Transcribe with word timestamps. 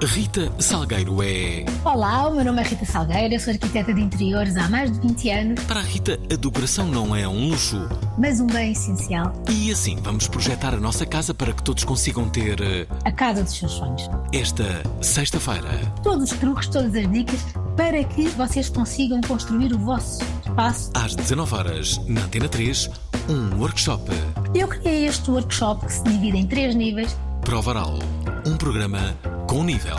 Rita 0.00 0.50
Salgueiro 0.60 1.20
é. 1.22 1.64
Olá, 1.84 2.28
o 2.28 2.34
meu 2.36 2.44
nome 2.44 2.60
é 2.62 2.64
Rita 2.64 2.84
Salgueira, 2.84 3.34
eu 3.34 3.40
sou 3.40 3.52
arquiteta 3.52 3.92
de 3.92 4.00
interiores 4.00 4.56
há 4.56 4.68
mais 4.68 4.92
de 4.92 5.00
20 5.00 5.30
anos, 5.30 5.64
Para 5.64 5.80
a 5.80 5.82
Rita, 5.82 6.18
a 6.32 6.36
decoração 6.36 6.86
não 6.86 7.14
é 7.16 7.26
um 7.26 7.48
luxo. 7.50 7.76
mas 8.16 8.38
um 8.40 8.46
bem 8.46 8.72
essencial. 8.72 9.32
E 9.50 9.70
assim 9.72 9.96
vamos 10.00 10.28
projetar 10.28 10.72
a 10.72 10.76
nossa 10.78 11.04
casa 11.04 11.34
para 11.34 11.52
que 11.52 11.62
todos 11.62 11.82
consigam 11.84 12.28
ter 12.28 12.60
eh, 12.60 12.86
A 13.04 13.10
casa 13.10 13.42
dos 13.42 13.56
seus 13.56 13.72
sonhos. 13.72 14.08
esta 14.32 14.64
sexta-feira. 15.02 15.68
Todos 16.02 16.30
os 16.30 16.38
truques, 16.38 16.68
todas 16.68 16.94
as 16.94 17.10
dicas 17.10 17.40
para 17.76 18.02
que 18.04 18.28
vocês 18.28 18.68
consigam 18.68 19.20
construir 19.22 19.72
o 19.72 19.78
vosso 19.78 20.22
espaço. 20.46 20.90
Às 20.94 21.14
19 21.16 21.54
horas 21.54 22.00
na 22.06 22.22
Antena 22.22 22.48
3, 22.48 22.88
um 23.28 23.58
workshop. 23.58 24.10
Eu 24.54 24.68
criei 24.68 25.06
este 25.06 25.28
workshop 25.30 25.86
que 25.86 25.92
se 25.92 26.02
divide 26.04 26.38
em 26.38 26.46
três 26.46 26.74
níveis. 26.74 27.16
Prova 27.42 27.70
Oral. 27.70 27.98
Um 28.46 28.56
programa 28.56 29.14
com 29.48 29.64
nível. 29.64 29.96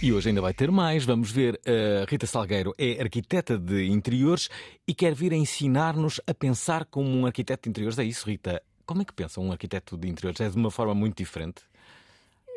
E 0.00 0.12
hoje 0.12 0.28
ainda 0.28 0.40
vai 0.40 0.54
ter 0.54 0.70
mais. 0.70 1.04
Vamos 1.04 1.30
ver. 1.30 1.60
A 1.66 2.08
Rita 2.08 2.24
Salgueiro 2.24 2.72
é 2.78 3.02
arquiteta 3.02 3.58
de 3.58 3.88
interiores 3.88 4.48
e 4.86 4.94
quer 4.94 5.12
vir 5.12 5.32
a 5.32 5.36
ensinar-nos 5.36 6.20
a 6.24 6.32
pensar 6.32 6.84
como 6.84 7.10
um 7.10 7.26
arquiteto 7.26 7.64
de 7.64 7.70
interiores. 7.70 7.98
É 7.98 8.04
isso, 8.04 8.24
Rita? 8.26 8.62
Como 8.86 9.02
é 9.02 9.04
que 9.04 9.12
pensa 9.12 9.40
um 9.40 9.50
arquiteto 9.50 9.96
de 9.98 10.08
interiores? 10.08 10.40
É 10.40 10.48
de 10.48 10.56
uma 10.56 10.70
forma 10.70 10.94
muito 10.94 11.16
diferente? 11.16 11.62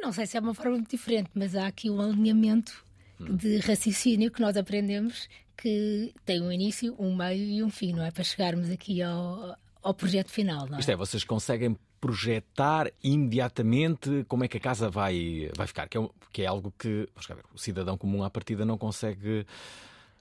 Não 0.02 0.12
sei 0.12 0.28
se 0.28 0.38
é 0.38 0.40
uma 0.40 0.54
forma 0.54 0.74
muito 0.74 0.92
diferente, 0.92 1.32
mas 1.34 1.56
há 1.56 1.66
aqui 1.66 1.90
um 1.90 2.00
alinhamento 2.00 2.86
de 3.20 3.58
raciocínio 3.58 4.32
que 4.32 4.40
nós 4.40 4.56
aprendemos 4.56 5.28
que 5.58 6.14
tem 6.24 6.42
um 6.42 6.52
início, 6.52 6.96
um 6.98 7.16
meio 7.16 7.44
e 7.44 7.64
um 7.64 7.70
fim, 7.70 7.94
não 7.94 8.04
é? 8.04 8.12
Para 8.12 8.24
chegarmos 8.24 8.70
aqui 8.70 9.02
ao, 9.02 9.56
ao 9.82 9.94
projeto 9.94 10.30
final, 10.30 10.68
não 10.68 10.78
é? 10.78 10.80
Isto 10.80 10.92
é, 10.92 10.96
vocês 10.96 11.24
conseguem 11.24 11.76
projetar 12.02 12.92
imediatamente 13.04 14.26
como 14.28 14.44
é 14.44 14.48
que 14.48 14.58
a 14.58 14.60
casa 14.60 14.90
vai, 14.90 15.50
vai 15.56 15.68
ficar, 15.68 15.88
que 15.88 15.98
é, 15.98 16.10
que 16.34 16.42
é 16.42 16.48
algo 16.48 16.74
que 16.78 17.08
ver, 17.30 17.46
o 17.54 17.58
cidadão 17.58 17.98
comum 17.98 18.24
à 18.24 18.30
partida 18.30 18.66
não 18.66 18.78
consegue. 18.78 19.46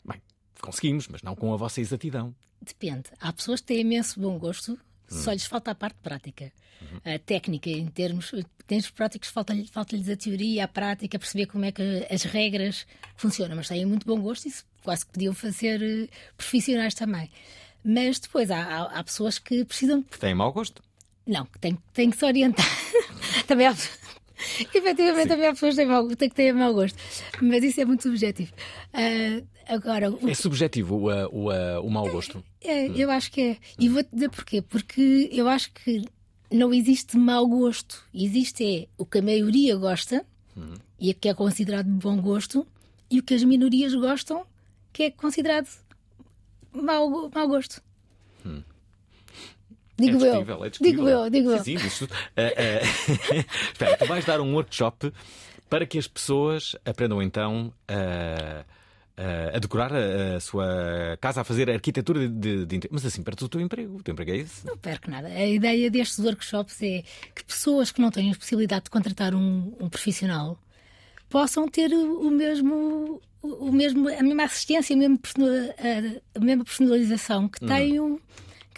Bem, 0.04 0.20
conseguimos, 0.60 1.08
mas 1.08 1.22
não 1.22 1.34
com 1.34 1.52
a 1.52 1.56
vossa 1.56 1.80
exatidão. 1.80 2.34
Depende. 2.60 3.04
Há 3.18 3.32
pessoas 3.32 3.60
que 3.60 3.68
têm 3.68 3.80
imenso 3.80 4.20
bom 4.20 4.38
gosto, 4.38 4.78
só 5.08 5.32
lhes 5.32 5.46
falta 5.46 5.70
a 5.72 5.74
parte 5.74 5.96
prática. 6.02 6.52
A 7.04 7.18
técnica, 7.18 7.68
em 7.68 7.86
termos, 7.88 8.32
em 8.32 8.44
termos 8.66 8.90
práticos, 8.90 9.28
falta-lhe- 9.28 9.66
falta-lhes 9.66 10.08
a 10.08 10.16
teoria, 10.16 10.64
a 10.64 10.68
prática, 10.68 11.18
perceber 11.18 11.46
como 11.46 11.64
é 11.64 11.72
que 11.72 12.06
as 12.10 12.22
regras 12.22 12.86
funcionam. 13.16 13.56
Mas 13.56 13.68
têm 13.68 13.84
muito 13.84 14.06
bom 14.06 14.20
gosto 14.20 14.48
e 14.48 14.52
quase 14.82 15.04
que 15.04 15.12
podiam 15.12 15.34
fazer 15.34 15.82
eh, 15.82 16.08
profissionais 16.36 16.94
também. 16.94 17.30
Mas 17.84 18.18
depois 18.18 18.50
há, 18.50 18.62
há- 18.62 18.98
há 18.98 19.04
pessoas 19.04 19.38
que 19.38 19.64
precisam. 19.64 20.02
Que 20.02 20.18
têm 20.18 20.34
mau 20.34 20.52
gosto. 20.52 20.82
Não, 21.26 21.46
têm, 21.60 21.78
têm 21.92 22.10
que 22.10 22.16
se 22.16 22.24
orientar. 22.24 22.66
também 23.46 23.66
há. 23.66 23.72
Efetivamente, 24.74 25.28
também 25.28 25.46
há 25.46 25.52
pessoas 25.52 25.74
que 25.74 25.80
têm 25.82 25.86
mau, 25.86 26.08
que 26.08 26.30
têm 26.30 26.52
mau 26.52 26.72
gosto. 26.72 26.98
Mas 27.42 27.62
isso 27.62 27.80
é 27.80 27.84
muito 27.84 28.02
subjetivo. 28.02 28.52
Ah, 28.92 29.42
agora, 29.74 30.10
o 30.10 30.28
É 30.28 30.34
subjetivo 30.34 30.96
o, 30.96 31.10
uh, 31.10 31.28
o, 31.30 31.50
uh, 31.50 31.80
o 31.86 31.90
mau 31.90 32.10
gosto. 32.10 32.42
é, 32.62 32.86
eu 32.88 33.10
acho 33.10 33.30
que 33.30 33.40
é. 33.40 33.56
E 33.78 33.88
vou-te 33.88 34.08
dizer 34.12 34.30
porquê. 34.30 34.62
Porque 34.62 35.28
eu 35.30 35.48
acho 35.48 35.70
que 35.72 36.02
não 36.50 36.72
existe 36.72 37.16
mau 37.16 37.46
gosto. 37.46 38.02
Existe 38.14 38.64
é 38.64 38.88
o 38.96 39.04
que 39.04 39.18
a 39.18 39.22
maioria 39.22 39.76
gosta 39.76 40.24
e 40.98 41.14
que 41.14 41.28
é 41.28 41.34
considerado 41.34 41.86
de 41.86 41.92
bom 41.92 42.20
gosto 42.20 42.66
e 43.10 43.18
o 43.18 43.22
que 43.22 43.34
as 43.34 43.42
minorias 43.42 43.94
gostam 43.94 44.44
que 44.92 45.04
é 45.04 45.10
considerado 45.10 45.68
mau, 46.72 47.30
mau 47.32 47.48
gosto. 47.48 47.82
Digo 50.00 50.12
é 50.24 50.28
eu. 50.28 50.32
discutível, 50.32 50.64
é 50.64 50.70
discutível. 50.70 51.04
digo 51.04 51.08
eu, 51.08 51.30
digo 51.30 51.50
eu. 51.52 51.64
Sim, 51.64 51.78
sim, 51.78 51.86
isso- 51.86 52.08
eh, 52.36 52.54
eh, 52.56 53.44
Espera, 53.72 53.96
tu 53.96 54.06
vais 54.06 54.24
dar 54.24 54.40
um 54.40 54.54
workshop 54.54 55.12
para 55.68 55.86
que 55.86 55.98
as 55.98 56.06
pessoas 56.08 56.74
aprendam 56.84 57.22
então 57.22 57.72
a, 57.86 58.64
a- 59.16 59.56
a 59.56 59.58
decorar 59.58 59.92
a, 59.92 60.36
a 60.36 60.40
sua 60.40 61.16
casa, 61.20 61.42
a 61.42 61.44
fazer 61.44 61.70
a 61.70 61.74
arquitetura 61.74 62.28
de, 62.28 62.66
de, 62.66 62.80
Mas 62.90 63.04
assim, 63.06 63.22
perto 63.22 63.44
do 63.44 63.48
teu 63.48 63.60
emprego. 63.60 63.98
O 63.98 64.02
teu 64.02 64.12
emprego 64.12 64.30
é 64.32 64.36
esse? 64.38 64.66
Não 64.66 64.76
perco 64.76 65.10
nada. 65.10 65.28
A 65.28 65.46
ideia 65.46 65.90
destes 65.90 66.18
workshops 66.18 66.82
é 66.82 67.02
que 67.34 67.44
pessoas 67.44 67.92
que 67.92 68.00
não 68.00 68.10
têm 68.10 68.32
a 68.32 68.34
possibilidade 68.34 68.84
de 68.84 68.90
contratar 68.90 69.34
um, 69.34 69.72
um 69.80 69.88
profissional 69.88 70.58
possam 71.28 71.68
ter 71.68 71.92
o, 71.92 72.26
o 72.26 72.30
mesmo, 72.30 73.20
o, 73.40 73.68
o 73.68 73.72
mesmo, 73.72 74.08
a 74.08 74.22
mesma 74.22 74.42
assistência, 74.44 74.96
a 74.96 74.98
mesma, 76.40 76.64
personalização 76.64 77.48
que 77.48 77.60
tem 77.60 78.00
um. 78.00 78.18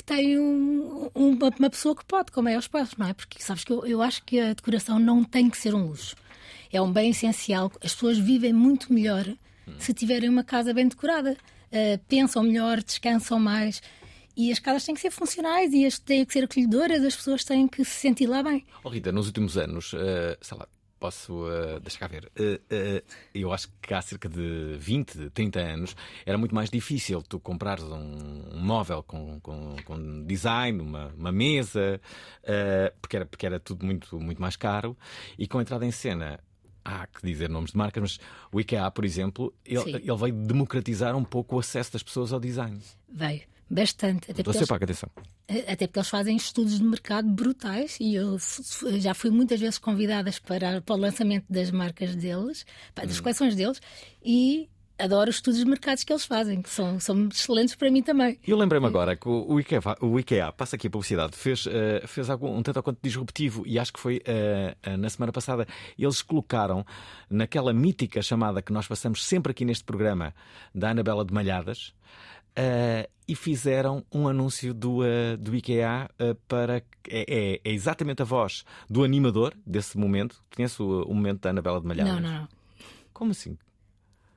Que 0.04 0.14
tem 0.14 0.38
um- 0.38 1.08
uma, 1.14 1.48
uma 1.58 1.70
pessoa 1.70 1.94
que 1.94 2.04
pode, 2.04 2.32
como 2.32 2.48
é 2.48 2.54
aos 2.56 2.66
passos, 2.68 2.96
não 2.96 3.06
é? 3.06 3.12
Porque 3.14 3.40
sabes 3.42 3.62
que 3.64 3.72
eu, 3.72 3.86
eu 3.86 4.02
acho 4.02 4.22
que 4.24 4.40
a 4.40 4.52
decoração 4.52 4.98
não 4.98 5.22
tem 5.22 5.48
que 5.48 5.56
ser 5.56 5.74
um 5.74 5.86
luxo. 5.86 6.16
É 6.72 6.80
um 6.80 6.92
bem 6.92 7.10
essencial. 7.10 7.70
As 7.82 7.94
pessoas 7.94 8.18
vivem 8.18 8.52
muito 8.52 8.92
melhor 8.92 9.24
se 9.78 9.94
tiverem 9.94 10.28
uma 10.28 10.42
casa 10.42 10.74
bem 10.74 10.88
decorada. 10.88 11.36
Uh, 11.70 11.98
pensam 12.08 12.42
melhor, 12.42 12.82
descansam 12.82 13.38
mais. 13.38 13.80
E 14.36 14.50
as 14.50 14.58
casas 14.58 14.84
têm 14.84 14.94
que 14.94 15.00
ser 15.00 15.10
funcionais 15.10 15.72
e 15.72 15.84
as 15.86 15.98
têm 15.98 16.24
que 16.24 16.32
ser 16.32 16.44
acolhedoras, 16.44 17.04
as 17.04 17.14
pessoas 17.14 17.44
têm 17.44 17.68
que 17.68 17.84
se 17.84 17.90
sentir 18.00 18.26
lá 18.26 18.42
bem. 18.42 18.64
Oh, 18.82 18.88
Rita, 18.88 19.12
nos 19.12 19.26
últimos 19.26 19.56
anos, 19.58 19.92
eh, 19.94 20.36
sei 20.40 20.56
lá, 20.58 20.66
posso. 21.02 21.46
eh, 21.50 21.80
deixa 21.80 21.98
cá 21.98 22.06
ver. 22.06 22.30
Eh, 22.36 22.60
eh, 22.70 23.02
eu 23.34 23.52
acho 23.52 23.68
que 23.80 23.92
há 23.92 24.00
cerca 24.00 24.28
de 24.28 24.76
20, 24.78 25.30
30 25.30 25.60
anos 25.60 25.96
era 26.24 26.38
muito 26.38 26.54
mais 26.54 26.70
difícil 26.70 27.22
tu 27.22 27.40
comprares 27.40 27.84
um, 27.84 28.44
um 28.52 28.60
móvel 28.60 29.02
com, 29.02 29.40
com, 29.40 29.76
com 29.84 30.24
design, 30.24 30.80
uma, 30.80 31.08
uma 31.16 31.32
mesa, 31.32 32.00
eh, 32.44 32.92
porque, 33.00 33.16
era, 33.16 33.26
porque 33.26 33.46
era 33.46 33.58
tudo 33.60 33.84
muito, 33.84 34.18
muito 34.20 34.40
mais 34.40 34.56
caro. 34.56 34.96
E 35.38 35.46
com 35.46 35.58
a 35.58 35.62
entrada 35.62 35.84
em 35.84 35.90
cena. 35.90 36.38
Há 36.84 37.06
que 37.06 37.24
dizer 37.24 37.48
nomes 37.48 37.70
de 37.70 37.76
marcas, 37.76 38.02
mas 38.02 38.20
o 38.50 38.60
IKEA, 38.60 38.90
por 38.90 39.04
exemplo, 39.04 39.54
ele, 39.64 39.98
ele 39.98 40.16
veio 40.16 40.34
democratizar 40.34 41.14
um 41.14 41.22
pouco 41.22 41.54
o 41.54 41.60
acesso 41.60 41.92
das 41.92 42.02
pessoas 42.02 42.32
ao 42.32 42.40
design. 42.40 42.80
Veio 43.08 43.42
bastante. 43.72 44.30
Até 44.30 44.42
porque, 44.42 44.52
Você 44.52 44.58
eles, 44.58 44.68
paga 44.68 44.84
atenção. 44.84 45.08
até 45.48 45.86
porque 45.86 45.98
eles 45.98 46.08
fazem 46.08 46.36
estudos 46.36 46.78
de 46.78 46.84
mercado 46.84 47.28
brutais 47.28 47.96
e 48.00 48.14
eu 48.14 48.36
já 48.98 49.14
fui 49.14 49.30
muitas 49.30 49.58
vezes 49.58 49.78
convidadas 49.78 50.38
para, 50.38 50.80
para 50.82 50.94
o 50.94 50.98
lançamento 50.98 51.46
das 51.48 51.70
marcas 51.70 52.14
deles, 52.14 52.66
das 52.94 53.18
coleções 53.18 53.56
deles, 53.56 53.80
e 54.22 54.68
adoro 54.98 55.30
os 55.30 55.36
estudos 55.36 55.58
de 55.58 55.66
mercados 55.66 56.04
que 56.04 56.12
eles 56.12 56.24
fazem, 56.24 56.62
que 56.62 56.70
são, 56.70 57.00
são 57.00 57.28
excelentes 57.28 57.74
para 57.74 57.90
mim 57.90 58.02
também. 58.02 58.38
Eu 58.46 58.56
lembrei-me 58.56 58.86
agora 58.86 59.16
que 59.16 59.28
o 59.28 59.58
IKEA, 59.58 59.80
o 60.00 60.20
IKEA, 60.20 60.52
passa 60.52 60.76
aqui 60.76 60.86
a 60.86 60.90
publicidade, 60.90 61.36
fez, 61.36 61.66
eh, 61.66 62.06
fez 62.06 62.30
algum, 62.30 62.56
um 62.56 62.62
tanto 62.62 62.76
ou 62.76 62.82
quanto 62.82 62.98
disruptivo 63.02 63.64
e 63.66 63.78
acho 63.78 63.92
que 63.92 63.98
foi 63.98 64.22
eh, 64.24 64.76
eh, 64.82 64.96
na 64.96 65.08
semana 65.08 65.32
passada. 65.32 65.66
Eles 65.98 66.22
colocaram 66.22 66.84
naquela 67.28 67.72
mítica 67.72 68.22
chamada 68.22 68.62
que 68.62 68.72
nós 68.72 68.86
passamos 68.86 69.24
sempre 69.24 69.50
aqui 69.50 69.64
neste 69.64 69.82
programa 69.82 70.34
da 70.74 70.90
Anabela 70.90 71.24
de 71.24 71.32
Malhadas 71.32 71.94
eh, 72.56 73.08
e 73.28 73.34
fizeram 73.36 74.04
um 74.12 74.26
anúncio 74.28 74.74
do, 74.74 75.04
eh, 75.04 75.36
do 75.36 75.54
IKEA 75.56 76.10
eh, 76.18 76.34
para. 76.48 76.82
É, 77.08 77.24
é- 77.54 77.60
é 77.64 77.72
exatamente 77.72 78.22
a 78.22 78.24
voz 78.24 78.64
do 78.88 79.02
animador 79.04 79.54
desse 79.66 79.96
momento. 79.98 80.42
Conhece 80.54 80.82
o, 80.82 81.02
o 81.04 81.14
momento 81.14 81.40
da 81.42 81.50
Anabela 81.50 81.80
de 81.80 81.86
Malhadas? 81.86 82.12
Não, 82.14 82.20
não, 82.20 82.38
não. 82.40 82.48
Como 83.12 83.30
assim? 83.32 83.56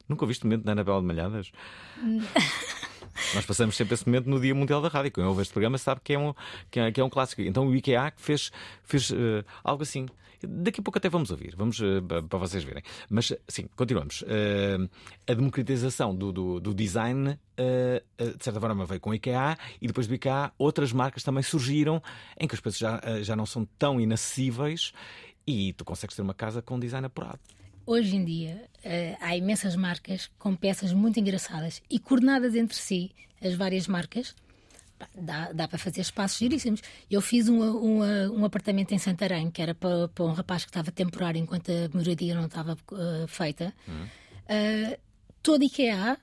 Nunca 0.07 0.23
ouviste 0.23 0.43
o 0.43 0.47
momento 0.47 0.63
da 0.63 0.71
Anabela 0.73 0.99
de 1.01 1.07
Malhadas? 1.07 1.51
Nós 3.33 3.45
passamos 3.45 3.75
sempre 3.75 3.93
esse 3.93 4.05
momento 4.05 4.29
no 4.29 4.39
Dia 4.39 4.53
Mundial 4.53 4.81
da 4.81 4.89
Rádio. 4.89 5.11
Quem 5.11 5.23
ouve 5.23 5.41
este 5.41 5.53
programa 5.53 5.77
sabe 5.77 6.01
que 6.03 6.13
é 6.13 6.19
um, 6.19 6.33
que 6.69 6.79
é, 6.79 6.91
que 6.91 6.99
é 6.99 7.03
um 7.03 7.09
clássico. 7.09 7.41
Então 7.41 7.67
o 7.67 7.75
IKEA 7.75 8.13
fez, 8.17 8.51
fez 8.83 9.09
uh, 9.09 9.43
algo 9.63 9.83
assim. 9.83 10.05
Daqui 10.47 10.79
a 10.79 10.83
pouco 10.83 10.97
até 10.97 11.09
vamos 11.09 11.31
ouvir, 11.31 11.55
vamos 11.55 11.79
uh, 11.79 12.01
para 12.29 12.37
vocês 12.37 12.63
verem. 12.63 12.83
Mas 13.09 13.33
sim, 13.47 13.67
continuamos. 13.75 14.21
Uh, 14.21 14.89
a 15.27 15.33
democratização 15.33 16.15
do, 16.15 16.31
do, 16.31 16.59
do 16.59 16.73
design, 16.73 17.39
de 17.57 18.43
certa 18.43 18.59
forma, 18.59 18.85
veio 18.85 18.99
com 18.99 19.11
o 19.11 19.13
IKEA 19.13 19.57
e 19.81 19.87
depois 19.87 20.07
do 20.07 20.13
IKEA 20.13 20.51
outras 20.57 20.91
marcas 20.91 21.23
também 21.23 21.41
surgiram 21.41 22.03
em 22.37 22.47
que 22.47 22.53
os 22.53 22.59
preços 22.59 22.79
já, 22.79 23.01
já 23.21 23.35
não 23.35 23.45
são 23.45 23.65
tão 23.79 23.99
inacessíveis 23.99 24.91
e 25.47 25.73
tu 25.73 25.85
consegues 25.85 26.15
ter 26.15 26.21
uma 26.21 26.33
casa 26.33 26.61
com 26.61 26.77
design 26.77 27.07
apurado. 27.07 27.39
Hoje 27.85 28.15
em 28.15 28.25
dia 28.25 28.63
uh, 28.83 29.17
há 29.21 29.35
imensas 29.37 29.75
marcas 29.75 30.29
com 30.39 30.55
peças 30.55 30.91
muito 30.91 31.19
engraçadas 31.19 31.81
e 31.89 31.99
coordenadas 31.99 32.55
entre 32.55 32.75
si, 32.75 33.11
as 33.41 33.53
várias 33.53 33.87
marcas. 33.87 34.35
Dá, 35.13 35.51
dá 35.51 35.67
para 35.67 35.77
fazer 35.77 36.01
espaços 36.01 36.37
giríssimos. 36.37 36.81
Eu 37.11 37.21
fiz 37.21 37.49
um, 37.49 37.61
um, 37.61 38.01
um 38.31 38.45
apartamento 38.45 38.93
em 38.93 38.97
Santarém, 38.97 39.51
que 39.51 39.61
era 39.61 39.75
para, 39.75 40.07
para, 40.07 40.23
um 40.23 40.31
rapaz 40.31 40.63
que 40.63 40.69
estava 40.69 40.89
temporário 40.89 41.37
enquanto 41.37 41.69
a 41.69 41.95
moradia 41.95 42.33
não 42.33 42.45
estava 42.45 42.77
uh, 42.91 43.27
feita. 43.27 43.73
Uhum. 43.87 44.05
Uh, 44.05 44.97
todo 45.43 45.63
IKEA 45.63 46.17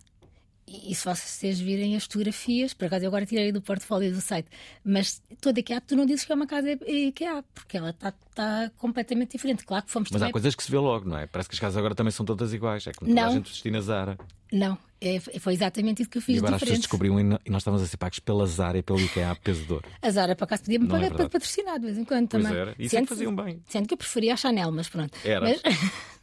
e 0.90 0.94
se 0.94 1.04
vocês 1.04 1.60
virem 1.60 1.96
as 1.96 2.04
fotografias, 2.04 2.72
por 2.72 2.86
acaso 2.86 3.04
eu 3.04 3.08
agora 3.08 3.26
tirei 3.26 3.52
do 3.52 3.60
portfólio 3.60 4.12
do 4.12 4.20
site, 4.20 4.48
mas 4.84 5.22
toda 5.40 5.60
IKEA, 5.60 5.80
tu 5.80 5.94
não 5.94 6.06
dizes 6.06 6.24
que 6.24 6.32
é 6.32 6.34
uma 6.34 6.46
casa 6.46 6.70
IKEA, 6.86 7.44
porque 7.54 7.76
ela 7.76 7.90
está 7.90 8.12
tá 8.34 8.70
completamente 8.78 9.32
diferente. 9.32 9.64
Claro 9.64 9.84
que 9.84 9.90
fomos 9.90 10.08
Mas 10.10 10.18
também... 10.18 10.30
há 10.30 10.32
coisas 10.32 10.54
que 10.54 10.62
se 10.62 10.70
vê 10.70 10.78
logo, 10.78 11.08
não 11.08 11.18
é? 11.18 11.26
Parece 11.26 11.48
que 11.48 11.54
as 11.54 11.60
casas 11.60 11.76
agora 11.76 11.94
também 11.94 12.10
são 12.10 12.24
todas 12.24 12.52
iguais. 12.54 12.86
É 12.86 12.92
como 12.92 13.10
toda 13.10 13.20
não. 13.20 13.30
a 13.30 13.32
gente 13.34 13.50
vestir 13.50 13.70
na 13.70 13.80
Zara. 13.80 14.18
Não, 14.50 14.78
é, 15.00 15.18
foi 15.18 15.54
exatamente 15.54 16.02
isso 16.02 16.10
que 16.10 16.18
eu 16.18 16.22
fiz. 16.22 16.36
E 16.36 16.38
agora 16.38 16.54
diferente. 16.54 16.80
as 16.80 16.86
pessoas 16.86 17.00
descobriam 17.00 17.38
e 17.44 17.50
nós 17.50 17.62
estávamos 17.62 17.82
a 17.82 17.86
ser 17.86 17.96
pagos 17.96 18.18
pela 18.18 18.46
Zara 18.46 18.78
e 18.78 18.82
pelo 18.82 19.00
IKEA 19.00 19.30
a 19.30 19.34
peso 19.34 19.64
de 19.64 19.72
ouro. 19.72 19.88
A 20.00 20.10
Zara, 20.10 20.36
por 20.36 20.44
acaso, 20.44 20.62
podia-me 20.62 20.86
pagar 20.88 21.06
é 21.06 21.10
para 21.10 21.28
patrocinar 21.28 21.78
de 21.78 21.86
vez 21.86 21.98
em 21.98 22.04
quando 22.04 22.28
pois 22.28 22.42
também. 22.42 22.58
Era. 22.58 22.74
Isso 22.78 22.90
sendo, 22.90 23.04
é 23.04 23.06
faziam 23.06 23.34
bem. 23.34 23.62
Sendo 23.68 23.88
que 23.88 23.94
eu 23.94 23.98
preferia 23.98 24.34
a 24.34 24.36
Chanel, 24.36 24.70
mas 24.70 24.88
pronto. 24.88 25.18
Era. 25.24 25.40
Mas... 25.40 25.62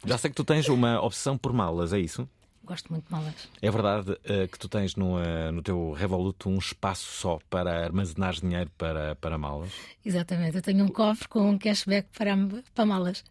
Já 0.06 0.16
sei 0.16 0.30
que 0.30 0.36
tu 0.36 0.44
tens 0.44 0.68
uma 0.68 1.00
obsessão 1.02 1.36
por 1.36 1.52
malas, 1.52 1.92
é 1.92 1.98
isso? 1.98 2.28
Gosto 2.70 2.92
muito 2.92 3.06
de 3.06 3.10
malas. 3.10 3.34
É 3.60 3.68
verdade 3.68 4.12
uh, 4.12 4.46
que 4.46 4.56
tu 4.56 4.68
tens 4.68 4.94
no, 4.94 5.16
uh, 5.16 5.50
no 5.52 5.60
teu 5.60 5.90
Revolut 5.90 6.48
um 6.48 6.56
espaço 6.56 7.02
só 7.02 7.40
para 7.50 7.84
armazenar 7.86 8.34
dinheiro 8.34 8.70
para, 8.78 9.16
para 9.16 9.36
malas? 9.36 9.72
Exatamente. 10.06 10.54
Eu 10.54 10.62
tenho 10.62 10.84
um 10.84 10.88
cofre 10.88 11.26
com 11.26 11.50
um 11.50 11.58
cashback 11.58 12.06
para, 12.16 12.32
para 12.72 12.86
malas. 12.86 13.24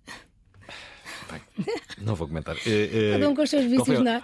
Bem, 1.31 1.65
não 2.00 2.15
vou 2.15 2.27
comentar. 2.27 2.53
Uh, 2.57 2.59
Cada 3.15 3.30
um 3.30 3.33
com 3.33 3.41
os 3.41 3.50
seus 3.50 3.63
vícios, 3.63 3.88
qual, 3.88 4.03
não 4.03 4.12
é? 4.12 4.24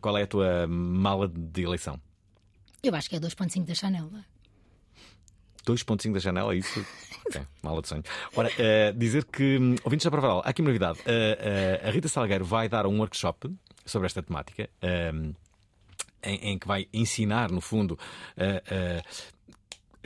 Qual 0.00 0.16
é 0.16 0.22
a 0.22 0.26
tua 0.28 0.68
mala 0.68 1.26
de 1.26 1.62
eleição? 1.62 2.00
Eu 2.84 2.94
acho 2.94 3.10
que 3.10 3.16
é 3.16 3.18
2.5 3.18 3.64
da 3.64 3.74
Chanel. 3.74 4.08
Não 4.12 4.20
é? 4.20 4.24
2.5 5.66 6.12
da 6.12 6.20
janela, 6.20 6.54
é 6.54 6.58
isso? 6.58 6.86
Ok, 7.26 7.42
mala 7.60 7.82
de 7.82 7.88
sonho. 7.88 8.04
Ora, 8.36 8.48
uh, 8.48 8.96
dizer 8.96 9.24
que, 9.24 9.58
hum, 9.58 9.74
ouvintes 9.82 10.04
da 10.04 10.12
Provaral, 10.12 10.40
há 10.44 10.50
aqui 10.50 10.62
uma 10.62 10.68
novidade. 10.68 11.00
Uh, 11.00 11.02
uh, 11.02 11.88
a 11.88 11.90
Rita 11.90 12.06
Salgueiro 12.06 12.44
vai 12.44 12.68
dar 12.68 12.86
um 12.86 13.00
workshop 13.00 13.50
sobre 13.86 14.06
esta 14.06 14.22
temática, 14.22 14.68
um, 15.14 15.32
em, 16.22 16.36
em, 16.52 16.58
que 16.58 16.66
vai 16.66 16.86
ensinar, 16.92 17.50
no 17.50 17.60
fundo, 17.60 17.98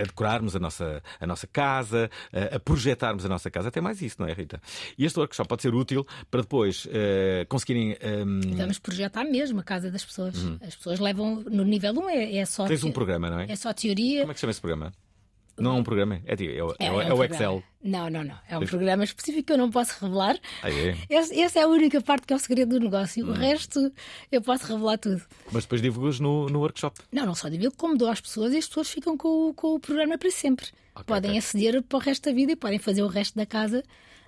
a 0.01 0.03
decorarmos 0.03 0.57
a 0.57 0.59
nossa, 0.59 1.03
a 1.21 1.27
nossa 1.27 1.47
casa, 1.47 2.11
a, 2.33 2.59
projetarmos 2.59 3.25
a 3.25 3.29
nossa 3.29 3.51
casa, 3.51 3.69
até 3.69 3.81
mais 3.81 4.01
isso, 4.01 4.17
não 4.19 4.27
é, 4.27 4.33
Rita? 4.33 4.61
E 4.97 5.05
este 5.05 5.19
workshop 5.19 5.49
pode 5.49 5.63
ser 5.63 5.75
útil 5.75 6.07
para 6.31 6.41
depois 6.41 6.87
uh, 6.87 7.47
conseguirem. 7.49 7.97
Um... 8.03 8.57
Vamos 8.57 8.79
projetar 8.79 9.25
mesmo 9.25 9.61
a 9.61 9.63
casa 9.63 9.91
das 9.91 10.05
pessoas. 10.05 10.43
Uhum. 10.43 10.59
As 10.63 10.75
pessoas 10.75 10.99
levam 10.99 11.45
no 11.51 11.65
nível 11.65 11.93
1, 11.93 12.11
é, 12.11 12.37
é 12.37 12.45
só. 12.47 12.67
Tens 12.67 12.85
um 12.85 12.93
programa, 12.93 13.29
não 13.31 13.41
é? 13.41 13.47
É 13.51 13.57
só 13.57 13.73
teoria. 13.73 14.21
Como 14.21 14.33
é 14.33 14.35
que 14.35 14.41
chama 14.41 14.51
esse 14.51 14.61
programa? 14.61 14.93
Não 15.61 15.77
é 15.77 15.81
um 15.81 15.83
programa, 15.83 16.21
é, 16.27 16.35
é, 16.35 16.47
é, 16.47 16.59
é, 16.59 16.93
um 16.93 17.01
é 17.01 17.15
o 17.15 17.25
Excel. 17.25 17.63
Não, 17.83 18.11
não, 18.11 18.25
não. 18.25 18.35
É 18.49 18.59
um 18.59 18.67
programa 18.67 19.05
específico 19.05 19.47
que 19.47 19.53
eu 19.53 19.59
não 19.59 19.71
posso 19.71 19.95
revelar. 20.01 20.37
Ah, 20.63 20.71
é? 20.71 20.97
Esse, 21.09 21.41
essa 21.41 21.61
é 21.61 21.63
a 21.63 21.67
única 21.67 22.01
parte 22.01 22.27
que 22.27 22.33
é 22.33 22.37
o 22.37 22.39
segredo 22.39 22.79
do 22.79 22.85
negócio. 22.85 23.25
Hum. 23.25 23.31
O 23.31 23.33
resto 23.33 23.93
eu 24.31 24.43
posso 24.43 24.67
revelar 24.67 24.99
tudo. 24.99 25.23
Mas 25.51 25.65
depois 25.65 25.81
divulgas 25.81 26.21
no, 26.21 26.49
no 26.49 26.61
workshop? 26.61 27.01
Não, 27.11 27.25
não 27.25 27.35
só 27.35 27.49
divulgo, 27.49 27.77
como 27.77 27.97
dou 27.97 28.09
às 28.09 28.21
pessoas 28.21 28.53
e 28.53 28.59
as 28.59 28.67
pessoas 28.67 28.91
ficam 28.91 29.17
com, 29.17 29.53
com 29.55 29.75
o 29.75 29.81
programa 29.81 30.19
para 30.19 30.31
sempre. 30.31 30.67
Okay, 30.95 31.05
podem 31.07 31.31
okay. 31.31 31.39
aceder 31.39 31.83
para 31.83 31.97
o 31.97 32.01
resto 32.01 32.29
da 32.29 32.35
vida 32.35 32.53
e 32.53 32.57
podem 32.57 32.79
fazer 32.79 33.03
o 33.03 33.07
resto 33.07 33.37
da 33.37 33.47
casa 33.47 33.83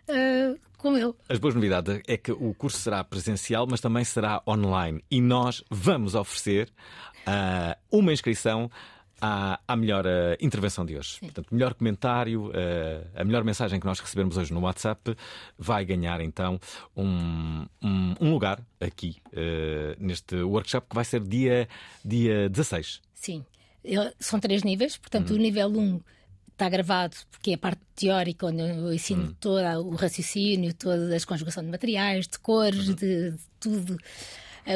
uh, 0.08 0.58
com 0.78 0.96
ele. 0.96 1.12
As 1.28 1.38
boas 1.38 1.54
novidades 1.54 2.00
é 2.06 2.16
que 2.16 2.32
o 2.32 2.54
curso 2.54 2.78
será 2.78 3.04
presencial, 3.04 3.66
mas 3.70 3.80
também 3.80 4.04
será 4.04 4.42
online. 4.46 5.02
E 5.10 5.20
nós 5.20 5.62
vamos 5.70 6.14
oferecer 6.14 6.68
uh, 7.26 7.76
uma 7.90 8.12
inscrição 8.12 8.70
à, 9.22 9.60
à 9.68 9.76
melhor 9.76 10.04
uh, 10.04 10.36
intervenção 10.40 10.84
de 10.84 10.96
hoje. 10.96 11.12
Sim. 11.12 11.26
Portanto, 11.26 11.54
melhor 11.54 11.74
comentário, 11.74 12.48
uh, 12.48 13.08
a 13.14 13.22
melhor 13.22 13.44
mensagem 13.44 13.78
que 13.78 13.86
nós 13.86 14.00
recebemos 14.00 14.36
hoje 14.36 14.52
no 14.52 14.60
WhatsApp 14.60 15.16
vai 15.56 15.84
ganhar 15.84 16.20
então 16.20 16.58
um, 16.96 17.64
um, 17.80 18.14
um 18.20 18.32
lugar 18.32 18.60
aqui 18.80 19.16
uh, 19.28 19.96
neste 19.96 20.34
workshop 20.42 20.88
que 20.90 20.94
vai 20.96 21.04
ser 21.04 21.20
dia, 21.20 21.68
dia 22.04 22.48
16. 22.48 23.00
Sim, 23.14 23.44
são 24.18 24.40
três 24.40 24.64
níveis, 24.64 24.96
portanto, 24.96 25.32
hum. 25.32 25.36
o 25.36 25.38
nível 25.38 25.68
1. 25.68 25.78
Um 25.78 26.00
está 26.50 26.68
gravado, 26.68 27.16
porque 27.30 27.52
é 27.52 27.54
a 27.54 27.58
parte 27.58 27.80
teórica, 27.96 28.46
onde 28.46 28.60
eu 28.60 28.92
ensino 28.92 29.24
hum. 29.24 29.34
todo 29.40 29.62
o 29.86 29.94
raciocínio, 29.94 30.74
toda 30.74 31.16
a 31.16 31.20
conjugação 31.26 31.62
de 31.62 31.70
materiais, 31.70 32.26
de 32.26 32.38
cores, 32.38 32.88
uhum. 32.88 32.94
de, 32.94 33.30
de, 33.30 33.38
tudo. 33.58 33.96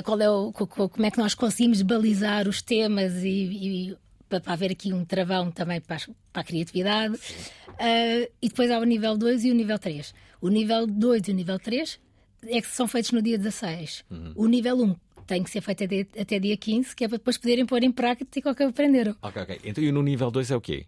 Qual 0.05 0.21
é 0.21 0.29
o, 0.29 0.53
como 0.53 1.07
é 1.07 1.11
que 1.13 1.19
nós 1.19 1.35
conseguimos 1.35 1.83
balizar 1.83 2.49
os 2.49 2.61
temas 2.61 3.23
e, 3.23 3.29
e 3.29 3.97
para, 4.29 4.53
haver 4.53 4.73
aqui 4.73 4.93
um 4.93 5.05
travão 5.05 5.51
também 5.51 5.81
para, 5.81 5.99
para 6.33 6.43
a 6.43 6.45
criatividade. 6.45 7.15
Uh, 7.15 8.31
e 8.41 8.49
depois 8.49 8.71
há 8.71 8.79
o 8.79 8.85
nível 8.85 9.17
2 9.17 9.45
e 9.45 9.51
o 9.51 9.55
nível 9.55 9.79
3. 9.79 10.15
O 10.41 10.49
nível 10.49 10.87
2 10.87 11.29
e 11.29 11.31
o 11.31 11.35
nível 11.35 11.59
3 11.59 11.99
é 12.47 12.61
que 12.61 12.69
são 12.69 12.87
feitos 12.87 13.13
no 13.13 13.23
dia 13.23 13.39
16. 13.39 14.05
Uhum. 14.11 14.33
O 14.37 14.47
nível 14.47 14.77
1 14.81 14.97
tem 15.27 15.43
que 15.43 15.51
ser 15.51 15.61
feito 15.61 15.85
até, 15.85 16.07
até 16.21 16.39
dia 16.39 16.57
15, 16.57 16.95
que 16.95 17.05
é 17.05 17.09
para 17.09 17.19
depois 17.19 17.37
poderem 17.37 17.67
pôr 17.67 17.83
em 17.83 17.91
prática 17.91 18.51
o 18.51 18.55
que 18.55 18.63
aprenderam. 18.63 19.17
Ok, 19.23 19.43
ok. 19.43 19.61
Então 19.65 19.83
e 19.83 19.91
no 19.91 20.03
nível 20.03 20.31
2 20.31 20.51
é 20.51 20.57
o 20.57 20.61
quê? 20.61 20.87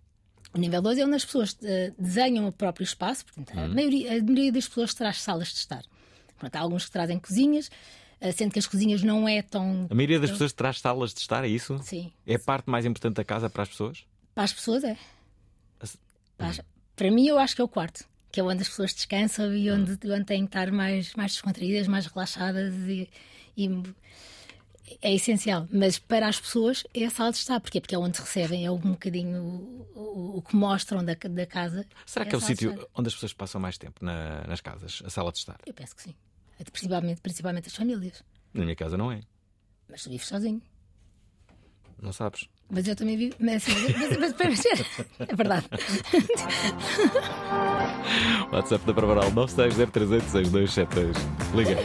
O 0.54 0.58
nível 0.58 0.80
2 0.80 0.98
é 0.98 1.04
onde 1.04 1.16
as 1.16 1.24
pessoas 1.24 1.52
uh, 1.52 1.94
desenham 1.98 2.46
o 2.46 2.52
próprio 2.52 2.84
espaço. 2.84 3.24
Portanto, 3.26 3.56
uhum. 3.56 3.64
a, 3.64 3.68
maioria, 3.68 4.12
a 4.12 4.22
maioria 4.22 4.52
das 4.52 4.68
pessoas 4.68 4.94
traz 4.94 5.20
salas 5.20 5.48
de 5.48 5.54
estar. 5.54 5.82
Portanto, 6.38 6.56
há 6.56 6.60
alguns 6.60 6.84
que 6.86 6.92
trazem 6.92 7.18
cozinhas, 7.18 7.70
sendo 8.32 8.52
que 8.52 8.58
as 8.58 8.66
cozinhas 8.66 9.02
não 9.02 9.28
é 9.28 9.42
tão. 9.42 9.86
A 9.90 9.94
maioria 9.94 10.18
das 10.18 10.30
pessoas 10.30 10.52
traz 10.52 10.80
salas 10.80 11.14
de 11.14 11.20
estar, 11.20 11.44
é 11.44 11.48
isso? 11.48 11.78
Sim. 11.82 12.12
É 12.26 12.34
a 12.34 12.38
parte 12.38 12.68
mais 12.68 12.84
importante 12.84 13.14
da 13.14 13.24
casa 13.24 13.48
para 13.48 13.62
as 13.62 13.68
pessoas? 13.68 14.04
Para 14.34 14.44
as 14.44 14.52
pessoas 14.52 14.84
é. 14.84 14.96
Para, 16.36 16.48
as... 16.48 16.60
para 16.94 17.10
mim, 17.10 17.26
eu 17.26 17.38
acho 17.38 17.54
que 17.54 17.60
é 17.60 17.64
o 17.64 17.68
quarto. 17.68 18.04
Que 18.30 18.40
é 18.40 18.42
onde 18.42 18.62
as 18.62 18.68
pessoas 18.68 18.92
descansam 18.92 19.54
e 19.54 19.70
onde, 19.70 19.92
hum. 19.92 20.12
onde 20.12 20.24
têm 20.24 20.42
que 20.42 20.48
estar 20.48 20.70
mais, 20.70 21.14
mais 21.14 21.32
descontraídas, 21.32 21.88
mais 21.88 22.06
relaxadas 22.06 22.74
e, 22.74 23.08
e 23.56 23.68
é 25.02 25.14
essencial, 25.14 25.66
mas 25.70 25.98
para 25.98 26.28
as 26.28 26.40
pessoas 26.40 26.84
é 26.94 27.04
a 27.04 27.10
sala 27.10 27.30
de 27.30 27.38
estar. 27.38 27.60
Porquê? 27.60 27.80
Porque 27.80 27.94
é 27.94 27.98
onde 27.98 28.18
recebem, 28.18 28.64
é 28.64 28.70
um 28.70 28.78
bocadinho 28.78 29.42
o, 29.42 29.98
o, 29.98 30.38
o 30.38 30.42
que 30.42 30.56
mostram 30.56 31.04
da, 31.04 31.14
da 31.14 31.46
casa. 31.46 31.86
Será 32.06 32.24
é 32.24 32.28
que 32.28 32.34
é 32.34 32.38
o 32.38 32.40
sítio 32.40 32.88
onde 32.94 33.08
as 33.08 33.14
pessoas 33.14 33.32
passam 33.32 33.60
mais 33.60 33.76
tempo 33.78 34.04
na, 34.04 34.44
nas 34.46 34.60
casas, 34.60 35.02
a 35.04 35.10
sala 35.10 35.32
de 35.32 35.38
estar? 35.38 35.58
Eu 35.66 35.74
penso 35.74 35.94
que 35.94 36.02
sim. 36.02 36.14
Principalmente, 36.72 37.20
principalmente 37.20 37.68
as 37.68 37.74
famílias. 37.74 38.22
Na 38.52 38.64
minha 38.64 38.76
casa 38.76 38.96
não 38.96 39.12
é. 39.12 39.20
Mas 39.88 40.02
tu 40.02 40.10
vives 40.10 40.26
sozinho. 40.26 40.60
Não 42.00 42.12
sabes? 42.12 42.48
Mas 42.70 42.86
eu 42.86 42.94
também 42.94 43.16
vivo. 43.16 43.34
Mas, 43.40 43.64
mas, 43.66 44.18
mas, 44.18 44.34
mas 44.38 44.64
é 45.20 45.34
verdade. 45.34 45.66
WhatsApp 48.52 48.84
da 48.86 48.94
Pravaral 48.94 49.32
960386272. 49.32 51.16
Liga. 51.54 51.76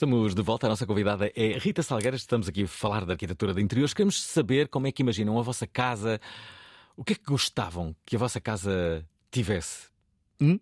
Estamos 0.00 0.34
de 0.34 0.40
volta. 0.40 0.66
A 0.66 0.70
nossa 0.70 0.86
convidada 0.86 1.30
é 1.36 1.58
Rita 1.58 1.82
Salgueira. 1.82 2.16
Estamos 2.16 2.48
aqui 2.48 2.62
a 2.62 2.66
falar 2.66 3.04
da 3.04 3.12
arquitetura 3.12 3.52
de 3.52 3.60
interiores. 3.60 3.92
Queremos 3.92 4.18
saber 4.18 4.66
como 4.68 4.86
é 4.86 4.92
que 4.92 5.02
imaginam 5.02 5.38
a 5.38 5.42
vossa 5.42 5.66
casa. 5.66 6.18
O 6.96 7.04
que 7.04 7.12
é 7.12 7.16
que 7.16 7.24
gostavam 7.24 7.94
que 8.06 8.16
a 8.16 8.18
vossa 8.18 8.40
casa 8.40 9.06
tivesse? 9.30 9.88
Hum? 10.40 10.58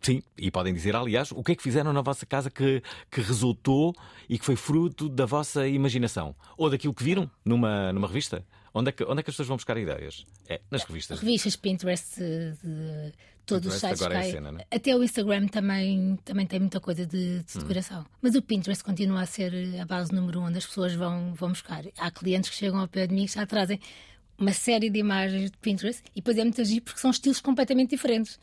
Sim, 0.00 0.22
e 0.38 0.50
podem 0.50 0.72
dizer, 0.72 0.96
aliás, 0.96 1.30
o 1.30 1.42
que 1.42 1.52
é 1.52 1.54
que 1.54 1.62
fizeram 1.62 1.92
na 1.92 2.00
vossa 2.00 2.24
casa 2.24 2.50
que, 2.50 2.82
que 3.10 3.20
resultou 3.20 3.94
e 4.26 4.38
que 4.38 4.46
foi 4.46 4.56
fruto 4.56 5.10
da 5.10 5.26
vossa 5.26 5.68
imaginação? 5.68 6.34
Ou 6.56 6.70
daquilo 6.70 6.94
que 6.94 7.04
viram 7.04 7.30
numa, 7.44 7.92
numa 7.92 8.08
revista? 8.08 8.46
Onde 8.72 8.88
é, 8.88 8.92
que, 8.92 9.04
onde 9.04 9.20
é 9.20 9.22
que 9.22 9.28
as 9.28 9.34
pessoas 9.34 9.48
vão 9.48 9.58
buscar 9.58 9.76
ideias? 9.76 10.24
É, 10.48 10.62
nas 10.70 10.84
revistas. 10.84 11.20
Revistas, 11.20 11.54
Pinterest, 11.54 12.18
de, 12.18 13.12
todos 13.46 13.74
os 13.74 13.80
sites 13.80 14.00
agora 14.02 14.24
é 14.24 14.30
cena, 14.30 14.52
né? 14.52 14.64
Até 14.70 14.94
o 14.96 15.02
Instagram 15.02 15.46
também, 15.48 16.16
também 16.24 16.46
tem 16.46 16.60
muita 16.60 16.80
coisa 16.80 17.04
de, 17.06 17.40
de 17.40 17.56
Hum. 17.56 17.60
decoração. 17.60 18.06
Mas 18.20 18.34
o 18.34 18.42
Pinterest 18.42 18.82
continua 18.84 19.22
a 19.22 19.26
ser 19.26 19.52
a 19.80 19.84
base 19.84 20.12
número 20.12 20.40
um 20.40 20.44
onde 20.44 20.58
as 20.58 20.66
pessoas 20.66 20.94
vão, 20.94 21.34
vão 21.34 21.50
buscar. 21.50 21.84
Há 21.98 22.10
clientes 22.10 22.50
que 22.50 22.56
chegam 22.56 22.78
ao 22.80 22.88
pé 22.88 23.06
de 23.06 23.14
mim 23.14 23.24
e 23.24 23.28
já 23.28 23.44
trazem 23.46 23.80
uma 24.38 24.52
série 24.52 24.90
de 24.90 24.98
imagens 24.98 25.50
de 25.50 25.58
Pinterest 25.58 26.02
e 26.12 26.20
depois 26.20 26.36
é 26.38 26.42
muito 26.44 26.60
agir 26.60 26.80
porque 26.80 27.00
são 27.00 27.10
estilos 27.10 27.40
completamente 27.40 27.90
diferentes. 27.90 28.38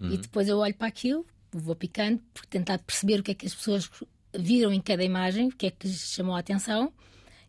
Hum. 0.00 0.10
E 0.12 0.16
depois 0.18 0.48
eu 0.48 0.58
olho 0.58 0.74
para 0.74 0.88
aquilo, 0.88 1.26
vou 1.52 1.74
picando, 1.74 2.20
por 2.32 2.46
tentar 2.46 2.78
perceber 2.78 3.20
o 3.20 3.22
que 3.22 3.30
é 3.32 3.34
que 3.34 3.46
as 3.46 3.54
pessoas 3.54 3.90
viram 4.38 4.72
em 4.72 4.80
cada 4.80 5.04
imagem, 5.04 5.48
o 5.48 5.52
que 5.52 5.66
é 5.66 5.70
que 5.70 5.86
lhes 5.86 6.12
chamou 6.12 6.34
a 6.34 6.38
atenção 6.38 6.92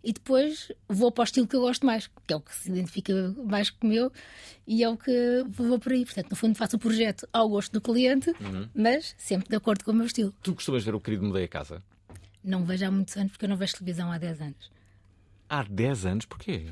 e 0.04 0.12
depois 0.14 0.72
vou 0.88 1.12
para 1.12 1.22
o 1.22 1.26
estilo 1.26 1.48
que 1.48 1.56
eu 1.56 1.62
gosto 1.62 1.86
mais, 1.86 2.08
que 2.28 2.34
é 2.34 2.36
o 2.36 2.42
que 2.42 2.54
se 2.54 2.70
identifica 2.70 3.14
mais 3.46 3.70
com 3.70 3.88
o 3.88 3.90
meu 3.90 4.12
e 4.68 4.84
é 4.84 4.90
o 4.90 4.98
que 4.98 5.44
vou 5.48 5.80
por 5.80 5.92
aí. 5.94 6.04
Portanto, 6.06 6.30
no 6.32 6.36
fundo, 6.36 6.56
faço 6.56 6.76
o 6.76 6.80
projeto 6.80 7.28
ao 7.32 7.48
gosto 7.50 7.72
do 7.72 7.82
cliente, 7.82 8.30
Uhum. 8.42 8.68
mas 8.76 9.16
sempre 9.18 9.48
de 9.50 9.56
acordo 9.56 9.84
com 9.86 9.92
o 9.92 9.94
meu 9.94 10.06
estilo. 10.06 10.34
Tu 10.44 10.54
costumas 10.54 10.84
ver 10.84 10.94
o 10.96 11.00
querido 11.00 11.24
Mudei 11.26 11.46
a 11.46 11.48
Casa? 11.48 11.82
Não 12.44 12.66
vejo 12.66 12.86
há 12.86 12.92
muitos 12.92 13.16
anos, 13.16 13.32
porque 13.32 13.46
eu 13.46 13.50
não 13.50 13.56
vejo 13.56 13.74
televisão 13.74 14.12
há 14.12 14.18
10 14.18 14.42
anos. 14.42 14.72
Há 15.50 15.64
10 15.64 16.06
anos, 16.06 16.26
porquê? 16.26 16.66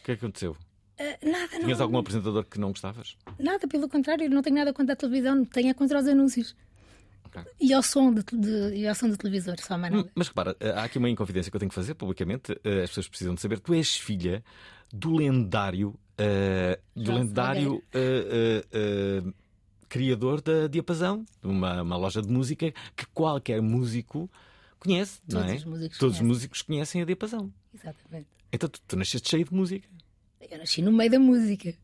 O 0.00 0.04
que 0.04 0.12
é 0.12 0.16
que 0.16 0.24
aconteceu? 0.24 0.56
Ah, 0.98 1.18
nada, 1.22 1.48
Tinhas 1.60 1.78
não. 1.78 1.84
algum 1.86 1.98
apresentador 1.98 2.44
que 2.44 2.58
não 2.58 2.70
gostavas? 2.70 3.16
Nada, 3.38 3.66
pelo 3.68 3.88
contrário, 3.88 4.28
não 4.30 4.40
tenho 4.42 4.56
nada 4.56 4.72
contra 4.72 4.94
a 4.94 4.96
televisão, 4.96 5.44
tenho 5.44 5.70
a 5.70 5.74
contra 5.74 5.98
os 5.98 6.06
anúncios. 6.06 6.54
E 7.60 7.72
ao 7.72 7.82
som 7.82 8.12
de, 8.12 8.22
de- 8.22 8.74
e 8.76 8.86
ao 8.86 8.94
som 8.94 9.08
do 9.08 9.16
televisor, 9.16 9.56
só 9.60 9.76
mais 9.78 9.92
nada. 9.92 10.06
Hum, 10.06 10.10
Mas 10.14 10.28
repara, 10.28 10.56
há 10.76 10.84
aqui 10.84 10.98
uma 10.98 11.08
inconfidência 11.10 11.50
que 11.50 11.56
eu 11.56 11.60
tenho 11.60 11.70
que 11.70 11.74
fazer 11.74 11.94
publicamente. 11.94 12.52
eh, 12.64 12.82
As 12.82 12.90
pessoas 12.90 13.08
precisam 13.08 13.34
de 13.34 13.40
saber. 13.40 13.58
Tu 13.60 13.74
és 13.74 13.96
filha 13.96 14.42
do 14.92 15.14
lendário. 15.16 15.94
eh, 16.18 16.78
do 16.94 17.12
lendário 17.12 17.82
eh, 17.92 18.62
eh, 18.70 19.22
eh, 19.26 19.32
criador 19.88 20.40
da 20.40 20.66
Diapasão, 20.68 21.24
uma, 21.42 21.82
uma 21.82 21.96
loja 21.96 22.20
de 22.22 22.28
música 22.28 22.72
que 22.96 23.06
qualquer 23.12 23.60
músico 23.62 24.30
conhece, 24.78 25.20
não 25.28 25.40
Todos 25.40 25.52
é? 25.52 25.56
os 25.56 25.64
músicos 25.64 25.98
Todos 25.98 26.14
os 26.14 26.18
conhecem. 26.20 26.26
músicos 26.28 26.62
conhecem 26.62 27.02
a 27.02 27.04
Diapasão. 27.04 27.52
Exatamente. 27.74 28.26
Então 28.52 28.68
tu, 28.68 28.80
tu 28.86 28.96
nasceste 28.96 29.28
cheio 29.30 29.44
de 29.44 29.54
música. 29.54 29.88
Eu 30.50 30.58
nasci 30.58 30.82
no 30.82 30.92
meio 30.92 31.10
da 31.10 31.18
música. 31.18 31.74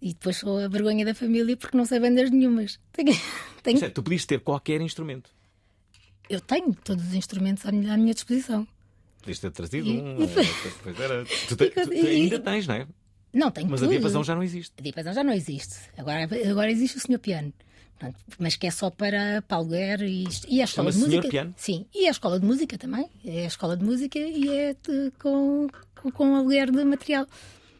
E 0.00 0.08
depois 0.14 0.36
sou 0.36 0.58
a 0.58 0.68
vergonha 0.68 1.04
da 1.04 1.14
família 1.14 1.56
porque 1.56 1.76
não 1.76 1.84
sei 1.84 1.98
bandas 2.00 2.30
nenhumas. 2.30 2.78
Tenho, 2.92 3.12
tenho- 3.62 3.74
Isto 3.74 3.86
é, 3.86 3.90
tu 3.90 4.02
podias 4.02 4.24
ter 4.26 4.40
qualquer 4.40 4.80
instrumento. 4.80 5.30
eu 6.30 6.40
tenho 6.40 6.72
todos 6.84 7.04
os 7.08 7.14
instrumentos 7.14 7.64
à 7.66 7.72
minha, 7.72 7.94
à 7.94 7.96
minha 7.96 8.14
disposição. 8.14 8.66
Podias 9.20 9.38
ter 9.40 9.50
trazido 9.50 9.88
E- 9.88 9.98
um. 10.00 10.16
pois 10.82 11.00
era. 11.00 11.24
Tu, 11.48 11.56
te- 11.56 11.70
tu- 11.70 11.92
ainda 11.92 12.38
tens, 12.38 12.66
não 12.66 12.74
é? 12.76 12.86
Não, 13.32 13.50
tenho 13.50 13.68
Mas 13.68 13.82
a 13.82 13.86
tudo. 13.86 13.90
Diapasão 13.94 14.24
já 14.24 14.34
não 14.34 14.42
existe. 14.42 14.72
A 14.78 14.82
diapasão 14.82 15.12
já 15.12 15.22
não 15.24 15.32
existe. 15.32 15.74
Agora, 15.98 16.22
agora 16.50 16.70
existe 16.70 16.96
o 16.96 17.00
senhor 17.00 17.18
piano. 17.18 17.52
Portanto, 17.98 18.20
mas 18.38 18.54
que 18.56 18.66
é 18.66 18.70
só 18.70 18.90
para, 18.90 19.42
aluguer 19.48 20.00
e, 20.02 20.26
e 20.48 20.60
a 20.62 20.64
escola 20.64 20.92
de 20.92 20.98
música. 20.98 21.28
Piano? 21.28 21.52
Sim, 21.56 21.84
e 21.92 22.06
a 22.06 22.10
escola 22.12 22.38
de 22.38 22.46
música 22.46 22.78
também. 22.78 23.08
É 23.24 23.42
a 23.44 23.46
escola 23.48 23.76
de 23.76 23.84
música 23.84 24.18
e 24.18 24.48
é 24.48 24.74
de- 24.74 25.10
com, 25.18 25.66
com, 26.00 26.10
com 26.12 26.36
aluguer 26.36 26.70
de 26.70 26.84
material. 26.84 27.26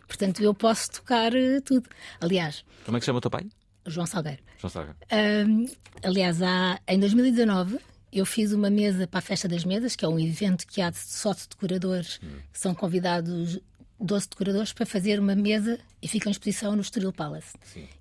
Portanto, 0.08 0.42
eu 0.42 0.52
posso 0.54 0.90
tocar 0.90 1.32
eh, 1.36 1.60
tudo. 1.60 1.88
Aliás, 2.20 2.64
Como 2.84 2.96
é 2.96 3.00
que 3.00 3.06
chama 3.06 3.18
o 3.18 3.20
teu 3.20 3.30
pai? 3.30 3.46
João 3.86 4.06
Salgueiro. 4.06 4.42
João 4.58 4.70
Saga. 4.70 4.96
Ahm, 5.10 5.66
aliás, 6.02 6.42
há, 6.42 6.80
em 6.88 6.98
2019 6.98 7.78
eu 8.12 8.24
fiz 8.26 8.52
uma 8.52 8.70
mesa 8.70 9.06
para 9.06 9.18
a 9.18 9.22
Festa 9.22 9.46
das 9.46 9.64
Mesas, 9.64 9.94
que 9.94 10.04
é 10.04 10.08
um 10.08 10.18
evento 10.18 10.66
que 10.66 10.80
há 10.80 10.90
só 10.92 11.32
de 11.32 11.46
decoradores, 11.48 12.18
que 12.52 12.58
são 12.58 12.74
convidados 12.74 13.60
12 14.00 14.28
decoradores 14.30 14.72
para 14.72 14.86
fazer 14.86 15.18
uma 15.18 15.34
mesa 15.34 15.78
e 16.00 16.06
fica 16.06 16.28
em 16.28 16.32
exposição 16.32 16.74
no 16.76 16.82
Estoril 16.82 17.12
Palace. 17.12 17.54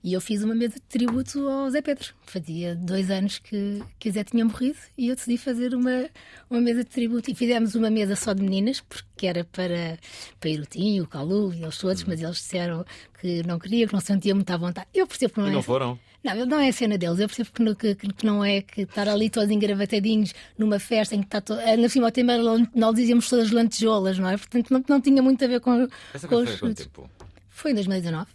E 0.04 0.14
eu 0.14 0.22
fiz 0.22 0.44
uma 0.44 0.54
mesa 0.54 0.76
de 0.76 0.82
tributo 0.82 1.48
ao 1.50 1.70
Zé 1.70 1.82
Pedro. 1.82 2.14
Fazia 2.26 2.76
dois 2.76 3.10
anos 3.10 3.40
que, 3.40 3.82
que 3.98 4.10
o 4.10 4.12
Zé 4.12 4.24
tinha 4.24 4.46
morrido 4.46 4.78
e 4.98 5.08
eu 5.10 5.16
decidi 5.16 5.38
fazer 5.38 5.74
uma, 5.74 6.08
uma 6.50 6.62
mesa 6.62 6.84
de 6.84 6.90
tributo. 6.90 7.32
E 7.32 7.36
fizemos 7.36 7.74
uma 7.74 7.90
mesa 7.90 8.16
só 8.16 8.34
de 8.34 8.44
meninas, 8.44 8.80
porque 8.82 9.26
era 9.26 9.44
para, 9.44 9.98
para 10.40 10.50
Irutinho, 10.50 11.04
o 11.04 11.08
Calu 11.08 11.54
e 11.54 11.64
eles 11.64 11.78
todos, 11.78 12.04
mas 12.04 12.22
eles 12.22 12.38
disseram 12.38 12.86
que 13.20 13.42
não 13.44 13.58
queriam, 13.58 13.88
que 13.88 13.94
não 13.94 14.00
se 14.00 14.08
sentiam 14.08 14.36
muito 14.36 14.52
à 14.52 14.58
vontade. 14.58 14.88
Eu 14.94 15.08
percebo 15.08 15.34
que 15.34 15.40
não 15.40 15.48
E 15.48 15.52
é. 15.52 15.54
não 15.54 15.64
foram? 15.64 16.00
Não, 16.36 16.46
não 16.46 16.60
é 16.60 16.70
a 16.70 16.74
cena 16.74 16.98
deles. 16.98 17.20
Eu 17.20 17.28
percebo 17.28 17.50
que, 17.52 17.62
não- 17.64 17.76
que- 17.76 17.96
que 17.96 18.26
não 18.26 18.44
é 18.44 18.62
que 18.62 18.82
estar 18.82 19.08
ali 19.08 19.30
todos 19.30 19.50
engravatadinhos 19.52 20.34
numa 20.58 20.80
festa 20.80 21.16
em 21.16 21.20
que 21.22 21.28
está 21.28 21.42
todo. 21.42 21.60
Ainda 21.60 21.84
por 21.84 21.90
cima, 21.90 22.08
o 22.08 22.12
tema 22.12 22.34
nós 22.76 22.96
dizíamos 22.96 23.30
todas 23.30 23.52
lantejoulas, 23.52 24.18
não 24.20 24.30
é? 24.30 24.38
Portanto, 24.38 24.72
não, 24.72 24.84
não 24.88 25.02
tinha 25.02 25.22
muito 25.22 25.44
a 25.44 25.48
ver 25.48 25.60
com, 25.60 25.88
Essa 26.14 26.28
com 26.28 26.36
foi 26.36 26.44
os 26.46 26.58
chutes. 26.58 26.86
tempo? 26.86 27.10
Foi 27.50 27.72
em 27.72 27.76
2019. 27.76 28.30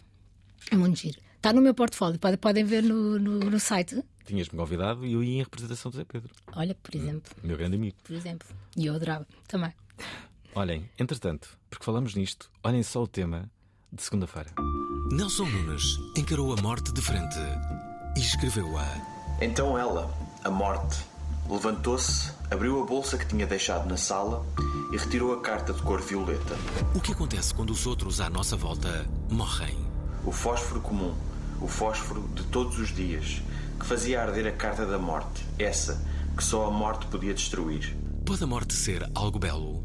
É 0.71 0.77
muito 0.77 0.99
giro. 0.99 1.19
Está 1.37 1.53
no 1.53 1.61
meu 1.61 1.75
portfólio, 1.75 2.19
pode- 2.19 2.37
podem 2.37 2.65
ver 2.65 2.83
no, 2.83 3.19
no, 3.19 3.39
no 3.41 3.59
site. 3.61 4.03
Tinhas-me 4.25 4.57
convidado 4.57 5.05
e 5.05 5.13
eu 5.15 5.23
ia 5.25 5.41
em 5.41 5.43
representação 5.43 5.91
do 5.91 5.97
Zé 5.97 6.05
Pedro, 6.05 6.31
Olha, 6.55 6.77
por 6.81 6.95
exemplo, 6.95 7.33
meu 7.43 7.57
grande 7.57 7.75
amigo. 7.77 7.97
por 8.05 8.15
exemplo. 8.15 8.47
E 8.77 8.87
eu 8.87 8.95
adorava 8.95 9.27
também. 9.49 9.73
Olhem, 10.55 10.89
entretanto, 10.99 11.49
porque 11.69 11.85
falamos 11.85 12.15
nisto, 12.15 12.49
olhem 12.63 12.83
só 12.83 13.03
o 13.03 13.07
tema 13.09 13.51
de 13.93 14.03
segunda-feira. 14.03 14.51
Nelson 15.11 15.45
Nunes 15.45 16.01
encarou 16.17 16.53
a 16.53 16.61
morte 16.63 16.93
de 16.93 17.03
frente 17.03 17.39
e 18.17 18.21
escreveu-a. 18.21 18.87
Então 19.41 19.77
ela, 19.77 20.11
a 20.43 20.51
morte, 20.51 20.99
levantou-se, 21.49 22.33
abriu 22.51 22.83
a 22.83 22.87
bolsa 22.87 23.19
que 23.19 23.27
tinha 23.27 23.47
deixado 23.47 23.87
na 23.89 23.99
sala 23.99 24.47
e 24.93 24.97
retirou 24.97 25.35
a 25.35 25.41
carta 25.43 25.75
de 25.75 25.83
cor 25.83 26.01
violeta. 26.01 26.57
O 26.95 27.01
que 27.01 27.13
acontece 27.13 27.53
quando 27.53 27.71
os 27.71 27.87
outros 27.87 28.21
à 28.21 28.31
nossa 28.31 28.57
volta 28.57 29.07
morrem? 29.31 29.79
O 30.25 30.33
fósforo 30.33 30.81
comum, 30.81 31.15
o 31.61 31.69
fósforo 31.69 32.23
de 32.35 32.45
todos 32.45 32.79
os 32.79 32.95
dias, 32.95 33.43
que 33.79 33.85
fazia 33.85 34.23
arder 34.23 34.47
a 34.47 34.53
carta 34.53 34.87
da 34.87 34.99
morte, 34.99 35.45
essa 35.59 36.03
que 36.35 36.43
só 36.43 36.67
a 36.67 36.71
morte 36.71 37.07
podia 37.07 37.35
destruir. 37.35 37.95
Pode 38.25 38.43
a 38.43 38.47
morte 38.47 38.73
ser 38.73 39.07
algo 39.15 39.39
belo? 39.39 39.85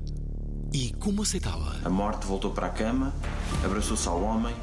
E 0.74 0.94
como 0.94 1.22
aceitá-la? 1.22 1.80
A 1.84 1.90
morte 1.90 2.26
voltou 2.26 2.52
para 2.52 2.68
a 2.68 2.70
cama, 2.70 3.14
abraçou-se 3.64 4.08
ao 4.08 4.22
homem 4.22 4.56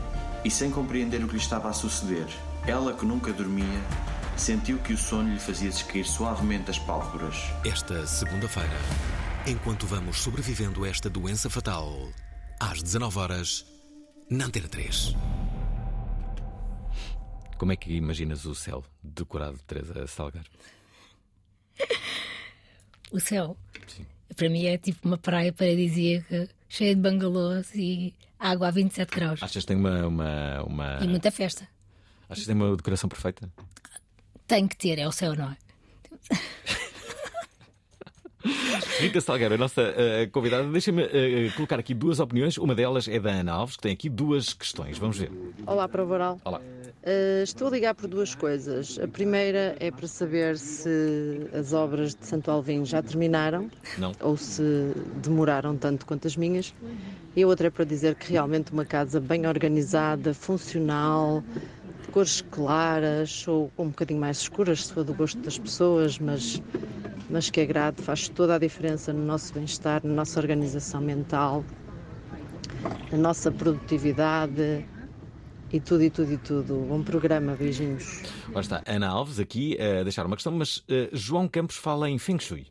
e, 0.44 0.50
sem 0.50 0.70
compreender 0.70 1.22
o 1.24 1.26
que 1.26 1.34
lhe 1.34 1.40
estava 1.40 1.68
a 1.68 1.72
suceder, 1.72 2.26
ela 2.66 2.92
que 2.92 3.06
nunca 3.06 3.32
dormia, 3.32 3.80
sentiu 4.36 4.78
que 4.78 4.92
o 4.92 4.98
sono 4.98 5.32
lhe 5.32 5.38
fazia 5.38 5.70
descair 5.70 6.04
suavemente 6.04 6.70
as 6.70 6.78
pálpebras. 6.78 7.36
Esta 7.64 8.06
segunda-feira, 8.06 8.76
enquanto 9.46 9.86
vamos 9.86 10.18
sobrevivendo 10.18 10.84
a 10.84 10.88
esta 10.88 11.08
doença 11.08 11.48
fatal, 11.48 12.08
às 12.60 12.82
19 12.82 13.18
horas, 13.18 13.64
na 14.30 14.46
Antena 14.46 14.68
3. 14.68 15.14
Como 17.56 17.72
é 17.72 17.76
que 17.76 17.94
imaginas 17.94 18.44
o 18.44 18.54
céu 18.54 18.84
decorado 19.02 19.56
de 19.56 19.64
Teresa 19.64 20.06
Salgar? 20.06 20.44
O 23.10 23.20
céu, 23.20 23.56
para 24.34 24.48
mim, 24.48 24.66
é 24.66 24.76
tipo 24.76 25.06
uma 25.06 25.18
praia 25.18 25.52
paradisíaca, 25.52 26.48
cheia 26.68 26.94
de 26.94 27.00
bangalôs 27.00 27.74
e 27.74 28.14
água 28.38 28.68
a 28.68 28.70
27 28.70 29.10
graus. 29.14 29.42
Achas 29.42 29.62
que 29.62 29.68
tem 29.68 29.76
uma, 29.76 30.06
uma, 30.06 30.62
uma... 30.64 30.98
E 31.00 31.08
muita 31.08 31.30
festa. 31.30 31.66
Achas 32.28 32.44
que 32.44 32.46
tem 32.52 32.56
uma 32.56 32.76
decoração 32.76 33.08
perfeita? 33.08 33.48
Tem 34.46 34.66
que 34.68 34.76
ter, 34.76 34.98
é 34.98 35.08
o 35.08 35.12
céu, 35.12 35.34
não 35.34 35.50
é? 35.50 35.56
Rita 39.00 39.20
Salgueiro, 39.20 39.54
a 39.54 39.58
nossa 39.58 39.80
eh, 39.96 40.28
convidada, 40.30 40.64
deixa-me 40.68 41.02
eh, 41.02 41.50
colocar 41.56 41.78
aqui 41.78 41.94
duas 41.94 42.20
opiniões. 42.20 42.58
Uma 42.58 42.74
delas 42.74 43.08
é 43.08 43.18
da 43.18 43.30
Ana 43.30 43.52
Alves, 43.52 43.76
que 43.76 43.82
tem 43.82 43.92
aqui 43.92 44.08
duas 44.08 44.52
questões. 44.52 44.98
Vamos 44.98 45.18
ver. 45.18 45.30
Olá, 45.66 45.88
para 45.88 46.04
Varal. 46.04 46.40
Olá. 46.44 46.60
Uh, 46.60 47.42
estou 47.42 47.68
a 47.68 47.70
ligar 47.70 47.94
por 47.94 48.08
duas 48.08 48.34
coisas. 48.34 48.98
A 48.98 49.06
primeira 49.06 49.76
é 49.78 49.90
para 49.90 50.06
saber 50.06 50.56
se 50.56 50.88
as 51.52 51.72
obras 51.74 52.14
de 52.14 52.26
Santo 52.26 52.50
Alvim 52.50 52.84
já 52.84 53.02
terminaram 53.02 53.70
Não. 53.98 54.12
ou 54.20 54.36
se 54.38 54.62
demoraram 55.22 55.76
tanto 55.76 56.06
quanto 56.06 56.26
as 56.26 56.36
minhas. 56.36 56.74
E 57.36 57.42
a 57.42 57.46
outra 57.46 57.66
é 57.66 57.70
para 57.70 57.84
dizer 57.84 58.14
que 58.14 58.32
realmente 58.32 58.72
uma 58.72 58.86
casa 58.86 59.20
bem 59.20 59.46
organizada, 59.46 60.32
funcional, 60.32 61.42
de 62.02 62.08
cores 62.08 62.40
claras 62.50 63.46
ou 63.48 63.70
um 63.78 63.88
bocadinho 63.88 64.20
mais 64.20 64.38
escuras, 64.38 64.86
se 64.86 64.92
for 64.92 65.04
do 65.04 65.12
gosto 65.12 65.38
das 65.40 65.58
pessoas, 65.58 66.18
mas, 66.18 66.62
mas 67.30 67.50
que 67.50 67.60
agrade, 67.60 68.02
faz 68.02 68.28
toda 68.28 68.54
a 68.54 68.58
diferença 68.58 69.12
no 69.12 69.24
nosso 69.24 69.52
bem-estar, 69.54 70.00
na 70.04 70.12
nossa 70.12 70.38
organização 70.40 71.00
mental, 71.00 71.64
na 73.10 73.18
nossa 73.18 73.50
produtividade 73.50 74.86
e 75.72 75.80
tudo, 75.80 76.02
e 76.04 76.10
tudo, 76.10 76.32
e 76.32 76.38
tudo. 76.38 76.74
Bom 76.88 77.02
programa, 77.02 77.54
beijinhos. 77.54 78.22
Lá 78.52 78.60
está 78.60 78.82
Ana 78.86 79.08
Alves 79.08 79.38
aqui 79.40 79.76
a 79.80 80.02
deixar 80.02 80.26
uma 80.26 80.36
questão, 80.36 80.52
mas 80.52 80.84
eh, 80.88 81.08
João 81.12 81.48
Campos 81.48 81.76
fala 81.76 82.08
em 82.08 82.18
Feng 82.18 82.38
Shui. 82.38 82.66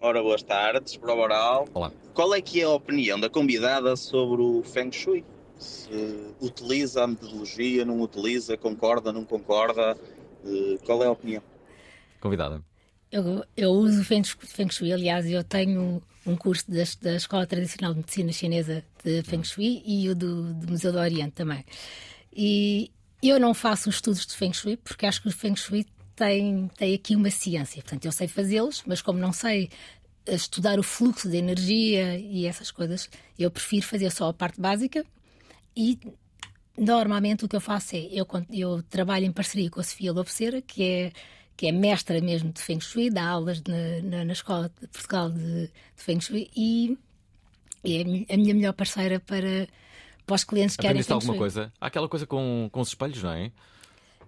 Ora, 0.00 0.22
boas 0.22 0.42
tardes, 0.42 0.96
para 0.96 1.14
o 1.14 1.18
Oral. 1.18 1.66
Olá. 1.72 1.90
Qual 2.12 2.34
é 2.34 2.42
que 2.42 2.60
é 2.60 2.64
a 2.64 2.70
opinião 2.70 3.18
da 3.18 3.30
convidada 3.30 3.96
sobre 3.96 4.42
o 4.42 4.62
Feng 4.62 4.92
Shui? 4.92 5.24
Se 5.58 6.34
utiliza 6.40 7.04
a 7.04 7.06
metodologia, 7.06 7.84
não 7.84 8.00
utiliza, 8.00 8.56
concorda, 8.56 9.12
não 9.12 9.24
concorda? 9.24 9.96
Eh, 10.44 10.78
qual 10.84 11.02
é 11.02 11.06
a 11.06 11.10
opinião? 11.12 11.42
Convidada. 12.20 12.62
Eu, 13.14 13.44
eu 13.56 13.70
uso 13.70 14.00
o 14.00 14.04
Feng 14.04 14.24
Shui, 14.24 14.40
Feng 14.44 14.68
Shui, 14.72 14.92
aliás, 14.92 15.24
eu 15.24 15.44
tenho 15.44 16.02
um 16.26 16.36
curso 16.36 16.68
da, 16.68 16.82
da 17.00 17.14
Escola 17.14 17.46
Tradicional 17.46 17.92
de 17.92 18.00
Medicina 18.00 18.32
Chinesa 18.32 18.84
de 19.04 19.22
Feng 19.22 19.44
Shui 19.44 19.84
e 19.86 20.10
o 20.10 20.16
do, 20.16 20.52
do 20.52 20.72
Museu 20.72 20.90
do 20.90 20.98
Oriente 20.98 21.30
também. 21.30 21.64
E 22.36 22.90
eu 23.22 23.38
não 23.38 23.54
faço 23.54 23.88
os 23.88 23.94
estudos 23.94 24.26
de 24.26 24.34
Feng 24.34 24.52
Shui 24.52 24.76
porque 24.76 25.06
acho 25.06 25.22
que 25.22 25.28
o 25.28 25.30
Feng 25.30 25.54
Shui 25.54 25.86
tem, 26.16 26.68
tem 26.76 26.92
aqui 26.92 27.14
uma 27.14 27.30
ciência. 27.30 27.80
Portanto, 27.82 28.04
eu 28.04 28.10
sei 28.10 28.26
fazê-los, 28.26 28.82
mas 28.84 29.00
como 29.00 29.20
não 29.20 29.32
sei 29.32 29.70
estudar 30.26 30.80
o 30.80 30.82
fluxo 30.82 31.30
de 31.30 31.36
energia 31.36 32.18
e 32.18 32.46
essas 32.46 32.72
coisas, 32.72 33.08
eu 33.38 33.48
prefiro 33.48 33.86
fazer 33.86 34.10
só 34.10 34.30
a 34.30 34.34
parte 34.34 34.60
básica 34.60 35.06
e 35.76 36.00
normalmente 36.76 37.44
o 37.44 37.48
que 37.48 37.54
eu 37.54 37.60
faço 37.60 37.94
é 37.94 38.08
eu, 38.10 38.26
eu 38.50 38.82
trabalho 38.82 39.24
em 39.24 39.30
parceria 39.30 39.70
com 39.70 39.78
a 39.78 39.84
Sofia 39.84 40.12
Lobeceira, 40.12 40.60
que 40.60 40.82
é 40.82 41.12
que 41.56 41.66
é 41.66 41.72
mestra 41.72 42.20
mesmo 42.20 42.52
de 42.52 42.60
Feng 42.60 42.80
Shui, 42.80 43.10
dá 43.10 43.28
aulas 43.28 43.62
na, 43.62 44.02
na, 44.02 44.24
na 44.24 44.32
Escola 44.32 44.70
de 44.80 44.88
Portugal 44.88 45.30
de, 45.30 45.66
de, 45.66 45.72
Feng 45.96 46.20
Shui 46.20 46.50
e 46.56 46.98
é 47.84 48.34
a 48.34 48.36
minha 48.36 48.54
melhor 48.54 48.72
parceira 48.72 49.20
para, 49.20 49.68
para 50.26 50.34
os 50.34 50.44
clientes 50.44 50.76
que 50.76 50.82
querem 50.82 51.02
Feng 51.02 51.14
alguma 51.14 51.36
coisa? 51.36 51.72
Há 51.80 51.86
aquela 51.86 52.08
coisa 52.08 52.26
com, 52.26 52.68
com 52.72 52.80
os 52.80 52.88
espelhos, 52.88 53.22
não 53.22 53.30
é? 53.30 53.52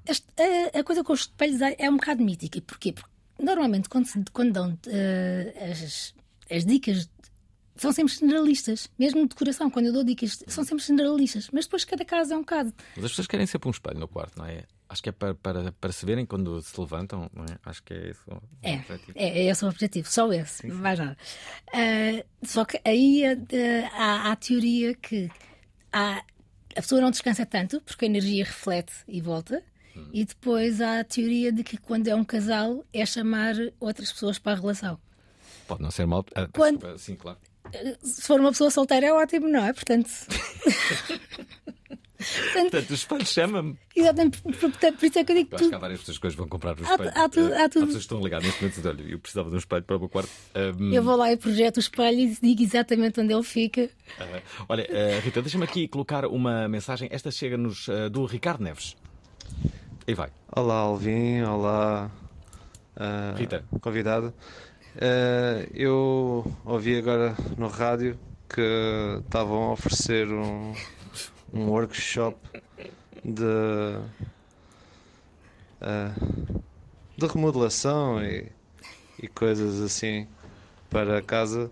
Este, 0.07 0.27
a, 0.39 0.79
a, 0.79 0.85
coisa 0.85 1.03
com 1.03 1.13
os 1.13 1.21
espelhos 1.21 1.61
é, 1.61 1.75
é 1.79 1.91
um 1.91 1.97
bocado 1.97 2.23
mítica. 2.23 2.61
Porquê? 2.61 2.93
Porque 2.93 3.11
normalmente 3.41 3.89
quando, 3.89 4.09
quando 4.33 4.53
dão 4.53 4.71
uh, 4.71 5.71
as, 5.73 6.15
as 6.51 6.65
dicas 6.65 7.09
são 7.77 7.93
sempre 7.93 8.15
generalistas, 8.15 8.89
mesmo 8.99 9.23
de 9.23 9.29
decoração, 9.29 9.71
quando 9.71 9.87
eu 9.87 9.93
dou 9.93 10.03
dicas, 10.03 10.43
são 10.47 10.65
sempre 10.65 10.85
generalistas, 10.85 11.49
mas 11.53 11.67
depois 11.67 11.85
cada 11.85 12.05
caso 12.05 12.33
é 12.33 12.37
um 12.37 12.41
bocado. 12.41 12.73
Mas 12.97 13.05
as 13.05 13.11
pessoas 13.11 13.27
querem 13.27 13.47
sempre 13.47 13.69
um 13.69 13.71
espelho 13.71 13.99
no 13.99 14.09
quarto, 14.09 14.39
não 14.39 14.47
é? 14.47 14.65
Acho 14.89 15.03
que 15.03 15.09
é 15.09 15.13
para, 15.13 15.35
para, 15.35 15.73
para 15.73 15.93
se 15.93 16.07
verem 16.07 16.25
quando 16.25 16.63
se 16.63 16.81
levantam, 16.81 17.29
não 17.35 17.45
é? 17.45 17.59
Acho 17.65 17.83
que 17.83 17.93
é 17.93 18.11
esse 18.11 18.21
o 18.29 18.41
é, 18.63 18.75
objetivo. 18.77 19.13
É, 19.17 19.25
é 19.25 19.45
esse 19.47 19.65
o 19.65 19.69
objetivo, 19.69 20.09
só 20.09 20.33
esse, 20.33 20.63
sim, 20.63 20.71
sim. 20.71 20.77
mais 20.77 20.99
nada. 20.99 21.17
Uh, 21.69 22.47
só 22.47 22.65
que 22.65 22.81
aí 22.85 23.25
uh, 23.25 23.89
há, 23.93 24.29
há, 24.29 24.33
a 24.33 24.37
teoria 24.37 24.95
que 24.95 25.29
há, 25.93 26.19
a 26.77 26.81
pessoa 26.81 27.01
não 27.01 27.11
descansa 27.11 27.45
tanto, 27.45 27.81
porque 27.81 28.05
a 28.05 28.09
energia 28.09 28.45
reflete 28.45 28.93
e 29.09 29.21
volta. 29.21 29.61
Hum. 29.97 30.09
E 30.13 30.25
depois 30.25 30.81
há 30.81 31.01
a 31.01 31.05
teoria 31.05 31.51
de 31.51 31.65
que 31.65 31.77
quando 31.77 32.07
é 32.07 32.15
um 32.15 32.25
casal 32.25 32.85
é 32.93 33.05
chamar 33.05 33.55
outras 33.81 34.13
pessoas 34.13 34.39
para 34.39 34.53
a 34.53 34.61
relação. 34.61 35.01
Pode 35.67 35.83
não 35.83 35.91
ser 35.91 36.07
mal. 36.07 36.21
Uh, 36.21 36.49
quando... 36.53 36.97
Sim, 36.97 37.17
claro. 37.17 37.39
Se 38.03 38.23
for 38.23 38.39
uma 38.39 38.51
pessoa 38.51 38.71
solteira 38.71 39.07
é 39.07 39.13
ótimo, 39.13 39.49
não 39.49 39.65
é? 39.65 39.73
Portanto. 39.73 40.09
Portanto, 42.63 42.91
o 42.91 42.95
espelho 42.95 43.27
chama-me. 43.27 43.79
Exatamente, 43.95 44.43
portanto, 44.43 44.99
por 44.99 45.07
isso 45.07 45.19
é 45.19 45.25
que 45.25 45.33
eu 45.33 45.37
digo. 45.37 45.49
Eu 45.53 45.59
acho 45.59 45.69
que 45.69 45.75
há 45.75 45.79
várias 45.79 46.01
pessoas 46.01 46.19
que 46.19 46.27
hoje 46.27 46.37
vão 46.37 46.49
comprar 46.49 46.79
o 46.79 46.83
espelho. 46.83 47.13
Há, 47.15 47.25
há, 47.25 47.29
tudo, 47.29 47.55
há, 47.55 47.69
tudo. 47.69 47.85
há 47.85 47.87
pessoas 47.87 47.93
que 47.93 47.99
estão 47.99 48.21
ligadas 48.21 48.47
neste 48.47 48.63
momento 48.63 48.89
olha, 48.89 49.13
eu 49.13 49.19
precisava 49.19 49.49
de 49.49 49.55
um 49.55 49.59
espelho 49.59 49.83
para 49.85 49.97
o 49.97 50.01
meu 50.01 50.09
quarto. 50.09 50.31
Um... 50.55 50.93
Eu 50.93 51.03
vou 51.03 51.17
lá 51.17 51.33
e 51.33 51.37
projeto 51.37 51.77
o 51.77 51.81
espelho 51.81 52.19
e 52.19 52.39
digo 52.41 52.63
exatamente 52.63 53.21
onde 53.21 53.33
ele 53.33 53.43
fica. 53.43 53.83
Uh, 53.85 54.43
olha, 54.69 54.85
uh, 54.85 55.21
Rita, 55.21 55.43
deixa-me 55.43 55.65
aqui 55.65 55.89
colocar 55.89 56.27
uma 56.27 56.69
mensagem. 56.69 57.09
Esta 57.11 57.31
chega-nos 57.31 57.89
uh, 57.89 58.11
do 58.11 58.25
Ricardo 58.25 58.63
Neves. 58.63 58.97
E 60.07 60.15
vai. 60.15 60.31
Olá, 60.55 60.75
Alvin. 60.75 61.43
Olá, 61.43 62.11
Rita. 63.37 63.65
Convidado. 63.81 64.33
eu 65.75 66.45
ouvi 66.65 66.97
agora 66.97 67.35
no 67.59 67.69
rádio 67.69 68.19
que 68.49 69.21
estavam 69.25 69.65
a 69.65 69.73
oferecer 69.73 70.29
um 70.29 70.73
um 71.53 71.69
workshop 71.69 72.37
de, 73.25 73.45
uh, 75.81 76.63
de 77.17 77.27
remodelação 77.27 78.23
e, 78.23 78.51
e 79.23 79.29
coisas 79.29 79.81
assim 79.81 80.27
para 80.91 81.21
casa 81.23 81.71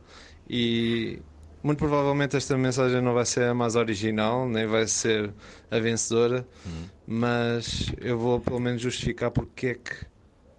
e 0.48 1.20
muito 1.62 1.78
provavelmente 1.78 2.36
esta 2.36 2.58
mensagem 2.58 3.00
não 3.00 3.14
vai 3.14 3.24
ser 3.24 3.44
a 3.44 3.54
mais 3.54 3.74
original, 3.74 4.46
nem 4.46 4.66
vai 4.66 4.86
ser 4.86 5.32
a 5.70 5.78
vencedora, 5.78 6.46
uhum. 6.66 6.88
mas 7.06 7.90
eu 8.00 8.18
vou 8.18 8.38
pelo 8.38 8.60
menos 8.60 8.82
justificar 8.82 9.30
porque 9.30 9.68
é 9.68 9.74
que 9.74 10.06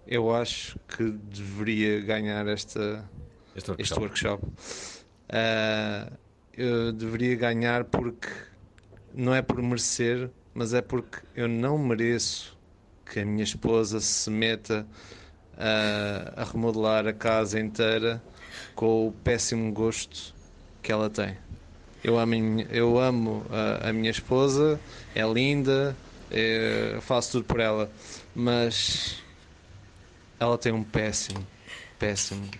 eu 0.06 0.34
acho 0.34 0.78
que 0.88 1.04
deveria 1.04 2.00
ganhar 2.00 2.46
esta, 2.48 3.08
este 3.54 3.70
workshop. 3.70 3.82
Este 3.82 4.00
workshop. 4.00 4.46
Uh, 5.28 6.16
eu 6.56 6.92
deveria 6.92 7.36
ganhar 7.36 7.84
porque 7.84 8.28
não 9.16 9.34
é 9.34 9.40
por 9.40 9.60
merecer, 9.62 10.30
mas 10.52 10.74
é 10.74 10.82
porque 10.82 11.20
eu 11.34 11.48
não 11.48 11.78
mereço 11.78 12.56
que 13.10 13.20
a 13.20 13.24
minha 13.24 13.42
esposa 13.42 13.98
se 13.98 14.28
meta 14.28 14.86
a, 15.56 16.42
a 16.42 16.44
remodelar 16.44 17.06
a 17.06 17.14
casa 17.14 17.58
inteira 17.58 18.22
com 18.74 19.08
o 19.08 19.12
péssimo 19.12 19.72
gosto 19.72 20.34
que 20.82 20.92
ela 20.92 21.08
tem. 21.08 21.38
Eu 22.04 22.18
amo, 22.18 22.34
eu 22.70 22.98
amo 22.98 23.46
a, 23.50 23.88
a 23.88 23.92
minha 23.92 24.10
esposa, 24.10 24.78
é 25.14 25.22
linda, 25.26 25.96
é, 26.30 26.98
faço 27.00 27.32
tudo 27.32 27.44
por 27.44 27.58
ela, 27.58 27.90
mas 28.34 29.22
ela 30.38 30.58
tem 30.58 30.72
um 30.72 30.84
péssimo, 30.84 31.44
péssimo 31.98 32.50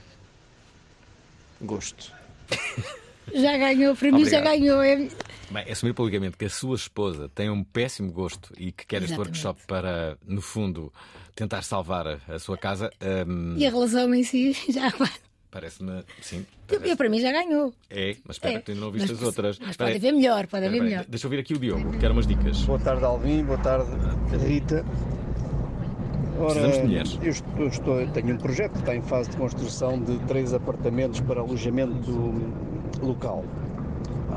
gosto. 1.61 2.11
Já 3.35 3.57
ganhou, 3.57 3.95
para 3.95 4.13
mim 4.13 4.25
já 4.25 4.41
ganhou. 4.41 4.83
É... 4.83 5.09
Bem, 5.51 5.71
assumir 5.71 5.93
publicamente 5.93 6.37
que 6.37 6.45
a 6.45 6.51
sua 6.51 6.77
esposa 6.77 7.29
tem 7.29 7.49
um 7.51 7.63
péssimo 7.63 8.13
gosto 8.13 8.53
e 8.59 8.73
que 8.73 8.87
quer 8.87 9.03
este 9.03 9.17
workshop 9.17 9.63
para, 9.67 10.19
no 10.27 10.41
fundo, 10.41 10.93
tentar 11.35 11.63
salvar 11.63 12.21
a, 12.29 12.39
sua 12.39 12.59
casa. 12.59 12.91
Um... 13.27 13.57
E 13.57 13.67
a 13.67 13.71
relação 13.71 14.13
em 14.15 14.25
si 14.25 14.53
já. 14.69 14.93
Parece-me, 15.51 16.05
sim. 16.21 16.45
Parece... 16.67 16.91
Eu, 16.91 16.97
para 16.97 17.09
mim 17.09 17.21
já 17.21 17.33
ganhou. 17.33 17.73
É, 17.89 18.17
mas 18.25 18.37
espera 18.37 18.55
é. 18.55 18.59
que 18.59 18.65
tu 18.65 18.73
ainda 18.73 18.85
não 18.85 18.93
mas, 18.93 19.11
as 19.11 19.23
outras. 19.23 19.59
Mas 19.59 19.77
pode 19.77 19.97
haver 19.97 20.13
melhor, 20.13 20.47
pode 20.47 20.67
haver 20.67 20.83
melhor. 20.83 21.05
Deixa 21.09 21.27
eu 21.27 21.29
ouvir 21.29 21.41
aqui 21.41 21.55
o 21.55 21.59
Diogo, 21.59 21.99
quero 21.99 22.13
umas 22.13 22.27
dicas. 22.27 22.63
Boa 22.63 22.79
tarde, 22.79 23.05
Alvin, 23.05 23.45
boa 23.45 23.59
tarde, 23.59 23.91
Rita. 24.45 24.85
Ora, 26.39 26.61
Precisamos 26.61 26.77
de 26.77 26.83
mulheres. 26.83 27.19
Eu, 27.23 27.31
estou, 27.31 27.67
estou, 27.67 28.07
tenho 28.09 28.35
um 28.35 28.39
projeto 28.39 28.73
que 28.73 28.79
está 28.81 28.95
em 28.95 29.01
fase 29.01 29.31
de 29.31 29.37
construção 29.37 29.99
de 29.99 30.19
três 30.27 30.53
apartamentos 30.53 31.21
para 31.21 31.41
alojamento 31.41 32.35
local. 33.05 33.45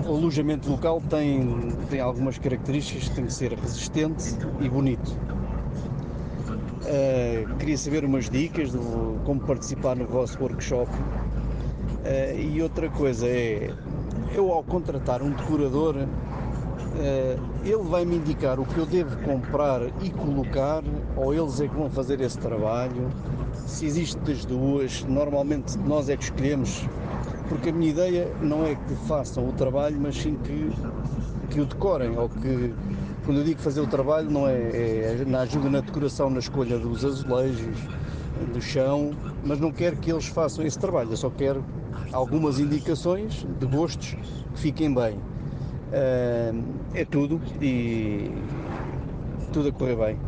O 0.06 0.16
alojamento 0.16 0.70
local 0.70 1.02
tem, 1.10 1.74
tem 1.90 2.00
algumas 2.00 2.38
características, 2.38 3.10
tem 3.10 3.26
que 3.26 3.34
ser 3.34 3.54
resistente 3.54 4.36
e 4.62 4.70
bonito. 4.70 5.18
Uh, 6.82 7.56
queria 7.58 7.78
saber 7.78 8.06
umas 8.06 8.30
dicas 8.30 8.72
de 8.72 8.78
como 9.26 9.42
participar 9.42 9.96
no 9.96 10.06
vosso 10.06 10.42
workshop. 10.42 10.90
Uh, 10.92 12.40
e 12.40 12.62
outra 12.62 12.90
coisa 12.90 13.28
é, 13.28 13.74
eu 14.34 14.52
ao 14.52 14.64
contratar 14.64 15.22
um 15.22 15.32
decorador, 15.32 15.96
uh, 15.98 16.08
ele 17.64 17.84
vai 17.84 18.06
me 18.06 18.16
indicar 18.16 18.60
o 18.60 18.66
que 18.66 18.78
eu 18.78 18.86
devo 18.86 19.16
comprar 19.18 19.82
e 20.02 20.10
colocar, 20.10 20.82
ou 21.16 21.34
eles 21.34 21.60
é 21.60 21.68
que 21.68 21.76
vão 21.76 21.90
fazer 21.90 22.22
esse 22.22 22.40
trabalho. 22.40 23.10
Se 23.54 23.86
existe 23.86 24.18
das 24.20 24.46
duas, 24.46 25.04
normalmente 25.04 25.78
nós 25.80 26.10
é 26.10 26.18
que 26.18 26.24
escolhemos 26.24 26.88
porque 27.50 27.70
a 27.70 27.74
minha 27.74 27.90
ideia 27.90 28.32
não 28.42 28.66
é 28.66 28.76
que 28.76 28.96
façam 29.08 29.50
o 29.50 29.52
trabalho, 29.52 29.98
mas 30.00 30.16
sim 30.16 30.36
que, 30.36 30.70
que 31.50 31.60
o 31.60 31.66
decorem, 31.66 32.16
ou 32.16 32.30
que, 32.30 32.74
quando 33.26 33.40
eu 33.40 33.44
digo 33.44 33.60
fazer 33.60 33.82
o 33.82 33.88
trabalho, 33.88 34.30
não 34.30 34.48
é, 34.48 34.54
é 34.54 35.26
na 35.28 35.42
ajuda 35.42 35.70
na 35.70 35.82
decoração, 35.82 36.30
na 36.30 36.40
escolha 36.40 36.78
dos 36.78 37.04
azulejos, 37.04 37.76
do 38.54 38.62
chão, 38.62 39.12
mas 39.44 39.60
não 39.60 39.72
quero 39.72 39.98
que 39.98 40.12
eles 40.12 40.28
façam 40.28 40.66
esse 40.66 40.80
trabalho, 40.80 41.12
eu 41.12 41.18
só 41.18 41.30
quero 41.30 41.66
algumas 42.14 42.60
indicações 42.60 43.46
de 43.60 43.66
gostos 43.66 44.16
que 44.54 44.60
fiquem 44.60 44.94
bem. 44.94 45.16
Uh, 45.90 46.64
é 46.94 47.04
tudo 47.04 47.42
e 47.60 48.32
tudo 49.52 49.70
a 49.70 49.72
correr 49.72 49.96
bem. 49.96 50.20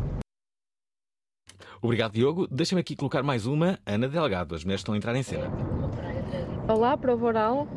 Obrigado, 1.82 2.14
Diogo. 2.14 2.48
Deixa-me 2.50 2.82
aqui 2.82 2.96
colocar 2.96 3.24
mais 3.24 3.46
uma. 3.46 3.80
Ana 3.86 4.08
Delgado, 4.08 4.56
as 4.56 4.64
mulheres 4.64 4.82
estão 4.82 4.94
a 4.94 4.98
entrar 4.98 5.16
em 5.16 5.24
cena. 5.24 5.52
Olá, 6.68 6.96
Prova 6.96 7.26
Oral. 7.26 7.68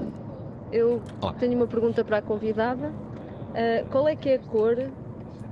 Eu 0.70 1.02
Olá. 1.20 1.32
tenho 1.34 1.54
uma 1.54 1.66
pergunta 1.66 2.04
para 2.04 2.18
a 2.18 2.22
convidada. 2.22 2.90
Uh, 2.90 3.88
qual 3.90 4.06
é 4.06 4.14
que 4.14 4.28
é 4.28 4.34
a 4.34 4.38
cor 4.38 4.76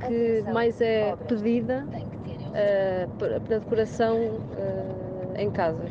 que 0.07 0.43
mais 0.53 0.81
é 0.81 1.17
pedida 1.17 1.87
uh, 1.87 3.17
para, 3.17 3.41
para 3.41 3.59
decoração 3.59 4.19
uh, 4.19 5.37
em 5.37 5.51
casas? 5.51 5.91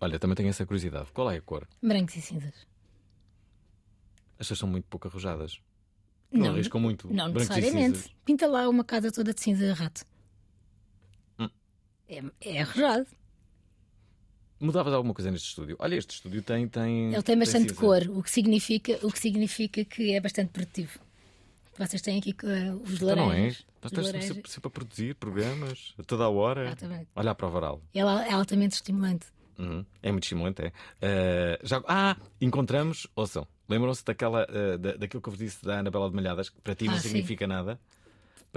Olha, 0.00 0.18
também 0.18 0.36
tenho 0.36 0.48
essa 0.50 0.66
curiosidade. 0.66 1.10
Qual 1.12 1.30
é 1.30 1.36
a 1.36 1.42
cor? 1.42 1.66
Brancos 1.82 2.16
e 2.16 2.20
cinzas. 2.20 2.66
Estas 4.38 4.58
são 4.58 4.68
muito 4.68 4.84
pouco 4.88 5.08
arrojadas. 5.08 5.60
Não, 6.30 6.46
não 6.46 6.52
arriscam 6.52 6.80
muito. 6.80 7.12
Não 7.12 7.28
necessariamente. 7.28 8.14
Pinta 8.24 8.46
lá 8.46 8.68
uma 8.68 8.84
casa 8.84 9.10
toda 9.10 9.32
de 9.32 9.40
cinza 9.40 9.66
de 9.66 9.72
rato. 9.72 10.04
Hum. 11.38 11.48
É, 12.08 12.22
é 12.40 12.60
arrojado. 12.60 13.06
Mudavas 14.60 14.92
alguma 14.92 15.14
coisa 15.14 15.30
neste 15.30 15.48
estúdio? 15.48 15.76
Olha, 15.78 15.94
este 15.94 16.14
estúdio 16.14 16.42
tem. 16.42 16.66
tem 16.68 17.12
Ele 17.12 17.22
tem 17.22 17.38
bastante 17.38 17.68
tem 17.68 17.76
cor, 17.76 18.02
o 18.10 18.22
que, 18.22 18.30
significa, 18.30 18.98
o 19.02 19.12
que 19.12 19.18
significa 19.18 19.84
que 19.84 20.12
é 20.12 20.20
bastante 20.20 20.50
produtivo. 20.50 20.98
Vocês 21.78 22.02
têm 22.02 22.18
aqui 22.18 22.30
uh, 22.42 22.82
os 22.82 22.94
Então 22.94 23.14
não 23.14 23.24
é? 23.32 23.36
laranjas. 23.36 23.64
Nós 23.80 23.92
estamos 23.92 24.06
laranjas. 24.08 24.34
sempre, 24.34 24.50
sempre 24.50 24.66
a 24.66 24.70
produzir 24.70 25.14
programas, 25.14 25.94
a 25.96 26.02
toda 26.02 26.24
a 26.24 26.28
hora. 26.28 26.66
Exatamente. 26.66 27.06
Olhar 27.14 27.34
para 27.36 27.46
o 27.46 27.50
varal. 27.50 27.80
Ela 27.94 28.26
é 28.26 28.32
altamente 28.32 28.74
estimulante. 28.74 29.26
Uhum. 29.56 29.84
É 30.02 30.10
muito 30.10 30.24
estimulante, 30.24 30.62
é. 30.62 30.72
Eh, 31.00 31.58
já... 31.62 31.82
Ah, 31.86 32.16
encontramos, 32.40 33.06
ouçam, 33.14 33.46
lembram-se 33.68 34.04
daquela, 34.04 34.46
eh, 34.48 34.78
da, 34.78 34.92
daquilo 34.96 35.20
que 35.22 35.28
eu 35.28 35.32
vos 35.32 35.38
disse 35.38 35.64
da 35.64 35.78
Anabela 35.80 36.08
de 36.08 36.14
Malhadas, 36.16 36.48
que 36.48 36.60
para 36.60 36.74
ti 36.74 36.84
não 36.86 36.94
Ah, 36.94 36.98
sim. 37.00 37.08
significa 37.08 37.46
nada. 37.46 37.78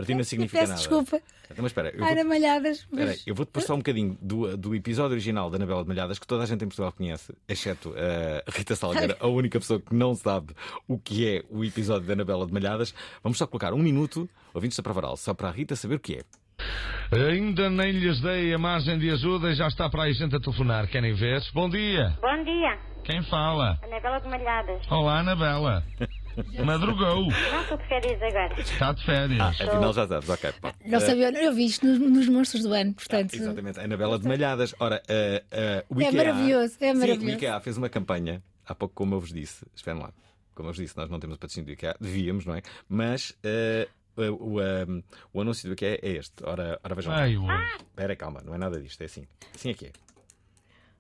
Para 0.01 0.07
ti 0.07 0.15
não 0.15 0.23
significa 0.23 0.59
Peço 0.59 0.69
nada. 0.71 0.79
desculpa. 0.79 1.17
Então, 1.45 1.57
mas 1.63 1.65
espera, 1.67 1.89
eu 1.95 2.03
Ana 2.03 2.15
vou, 2.15 2.25
Malhadas. 2.25 2.77
espera, 2.79 3.05
Mas... 3.05 3.23
eu 3.27 3.35
vou-te 3.35 3.49
passar 3.49 3.75
um 3.75 3.77
bocadinho 3.77 4.17
do, 4.19 4.57
do 4.57 4.73
episódio 4.73 5.11
original 5.11 5.49
da 5.49 5.57
Anabela 5.57 5.83
de 5.83 5.89
Malhadas, 5.89 6.17
que 6.17 6.25
toda 6.25 6.41
a 6.43 6.45
gente 6.47 6.63
em 6.63 6.67
Portugal 6.67 6.91
conhece, 6.91 7.33
exceto 7.47 7.93
a 7.95 8.51
Rita 8.51 8.75
Salgueira, 8.75 9.15
a 9.19 9.27
única 9.27 9.59
pessoa 9.59 9.79
que 9.79 9.93
não 9.93 10.15
sabe 10.15 10.55
o 10.87 10.97
que 10.97 11.27
é 11.27 11.43
o 11.51 11.63
episódio 11.63 12.07
da 12.07 12.13
Anabela 12.13 12.47
de 12.47 12.53
Malhadas. 12.53 12.95
Vamos 13.21 13.37
só 13.37 13.45
colocar 13.45 13.73
um 13.73 13.79
minuto, 13.79 14.27
ouvintes 14.53 14.75
da 14.77 14.81
Pravaral, 14.83 15.15
só 15.17 15.33
para 15.35 15.49
a 15.49 15.51
Rita 15.51 15.75
saber 15.75 15.95
o 15.95 15.99
que 15.99 16.15
é. 16.15 16.21
Ainda 17.15 17.69
nem 17.69 17.91
lhes 17.91 18.21
dei 18.21 18.53
a 18.53 18.57
margem 18.57 18.97
de 18.97 19.09
ajuda 19.11 19.51
e 19.51 19.55
já 19.55 19.67
está 19.67 19.89
para 19.89 20.03
aí 20.03 20.13
gente 20.13 20.35
a 20.35 20.39
telefonar. 20.39 20.87
Querem 20.87 21.13
ver? 21.13 21.41
Bom 21.53 21.69
dia. 21.69 22.17
Bom 22.21 22.43
dia, 22.43 22.79
Quem 23.03 23.21
fala? 23.23 23.77
Anabela 23.83 24.19
de 24.21 24.29
Malhadas. 24.29 24.81
Olá, 24.89 25.19
Anabela. 25.19 25.83
Madrugou. 26.65 27.27
Não 27.29 27.61
estou 27.61 27.77
de 27.77 27.87
férias 27.87 28.21
agora. 28.21 28.59
Está 28.61 28.91
de 28.93 29.05
férias. 29.05 29.39
Ah, 29.41 29.49
afinal 29.49 29.93
já 29.93 30.07
sabes, 30.07 30.29
ok. 30.29 30.51
pá. 30.61 30.73
Não 30.85 30.97
Eh, 30.97 31.01
sabia, 31.01 31.31
eu 31.43 31.53
vi 31.53 31.65
isto 31.65 31.85
nos, 31.85 31.99
nos 31.99 32.27
monstros 32.29 32.63
do 32.63 32.73
ano, 32.73 32.93
portanto. 32.93 33.33
Exatamente, 33.33 33.79
a 33.79 33.83
Anabela 33.83 34.17
de 34.19 34.27
Malhadas. 34.27 34.73
Ora, 34.79 35.01
eh, 35.07 35.43
eh, 35.51 35.85
o 35.89 35.99
É 36.01 36.07
IKEA, 36.07 36.23
maravilhoso, 36.25 36.75
é 36.79 36.93
Sim, 36.93 36.99
maravilhoso. 36.99 37.25
o 37.27 37.29
IKEA 37.37 37.59
fez 37.61 37.77
uma 37.77 37.89
campanha, 37.89 38.41
há 38.65 38.73
pouco, 38.75 38.93
como 38.95 39.15
eu 39.15 39.19
vos 39.19 39.31
disse, 39.33 39.65
esperem 39.75 40.01
lá, 40.01 40.11
como 40.55 40.69
eu 40.69 40.73
vos 40.73 40.81
disse, 40.81 40.95
nós 40.97 41.09
não 41.09 41.19
temos 41.19 41.35
o 41.35 41.39
patrocínio 41.39 41.65
do 41.67 41.71
IKEA, 41.73 41.95
devíamos, 41.99 42.45
não 42.45 42.55
é? 42.55 42.61
Mas 42.87 43.33
eh, 43.43 43.87
o, 44.15 44.53
o, 44.55 44.61
eh, 44.61 44.85
o 45.33 45.41
anúncio 45.41 45.67
do 45.67 45.73
IKEA 45.73 45.99
é 46.01 46.09
este. 46.11 46.33
Ora, 46.43 46.79
ora 46.83 46.95
vejam. 46.95 47.13
Ai. 47.13 47.35
Espera, 47.79 48.15
calma, 48.15 48.41
não 48.45 48.53
é 48.53 48.57
nada 48.57 48.79
disto, 48.81 49.01
é 49.01 49.05
assim. 49.05 49.25
Assim 49.55 49.69
é 49.69 49.73
que 49.73 49.85
é. 49.87 49.91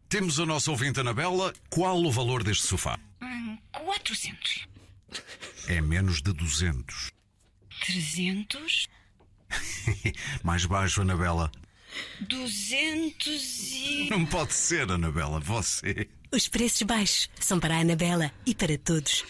Temos 0.09 0.39
a 0.41 0.45
nossa 0.45 0.69
ouvinte 0.71 0.99
Anabela. 0.99 1.53
Qual 1.69 1.97
o 1.97 2.11
valor 2.11 2.43
deste 2.43 2.63
sofá? 2.63 2.99
Hum, 3.21 3.57
400. 3.85 4.67
É 5.67 5.81
menos 5.81 6.21
de 6.21 6.33
200. 6.33 7.11
300. 7.85 8.87
Mais 10.43 10.65
baixo, 10.65 11.01
Anabela. 11.01 11.51
200 12.21 13.71
e. 13.71 14.09
Não 14.09 14.25
pode 14.25 14.53
ser, 14.53 14.89
Anabela, 14.91 15.39
você. 15.39 16.07
Os 16.31 16.47
preços 16.47 16.83
baixos 16.83 17.29
são 17.39 17.59
para 17.59 17.75
a 17.75 17.79
Anabela 17.79 18.31
e 18.45 18.55
para 18.55 18.77
todos. 18.77 19.25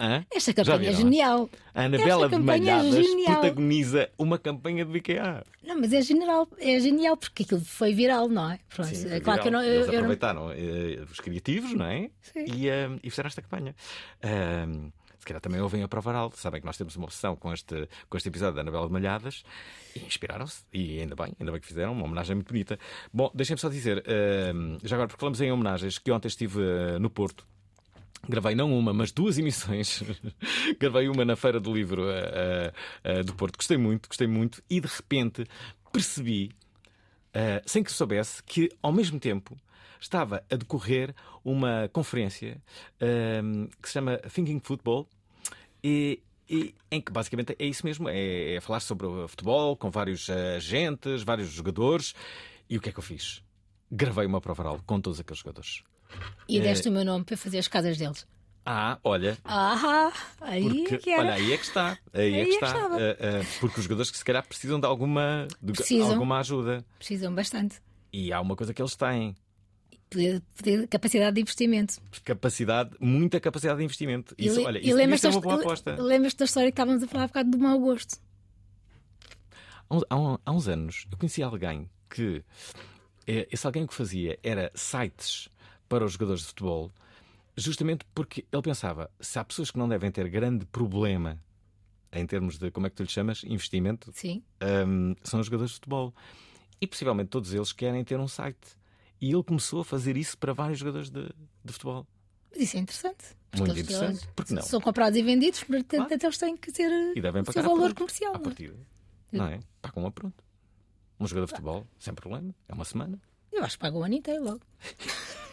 Hã? 0.00 0.24
Esta 0.30 0.52
Já 0.52 0.72
campanha 0.72 0.90
é 0.90 0.92
genial. 0.92 1.50
A 1.74 1.84
Anabela 1.84 2.26
Esta 2.26 2.28
de 2.28 2.34
é 2.34 2.38
Malhadas 2.38 2.94
genial. 3.06 3.32
protagoniza 3.32 4.10
uma 4.18 4.38
campanha 4.38 4.84
do 4.84 4.96
IKEA. 4.96 5.42
Não, 5.62 5.80
mas 5.80 5.92
é 5.92 6.02
genial, 6.02 6.48
é 6.58 6.78
genial 6.80 7.16
porque 7.16 7.42
aquilo 7.44 7.60
foi 7.62 7.94
viral, 7.94 8.28
não 8.28 8.50
é? 8.50 8.58
Pronto, 8.68 8.94
Sim, 8.94 9.10
é 9.10 9.20
claro 9.20 9.42
que 9.42 9.48
eu 9.48 9.52
não. 9.52 9.62
Eu, 9.62 9.72
Eles 9.74 9.86
eu 9.86 9.92
não... 9.92 9.98
aproveitaram 9.98 10.52
eh, 10.52 11.04
os 11.10 11.20
criativos, 11.20 11.72
não 11.72 11.86
é? 11.86 12.10
Sim. 12.20 12.44
E, 12.46 12.68
eh, 12.68 12.90
e 13.02 13.10
fizeram 13.10 13.28
esta 13.28 13.40
campanha. 13.40 13.74
Eh, 14.20 14.66
se 15.18 15.24
calhar 15.26 15.40
também 15.40 15.60
ouvem 15.60 15.82
a 15.82 15.88
Provaral. 15.88 16.30
Sabem 16.36 16.60
que 16.60 16.66
nós 16.66 16.76
temos 16.76 16.94
uma 16.94 17.06
obsessão 17.06 17.34
com 17.34 17.52
este, 17.52 17.88
com 18.08 18.16
este 18.16 18.28
episódio 18.28 18.54
da 18.54 18.60
Anabela 18.60 18.86
de 18.86 18.92
Malhadas 18.92 19.42
e 19.96 20.00
inspiraram-se. 20.04 20.62
E 20.72 21.00
ainda 21.00 21.16
bem, 21.16 21.32
ainda 21.40 21.50
bem 21.50 21.60
que 21.60 21.66
fizeram 21.66 21.92
uma 21.92 22.04
homenagem 22.04 22.36
muito 22.36 22.48
bonita. 22.48 22.78
Bom, 23.12 23.30
deixem-me 23.34 23.58
só 23.58 23.68
dizer, 23.68 24.04
eh, 24.06 24.52
já 24.84 24.94
agora, 24.94 25.08
porque 25.08 25.18
falamos 25.18 25.40
em 25.40 25.50
homenagens, 25.50 25.98
que 25.98 26.12
ontem 26.12 26.28
estive 26.28 26.60
eh, 26.62 26.98
no 27.00 27.10
Porto. 27.10 27.44
Gravei 28.28 28.54
não 28.54 28.76
uma, 28.76 28.92
mas 28.92 29.12
duas 29.12 29.38
emissões. 29.38 30.02
Gravei 30.80 31.08
uma 31.08 31.24
na 31.24 31.36
Feira 31.36 31.60
do 31.60 31.72
Livro 31.72 32.08
eh, 32.10 32.72
eh, 33.04 33.22
do 33.22 33.34
Porto. 33.34 33.56
Gostei 33.56 33.76
muito, 33.76 34.08
gostei 34.08 34.26
muito. 34.26 34.62
E 34.68 34.80
de 34.80 34.88
repente 34.88 35.46
percebi, 35.92 36.50
eh, 37.32 37.62
sem 37.64 37.82
que 37.82 37.92
soubesse, 37.92 38.42
que 38.42 38.68
ao 38.82 38.92
mesmo 38.92 39.20
tempo 39.20 39.56
estava 40.00 40.44
a 40.50 40.56
decorrer 40.56 41.14
uma 41.44 41.88
conferência 41.92 42.60
eh, 43.00 43.40
que 43.80 43.88
se 43.88 43.94
chama 43.94 44.18
Thinking 44.18 44.60
Football. 44.60 45.08
E, 45.82 46.20
e 46.48 46.74
em 46.90 47.00
que 47.00 47.12
basicamente 47.12 47.54
é 47.58 47.64
isso 47.64 47.86
mesmo: 47.86 48.08
é, 48.08 48.54
é 48.54 48.60
falar 48.60 48.80
sobre 48.80 49.06
o 49.06 49.28
futebol 49.28 49.76
com 49.76 49.90
vários 49.90 50.28
agentes, 50.28 51.22
vários 51.22 51.48
jogadores. 51.50 52.14
E 52.68 52.76
o 52.76 52.80
que 52.80 52.88
é 52.88 52.92
que 52.92 52.98
eu 52.98 53.02
fiz? 53.02 53.42
Gravei 53.90 54.26
uma 54.26 54.40
prova 54.40 54.62
oral 54.62 54.80
com 54.84 55.00
todos 55.00 55.20
aqueles 55.20 55.38
jogadores. 55.38 55.84
E 56.48 56.58
Eh, 56.58 56.60
deste 56.62 56.88
o 56.88 56.92
meu 56.92 57.04
nome 57.04 57.24
para 57.24 57.36
fazer 57.36 57.58
as 57.58 57.68
casas 57.68 57.96
deles. 57.98 58.26
Ah, 58.68 58.98
olha, 59.04 59.38
Ah, 59.44 60.12
aí 60.40 60.62
porque, 60.68 60.98
que 60.98 61.10
era. 61.10 61.22
olha, 61.22 61.34
aí 61.34 61.52
é 61.52 61.56
que 61.56 61.64
está. 61.64 61.96
Aí, 62.12 62.20
Aí 62.22 62.34
é 62.34 62.40
é 62.40 62.44
que 62.44 62.50
que 62.50 62.54
está. 62.56 62.66
estava. 62.66 63.00
Eh, 63.00 63.16
eh, 63.20 63.42
porque 63.60 63.78
os 63.78 63.84
jogadores 63.84 64.10
que 64.10 64.18
se 64.18 64.24
calhar 64.24 64.44
precisam 64.46 64.80
de 64.80 64.86
alguma, 64.86 65.46
de 65.62 65.72
Precisam. 65.72 66.10
alguma 66.12 66.40
ajuda. 66.40 66.84
Precisam 66.98 67.32
bastante. 67.34 67.76
E 68.12 68.32
há 68.32 68.40
uma 68.40 68.56
coisa 68.56 68.74
que 68.74 68.82
eles 68.82 68.96
têm: 68.96 69.36
Poder, 70.10 70.42
poder- 70.56 70.88
capacidade 70.88 71.34
de 71.36 71.40
investimento. 71.42 72.00
capacidade, 72.24 72.90
muita 72.98 73.38
capacidade 73.38 73.78
de 73.78 73.84
investimento. 73.84 74.34
Isso, 74.36 74.60
E 74.60 74.64
olha, 74.64 74.78
e 74.78 74.88
isso 74.88 74.96
lembras-te 74.96 75.22
ser 75.22 75.28
uma 75.28 75.40
boa 75.40 75.60
aposta. 75.60 75.94
Lembras-te 76.02 76.38
da 76.38 76.44
história 76.44 76.70
que 76.70 76.74
estávamos 76.80 77.02
a 77.04 77.06
falar 77.06 77.24
há 77.24 77.26
bocado 77.28 77.50
do 77.50 77.58
mau 77.58 77.78
gosto? 77.78 78.18
Há, 79.88 79.94
uns- 79.96 80.04
há 80.10 80.38
há 80.44 80.52
uns 80.52 80.66
anos 80.68 81.06
eu 81.12 81.18
conheci 81.18 81.42
alguém 81.42 81.88
que 82.10 82.42
esse 83.26 83.64
alguém 83.66 83.86
que 83.86 83.94
fazia 83.94 84.38
era 84.42 84.70
sites 84.74 85.48
para 85.88 86.04
os 86.04 86.12
jogadores 86.12 86.42
de 86.42 86.48
futebol, 86.48 86.92
justamente 87.56 88.04
porque 88.14 88.44
ele 88.52 88.62
pensava: 88.62 89.10
se 89.20 89.38
há 89.38 89.44
pessoas 89.44 89.70
que 89.70 89.78
não 89.78 89.88
devem 89.88 90.10
ter 90.10 90.28
grande 90.28 90.66
problema 90.66 91.40
em 92.12 92.26
termos 92.26 92.58
de 92.58 92.70
como 92.70 92.86
é 92.86 92.90
que 92.90 92.96
tu 92.96 93.02
lhe 93.02 93.08
chamas? 93.08 93.42
Investimento, 93.44 94.12
hum, 94.86 95.14
são 95.22 95.40
os 95.40 95.46
jogadores 95.46 95.72
de 95.72 95.76
futebol. 95.76 96.14
E 96.80 96.86
possivelmente 96.86 97.30
todos 97.30 97.52
eles 97.54 97.72
querem 97.72 98.04
ter 98.04 98.18
um 98.18 98.28
site. 98.28 98.76
E 99.20 99.32
ele 99.32 99.42
começou 99.42 99.80
a 99.80 99.84
fazer 99.84 100.16
isso 100.16 100.36
para 100.36 100.52
vários 100.52 100.78
jogadores 100.78 101.08
de, 101.08 101.30
de 101.64 101.72
futebol. 101.72 102.06
Mas 102.50 102.62
isso 102.62 102.76
é 102.76 102.80
interessante. 102.80 103.24
Muito 103.56 103.78
interessante. 103.78 104.28
Porque 104.34 104.54
não? 104.54 104.62
São 104.62 104.80
comprados 104.80 105.18
e 105.18 105.22
vendidos, 105.22 105.64
portanto 105.64 106.22
eles 106.22 106.38
têm 106.38 106.56
que 106.56 106.70
ter 106.70 106.90
E 107.16 107.20
devem 107.20 107.42
o 107.42 107.52
seu 107.52 107.62
valor 107.62 107.94
comercial. 107.94 108.34
Não 108.34 108.40
é? 108.40 108.44
partida. 108.44 108.76
Não 109.32 109.46
é? 109.46 109.60
Pagam 109.80 110.06
a 110.06 110.10
pronto. 110.10 110.44
Um 111.18 111.26
jogador 111.26 111.46
de 111.46 111.52
futebol, 111.52 111.86
sem 111.98 112.14
problema. 112.14 112.54
É 112.68 112.74
uma 112.74 112.84
semana. 112.84 113.18
Eu 113.50 113.64
acho 113.64 113.76
que 113.76 113.80
pagam 113.80 114.00
o 114.00 114.04
ano 114.04 114.14
inteiro 114.14 114.44
logo. 114.44 114.60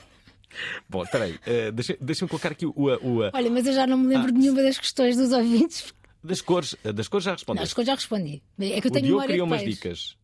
Bom, 0.89 1.04
espera 1.04 1.26
aí. 1.26 1.39
deixa- 1.74 1.98
Deixa-me 2.00 2.30
colocar 2.30 2.52
aqui 2.52 2.66
o, 2.66 2.74
o, 2.76 2.88
o- 3.20 3.30
Olha, 3.34 3.50
mas 3.52 3.66
eu 3.66 3.74
já 3.74 3.86
não 3.88 3.98
me 3.98 4.08
lembro 4.08 4.30
Ah, 4.30 4.32
de 4.32 4.38
nenhuma 4.39 4.62
das 4.62 4.78
questões 4.78 5.16
dos 5.18 5.32
ouvintes. 5.32 5.94
das 6.24 6.42
cores. 6.42 6.76
eh, 6.84 6.94
Das 6.94 7.08
cores 7.08 7.26
já 7.26 7.32
respondeste. 7.34 7.66
acho 7.66 7.76
que 7.76 7.82
eu 7.82 7.86
já 7.86 7.96
respondi. 7.96 8.42
É 8.60 8.80
que 8.82 8.88
eu 8.88 8.92
o 8.92 8.94
tenho 8.94 9.06
Diogo 9.06 9.22
memória 9.22 9.28
queria 9.28 9.44
umas 9.44 9.63
dicas. 9.63 10.18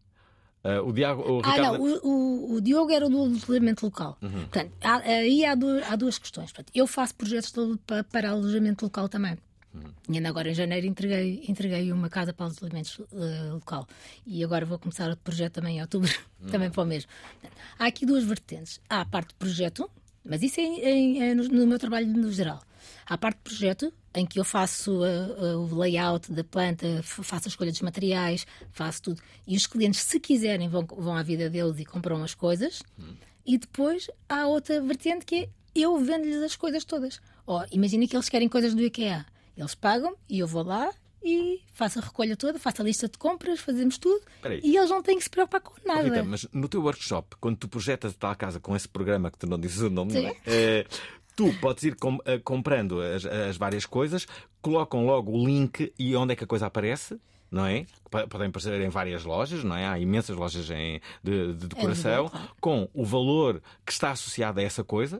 Eh, 0.63 0.79
o, 0.81 0.91
Diago, 0.91 1.21
o 1.21 1.39
Ah, 1.43 1.51
Ricardo. 1.55 1.77
não, 1.77 1.81
o, 2.03 2.07
o, 2.07 2.53
o 2.55 2.61
Diogo 2.61 2.91
era 2.91 3.09
do 3.09 3.17
alojamento 3.17 3.85
local. 3.85 4.17
Uhum. 4.21 4.29
Portanto, 4.31 4.71
há, 4.81 4.95
aí 4.97 5.45
há, 5.45 5.55
du- 5.55 5.83
há 5.89 5.95
duas 5.95 6.17
questões. 6.17 6.51
Portanto, 6.51 6.71
eu 6.75 6.85
faço 6.85 7.15
projetos 7.15 7.53
para, 7.87 8.03
para 8.03 8.29
alojamento 8.31 8.83
local 8.85 9.07
também. 9.07 9.37
Uhum. 9.73 9.83
E 10.09 10.17
ainda 10.17 10.29
agora 10.29 10.49
em 10.49 10.53
janeiro 10.53 10.87
entreguei, 10.87 11.45
entreguei 11.47 11.91
uma 11.91 12.09
casa 12.09 12.33
para 12.33 12.47
alojamento 12.47 13.07
eh, 13.13 13.51
local. 13.53 13.87
E 14.25 14.43
agora 14.43 14.65
vou 14.65 14.79
começar 14.79 15.07
outro 15.09 15.23
projeto 15.23 15.53
também 15.53 15.77
em 15.77 15.81
outubro, 15.81 16.09
Uhum. 16.41 16.49
também 16.49 16.69
para 16.71 16.83
o 16.83 16.85
mesmo. 16.85 17.09
Portanto, 17.39 17.57
há 17.77 17.85
aqui 17.85 18.05
duas 18.05 18.23
vertentes. 18.23 18.81
Há 18.89 19.01
a 19.01 19.05
parte 19.05 19.29
de 19.29 19.35
projeto, 19.35 19.89
mas 20.29 20.41
isso 20.43 20.59
é, 20.59 20.63
em- 20.63 21.21
é 21.23 21.33
no, 21.35 21.43
no 21.45 21.67
meu 21.67 21.77
trabalho 21.79 22.07
no 22.07 22.31
geral. 22.31 22.61
Há 23.05 23.15
a 23.15 23.17
parte 23.17 23.37
de 23.37 23.43
projeto, 23.43 23.93
em 24.13 24.25
que 24.25 24.39
eu 24.39 24.43
faço 24.45 25.03
eh, 25.03 25.09
eh, 25.39 25.55
o 25.55 25.75
layout 25.75 26.31
da 26.31 26.43
planta, 26.43 27.01
faço 27.03 27.47
a 27.47 27.49
escolha 27.49 27.71
dos 27.71 27.81
materiais, 27.81 28.45
faço 28.71 29.01
tudo. 29.01 29.21
E 29.47 29.55
os 29.57 29.65
clientes, 29.65 30.01
se 30.01 30.19
quiserem, 30.19 30.69
vão, 30.69 30.85
vão 30.85 31.15
à 31.15 31.23
vida 31.23 31.49
deles 31.49 31.79
e 31.79 31.85
compram 31.85 32.23
as 32.23 32.33
coisas. 32.35 32.81
E 33.45 33.57
depois 33.57 34.09
há 34.27 34.45
outra 34.47 34.79
vertente 34.81 35.25
que 35.25 35.35
é 35.35 35.49
eu 35.75 35.97
vendo-lhes 35.97 36.41
as 36.43 36.55
coisas 36.55 36.83
todas. 36.85 37.19
Oh, 37.47 37.61
imagina 37.71 38.07
que 38.07 38.15
eles 38.15 38.29
querem 38.29 38.47
coisas 38.47 38.73
do 38.75 38.81
IKEA. 38.83 39.25
Eles 39.57 39.73
pagam 39.75 40.15
e 40.29 40.37
eu 40.39 40.47
vou 40.47 40.63
lá 40.63 40.91
e 41.23 41.61
faço 41.73 41.99
a 41.99 42.01
recolha 42.01 42.35
toda, 42.37 42.57
faço 42.59 42.81
a 42.81 42.85
lista 42.85 43.07
de 43.09 43.17
compras, 43.17 43.59
fazemos 43.59 43.97
tudo. 43.97 44.21
Espera 44.35 44.53
aí. 44.55 44.61
E 44.63 44.77
eles 44.77 44.89
não 44.89 45.01
têm 45.03 45.17
que 45.17 45.23
se 45.23 45.29
preocupar 45.29 45.61
com 45.61 45.73
nada. 45.85 46.03
Rita, 46.03 46.23
mas 46.23 46.47
no 46.53 46.67
teu 46.69 46.81
workshop, 46.81 47.35
quando 47.39 47.57
tu 47.57 47.67
projetas 47.67 48.13
a 48.13 48.15
tal 48.17 48.35
casa 48.35 48.59
com 48.59 48.75
esse 48.75 48.87
programa 48.87 49.29
que 49.31 49.37
tu 49.37 49.47
não 49.47 49.59
dizes 49.59 49.79
o 49.81 49.89
nome, 49.89 50.11
Sim. 50.11 50.23
não 50.23 50.29
é? 50.29 50.35
Eh, 50.45 50.85
tu 51.35 51.53
podes 51.59 51.83
ir 51.83 51.95
com- 51.95 52.19
eh, 52.25 52.39
comprando 52.39 53.01
as, 53.01 53.25
as 53.25 53.57
várias 53.57 53.85
coisas, 53.85 54.25
colocam 54.61 55.05
logo 55.05 55.31
o 55.31 55.45
link 55.45 55.93
e 55.97 56.15
onde 56.15 56.33
é 56.33 56.35
que 56.35 56.43
a 56.43 56.47
coisa 56.47 56.65
aparece. 56.67 57.19
Não 57.51 57.65
é? 57.65 57.87
Podem 58.29 58.49
aparecer 58.49 58.79
em 58.79 58.89
várias 58.89 59.23
lojas, 59.25 59.63
não 59.63 59.75
é? 59.75 59.87
Há 59.87 59.97
imensas 59.97 60.35
lojas 60.37 60.69
em- 60.69 61.01
de, 61.23 61.55
de 61.55 61.67
decoração 61.67 62.29
claro. 62.29 62.49
com 62.61 62.87
o 62.93 63.03
valor 63.03 63.59
que 63.83 63.91
está 63.91 64.11
associado 64.11 64.59
a 64.59 64.63
essa 64.63 64.83
coisa 64.83 65.19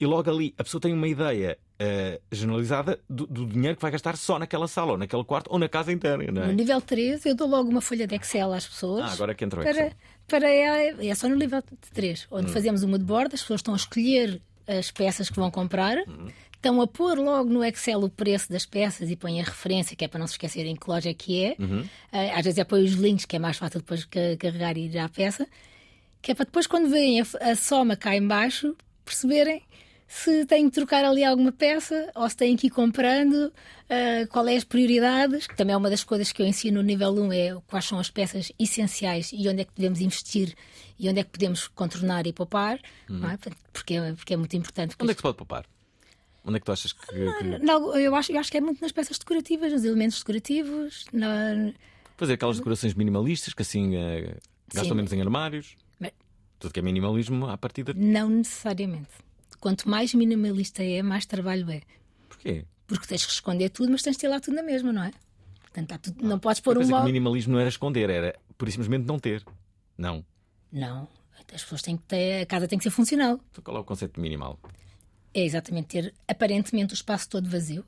e 0.00 0.06
logo 0.06 0.30
ali 0.30 0.54
a 0.58 0.64
pessoa 0.64 0.80
tem 0.80 0.92
uma 0.92 1.08
ideia 1.08 1.58
eh, 1.78 2.20
generalizada 2.30 3.00
do, 3.08 3.26
do 3.26 3.46
dinheiro 3.46 3.76
que 3.76 3.82
vai 3.82 3.90
gastar 3.90 4.16
só 4.16 4.38
naquela 4.38 4.68
sala, 4.68 4.92
ou 4.92 4.98
naquele 4.98 5.24
quarto, 5.24 5.48
ou 5.50 5.58
na 5.58 5.68
casa 5.68 5.92
inteira, 5.92 6.16
não 6.30 6.44
No 6.44 6.50
é? 6.50 6.54
nível 6.54 6.80
3, 6.80 7.24
eu 7.26 7.34
dou 7.34 7.48
logo 7.48 7.68
uma 7.68 7.80
folha 7.80 8.06
de 8.06 8.14
Excel 8.14 8.52
às 8.52 8.66
pessoas. 8.66 9.04
Ah, 9.04 9.12
agora 9.12 9.34
que 9.34 9.44
entrou 9.44 9.62
para, 9.64 9.72
Excel. 9.72 9.92
para 10.28 10.48
é, 10.50 11.06
é 11.08 11.14
só 11.14 11.28
no 11.28 11.36
nível 11.36 11.62
3, 11.92 12.26
onde 12.30 12.46
Hum. 12.50 12.52
fazemos 12.52 12.82
uma 12.82 12.98
de 12.98 13.04
borda, 13.04 13.34
as 13.34 13.40
pessoas 13.42 13.58
estão 13.60 13.74
a 13.74 13.76
escolher 13.76 14.40
as 14.66 14.90
peças 14.90 15.28
que 15.28 15.36
vão 15.36 15.50
comprar, 15.50 15.96
Hum. 16.08 16.28
estão 16.54 16.80
a 16.80 16.86
pôr 16.86 17.18
logo 17.18 17.50
no 17.50 17.62
Excel 17.64 18.00
o 18.02 18.08
preço 18.08 18.50
das 18.50 18.64
peças 18.64 19.10
e 19.10 19.16
põem 19.16 19.40
a 19.40 19.44
referência, 19.44 19.94
que 19.96 20.04
é 20.04 20.08
para 20.08 20.18
não 20.20 20.26
se 20.26 20.32
esquecerem 20.34 20.74
que 20.76 20.88
loja 20.88 21.10
é 21.10 21.14
que 21.14 21.44
é. 21.44 21.56
Uhum. 21.58 21.84
Eh, 22.12 22.30
Às 22.30 22.44
vezes 22.44 22.58
é 22.58 22.64
põe 22.64 22.82
os 22.82 22.92
links, 22.92 23.26
que 23.26 23.36
é 23.36 23.38
mais 23.38 23.56
fácil 23.58 23.80
depois 23.80 24.04
ca- 24.06 24.20
carregar 24.38 24.76
e 24.78 24.86
ir 24.86 24.98
à 24.98 25.08
peça. 25.08 25.46
Que 26.22 26.30
é 26.32 26.34
para 26.34 26.46
depois, 26.46 26.66
quando 26.66 26.88
veem 26.88 27.20
a, 27.20 27.26
a 27.50 27.54
soma 27.54 27.96
cá 27.96 28.16
em 28.16 28.26
baixo, 28.26 28.74
perceberem 29.04 29.62
se 30.06 30.44
têm 30.46 30.68
que 30.68 30.74
trocar 30.74 31.04
ali 31.04 31.24
alguma 31.24 31.50
peça 31.50 32.10
ou 32.14 32.28
se 32.28 32.36
têm 32.36 32.56
que 32.56 32.66
ir 32.68 32.70
comprando, 32.70 33.52
eh, 33.88 34.26
qual 34.26 34.46
é 34.46 34.54
as 34.54 34.62
prioridades, 34.62 35.46
que 35.46 35.56
também 35.56 35.74
é 35.74 35.76
uma 35.76 35.90
das 35.90 36.04
coisas 36.04 36.30
que 36.30 36.40
eu 36.42 36.46
ensino 36.46 36.76
no 36.80 36.86
nível 36.86 37.10
1, 37.12 37.32
é 37.32 37.56
quais 37.66 37.86
são 37.86 37.98
as 37.98 38.10
peças 38.10 38.52
essenciais 38.58 39.30
e 39.32 39.48
onde 39.48 39.62
é 39.62 39.64
que 39.64 39.72
devemos 39.74 40.00
investir 40.00 40.54
e 40.98 41.08
onde 41.08 41.20
é 41.20 41.24
que 41.24 41.30
podemos 41.30 41.66
contornar 41.68 42.26
e 42.26 42.32
poupar, 42.32 42.78
não 43.08 43.30
é? 43.30 43.38
Porque, 43.72 43.94
é- 43.94 44.12
porque 44.12 44.34
é 44.34 44.36
muito 44.36 44.54
importante. 44.56 44.94
Onde 45.00 45.10
é 45.10 45.14
que 45.14 45.18
se 45.18 45.22
pode 45.22 45.36
poupar? 45.36 45.64
Onde 46.44 46.58
é 46.58 46.60
que 46.60 46.66
tu 46.66 46.72
achas 46.72 46.92
que. 46.92 47.06
que- 47.06 47.58
Não, 47.64 47.96
eu, 47.96 48.14
acho, 48.14 48.30
eu 48.30 48.38
acho 48.38 48.50
que 48.52 48.58
é 48.58 48.60
muito 48.60 48.80
nas 48.82 48.92
peças 48.92 49.18
decorativas, 49.18 49.72
nos 49.72 49.84
elementos 49.84 50.18
decorativos. 50.18 51.06
Na... 51.12 51.72
Fazer 52.16 52.34
aquelas 52.34 52.58
decorações 52.58 52.94
minimalistas 52.94 53.54
que 53.54 53.62
assim 53.62 53.96
eh, 53.96 54.36
gastam 54.72 54.90
Sim. 54.90 54.94
menos 54.96 55.12
em 55.12 55.20
armários. 55.22 55.74
Tudo 56.64 56.72
que 56.72 56.80
é 56.80 56.82
minimalismo 56.82 57.46
à 57.46 57.58
partida. 57.58 57.92
Não 57.94 58.30
necessariamente. 58.30 59.10
Quanto 59.60 59.86
mais 59.86 60.14
minimalista 60.14 60.82
é, 60.82 61.02
mais 61.02 61.26
trabalho 61.26 61.70
é. 61.70 61.82
Porquê? 62.26 62.64
Porque 62.86 63.06
tens 63.06 63.26
que 63.26 63.32
esconder 63.32 63.68
tudo, 63.68 63.92
mas 63.92 64.00
tens 64.00 64.12
de 64.16 64.20
ter 64.20 64.28
lá 64.28 64.40
tudo 64.40 64.54
na 64.54 64.62
mesma, 64.62 64.90
não 64.90 65.04
é? 65.04 65.10
Portanto, 65.62 65.98
tudo- 65.98 66.26
não 66.26 66.38
podes 66.38 66.60
pôr 66.60 66.78
um 66.78 66.80
o 66.80 67.04
minimalismo 67.04 67.52
não 67.52 67.60
era 67.60 67.68
esconder, 67.68 68.08
era 68.08 68.34
por 68.56 68.70
simplesmente 68.70 69.04
não 69.04 69.18
ter. 69.18 69.44
Não. 69.98 70.24
Não. 70.72 71.06
As 71.52 71.62
pessoas 71.62 71.82
têm 71.82 71.98
que 71.98 72.04
ter. 72.04 72.40
A 72.42 72.46
casa 72.46 72.66
tem 72.66 72.78
que 72.78 72.84
ser 72.84 72.90
funcional. 72.90 73.38
Então 73.50 73.62
qual 73.62 73.76
é 73.76 73.80
o 73.80 73.84
conceito 73.84 74.14
de 74.14 74.20
minimal? 74.22 74.58
É 75.34 75.44
exatamente 75.44 75.88
ter 75.88 76.14
aparentemente 76.26 76.94
o 76.94 76.96
espaço 76.96 77.28
todo 77.28 77.46
vazio. 77.46 77.84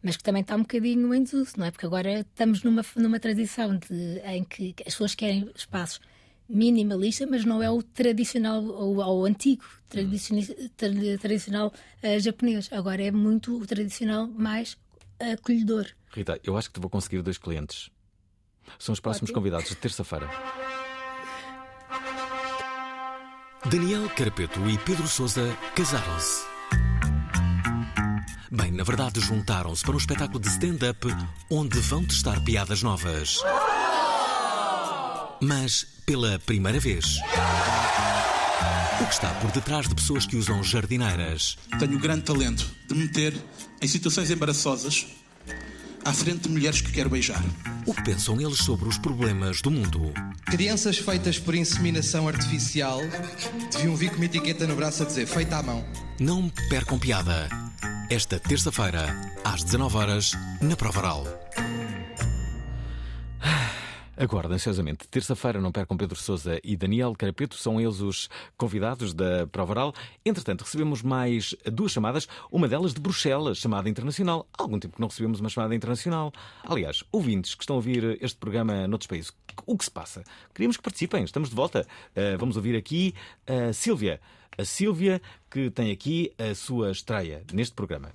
Mas 0.00 0.16
que 0.16 0.22
também 0.22 0.42
está 0.42 0.54
um 0.54 0.60
bocadinho 0.60 1.12
em 1.12 1.24
desuso, 1.24 1.54
não 1.56 1.66
é? 1.66 1.72
Porque 1.72 1.84
agora 1.86 2.20
estamos 2.20 2.62
numa, 2.62 2.82
numa 2.94 3.18
tradição 3.18 3.76
de, 3.76 4.20
em 4.24 4.44
que 4.44 4.72
as 4.86 4.92
pessoas 4.92 5.16
querem 5.16 5.50
espaços 5.56 6.00
minimalistas, 6.48 7.28
mas 7.28 7.44
não 7.44 7.62
é 7.62 7.70
o 7.70 7.82
tradicional 7.82 8.64
ou 8.64 8.96
o 8.96 9.24
antigo 9.24 9.64
tradicioni- 9.88 10.46
tra- 10.76 10.88
tradicional 11.20 11.72
eh, 12.02 12.18
japonês. 12.20 12.68
Agora 12.72 13.02
é 13.02 13.10
muito 13.10 13.56
o 13.60 13.66
tradicional 13.66 14.26
mais 14.28 14.76
acolhedor. 15.18 15.86
Rita, 16.12 16.38
eu 16.44 16.56
acho 16.56 16.68
que 16.68 16.74
te 16.74 16.80
vou 16.80 16.90
conseguir 16.90 17.22
dois 17.22 17.38
clientes. 17.38 17.90
São 18.78 18.92
os 18.92 19.00
próximos 19.00 19.30
Ótimo. 19.30 19.40
convidados 19.40 19.68
de 19.68 19.76
terça-feira. 19.76 20.28
Daniel 23.70 24.08
Carapeto 24.10 24.60
e 24.68 24.78
Pedro 24.78 25.06
Sousa 25.08 25.56
casaram-se. 25.74 26.44
Bem, 28.50 28.70
na 28.70 28.84
verdade, 28.84 29.20
juntaram-se 29.20 29.82
para 29.84 29.94
um 29.94 29.98
espetáculo 29.98 30.38
de 30.40 30.48
stand-up 30.48 31.06
onde 31.50 31.78
vão 31.80 32.04
testar 32.04 32.42
piadas 32.44 32.82
novas. 32.82 33.40
Mas 35.40 35.86
pela 36.04 36.38
primeira 36.38 36.80
vez. 36.80 37.18
O 39.00 39.04
que 39.06 39.12
está 39.12 39.30
por 39.34 39.50
detrás 39.50 39.88
de 39.88 39.94
pessoas 39.94 40.26
que 40.26 40.36
usam 40.36 40.62
jardineiras? 40.62 41.58
Tenho 41.78 41.96
o 41.96 42.00
grande 42.00 42.22
talento 42.22 42.66
de 42.88 42.94
me 42.94 43.04
meter 43.04 43.34
em 43.82 43.86
situações 43.86 44.30
embaraçosas 44.30 45.06
à 46.04 46.12
frente 46.12 46.42
de 46.42 46.48
mulheres 46.48 46.80
que 46.80 46.92
quero 46.92 47.10
beijar. 47.10 47.42
O 47.84 47.92
que 47.92 48.02
pensam 48.04 48.40
eles 48.40 48.58
sobre 48.58 48.88
os 48.88 48.96
problemas 48.96 49.60
do 49.60 49.70
mundo? 49.70 50.14
Crianças 50.46 50.98
feitas 50.98 51.38
por 51.38 51.54
inseminação 51.54 52.28
artificial 52.28 53.00
deviam 53.72 53.96
vir 53.96 54.10
com 54.10 54.16
uma 54.16 54.24
etiqueta 54.24 54.66
no 54.66 54.76
braço 54.76 55.02
a 55.02 55.06
dizer 55.06 55.26
feita 55.26 55.56
à 55.56 55.62
mão. 55.62 55.84
Não 56.20 56.48
percam 56.70 56.98
piada. 56.98 57.48
Esta 58.08 58.38
terça-feira, 58.38 59.14
às 59.44 59.64
19 59.64 59.96
horas 59.96 60.32
na 60.60 60.76
Provaral. 60.76 61.26
Aguardo 64.16 64.54
ansiosamente. 64.54 65.06
Terça-feira 65.08 65.60
não 65.60 65.70
percam 65.70 65.94
Pedro 65.94 66.16
Sousa 66.16 66.58
e 66.64 66.74
Daniel 66.74 67.14
Carapeto, 67.14 67.54
são 67.54 67.78
eles 67.78 68.00
os 68.00 68.30
convidados 68.56 69.12
da 69.12 69.46
Prova 69.46 69.72
Oral. 69.72 69.94
Entretanto, 70.24 70.62
recebemos 70.62 71.02
mais 71.02 71.54
duas 71.70 71.92
chamadas, 71.92 72.26
uma 72.50 72.66
delas 72.66 72.94
de 72.94 73.00
Bruxelas, 73.00 73.58
chamada 73.58 73.90
internacional. 73.90 74.48
Há 74.56 74.62
algum 74.62 74.78
tempo 74.80 74.94
que 74.94 75.00
não 75.02 75.08
recebemos 75.08 75.38
uma 75.38 75.50
chamada 75.50 75.74
internacional. 75.74 76.32
Aliás, 76.64 77.04
ouvintes 77.12 77.54
que 77.54 77.62
estão 77.62 77.74
a 77.74 77.76
ouvir 77.76 78.16
este 78.22 78.38
programa 78.38 78.88
noutros 78.88 79.06
países, 79.06 79.32
o 79.66 79.76
que 79.76 79.84
se 79.84 79.90
passa? 79.90 80.24
Queríamos 80.54 80.78
que 80.78 80.82
participem, 80.82 81.22
estamos 81.22 81.50
de 81.50 81.54
volta. 81.54 81.86
Uh, 82.12 82.38
vamos 82.38 82.56
ouvir 82.56 82.74
aqui 82.74 83.14
a 83.46 83.72
Sílvia. 83.74 84.18
A 84.56 84.64
Sílvia 84.64 85.20
que 85.50 85.70
tem 85.70 85.90
aqui 85.90 86.32
a 86.38 86.54
sua 86.54 86.90
estreia 86.90 87.44
neste 87.52 87.74
programa. 87.74 88.10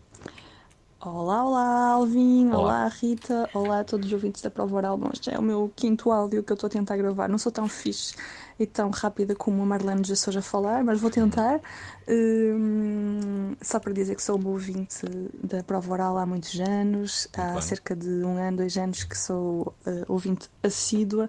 Olá, 1.03 1.43
olá, 1.43 1.87
Alvin. 1.93 2.49
Olá. 2.49 2.59
Olá, 2.59 2.87
Rita. 2.87 3.49
Olá 3.55 3.79
a 3.79 3.83
todos 3.83 4.05
os 4.05 4.13
ouvintes 4.13 4.39
da 4.39 4.51
Prova 4.51 4.75
Oral. 4.75 4.95
Bom, 4.95 5.09
este 5.11 5.33
é 5.33 5.39
o 5.39 5.41
meu 5.41 5.71
quinto 5.75 6.11
áudio 6.11 6.43
que 6.43 6.51
eu 6.51 6.53
estou 6.53 6.67
a 6.67 6.69
tentar 6.69 6.95
gravar. 6.95 7.27
Não 7.27 7.39
sou 7.39 7.51
tão 7.51 7.67
fixe 7.67 8.13
e 8.59 8.67
tão 8.67 8.91
rápida 8.91 9.33
como 9.33 9.63
a 9.63 9.65
Marlene 9.65 10.03
de 10.03 10.13
Açores 10.13 10.37
a 10.37 10.41
falar, 10.43 10.83
mas 10.83 11.01
vou 11.01 11.09
tentar. 11.09 11.59
Hum, 12.07 13.55
só 13.63 13.79
para 13.79 13.93
dizer 13.93 14.15
que 14.15 14.21
sou 14.21 14.37
uma 14.37 14.49
ouvinte 14.51 14.99
da 15.43 15.63
Prova 15.63 15.91
Oral 15.91 16.17
há 16.19 16.25
muitos 16.25 16.59
anos. 16.59 17.27
há 17.35 17.53
bem. 17.53 17.61
cerca 17.63 17.95
de 17.95 18.23
um 18.23 18.37
ano, 18.37 18.57
dois 18.57 18.77
anos 18.77 19.03
que 19.03 19.17
sou 19.17 19.73
eh, 19.87 20.05
ouvinte 20.07 20.51
assídua 20.61 21.27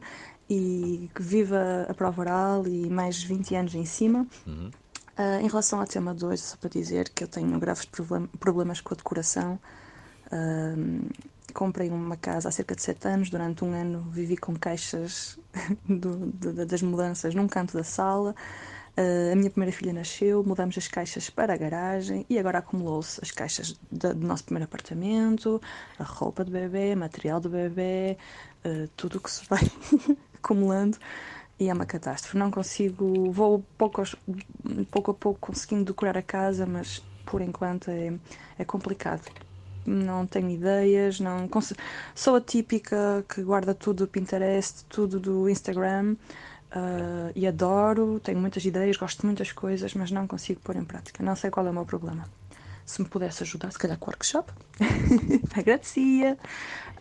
e 0.51 1.09
que 1.15 1.23
viva 1.23 1.87
a 1.89 1.95
Prova 1.95 2.21
Oral 2.21 2.67
e 2.67 2.91
mais 2.91 3.17
de 3.17 3.27
20 3.27 3.55
anos 3.55 3.75
em 3.75 3.87
cima. 3.87 4.27
Ah, 5.17 5.41
em 5.43 5.47
relação 5.49 5.81
ao 5.81 5.87
tema 5.87 6.15
2, 6.15 6.41
só 6.41 6.57
para 6.57 6.71
dizer 6.71 7.09
que 7.11 7.25
eu 7.25 7.29
tenho 7.29 7.59
graves 7.59 7.85
problem- 7.85 8.27
problemas 8.41 8.81
com 8.81 8.95
a 8.95 8.97
decoração. 8.97 9.59
Ahm, 10.31 11.09
comprei 11.55 11.91
uma 11.91 12.17
casa 12.17 12.49
há 12.49 12.53
cerca 12.53 12.75
de 12.75 12.83
7 12.83 13.07
anos, 13.09 13.29
durante 13.31 13.63
um 13.65 13.73
ano 13.73 14.01
vivi 14.11 14.37
com 14.39 14.57
caixas 14.57 15.39
do- 15.89 16.33
de- 16.33 16.65
das 16.65 16.83
mudanças 16.83 17.35
num 17.35 17.47
canto 17.49 17.77
da 17.77 17.85
sala. 17.85 18.35
Ah, 18.97 19.33
a 19.33 19.37
minha 19.37 19.51
primeira 19.51 19.73
filha 19.77 19.93
nasceu, 19.93 20.43
mudamos 20.45 20.77
as 20.79 20.89
caixas 20.89 21.29
para 21.31 21.53
a 21.55 21.57
garagem 21.57 22.25
e 22.29 22.39
agora 22.39 22.59
acumulou-se 22.59 23.21
as 23.23 23.31
caixas 23.31 23.79
do 23.91 24.15
nosso 24.15 24.45
primeiro 24.45 24.65
apartamento, 24.65 25.61
a 25.99 26.05
roupa 26.05 26.43
do 26.45 26.51
bebê, 26.51 26.95
material 26.95 27.39
do 27.41 27.51
bebê, 27.51 28.17
ah, 28.65 28.89
tudo 28.97 29.19
o 29.19 29.21
que 29.21 29.31
se 29.31 29.45
vai 29.49 29.61
acumulando 30.35 30.97
e 31.63 31.69
é 31.69 31.73
uma 31.73 31.87
catástrofe. 31.87 32.37
Não 32.37 32.51
consigo, 32.51 33.31
vou 33.31 33.65
pouco, 33.79 34.03
pouco 34.91 35.11
a 35.11 35.15
pouco 35.15 35.39
conseguindo 35.41 35.85
decorar 35.85 36.17
a 36.19 36.23
casa, 36.23 36.67
mas 36.67 37.03
por 37.25 37.41
enquanto 37.41 37.91
é, 37.91 38.13
é 38.59 38.65
complicado. 38.65 39.23
Não 39.85 40.27
tenho 40.27 40.49
ideias, 40.51 41.19
não 41.21 41.49
conse- 41.49 41.75
sou 42.15 42.37
a 42.37 42.41
típica 42.41 43.25
que 43.29 43.43
guarda 43.43 43.75
tudo 43.75 44.05
do 44.05 44.09
Pinterest, 44.09 44.85
tudo 44.89 45.19
do 45.19 45.49
Instagram 45.49 46.17
ah, 46.71 47.31
e 47.35 47.47
adoro, 47.47 48.21
tenho 48.21 48.39
muitas 48.39 48.65
ideias, 48.65 48.97
gosto 48.97 49.21
de 49.21 49.27
muitas 49.27 49.53
coisas, 49.53 49.93
mas 49.95 50.11
não 50.11 50.27
consigo 50.27 50.61
pôr 50.61 50.77
em 50.77 50.85
prática. 50.85 51.23
Não 51.23 51.37
sei 51.37 51.51
qual 51.51 51.67
é 51.67 51.71
o 51.71 51.75
meu 51.75 51.85
problema. 51.85 52.25
Se 52.87 53.01
me 53.03 53.09
pudesse 53.09 53.43
ajudar, 53.45 53.71
se 53.73 53.79
calhar 53.79 53.99
com 53.99 54.07
o 54.07 54.11
workshop, 54.11 54.53
agradecia. 55.57 56.37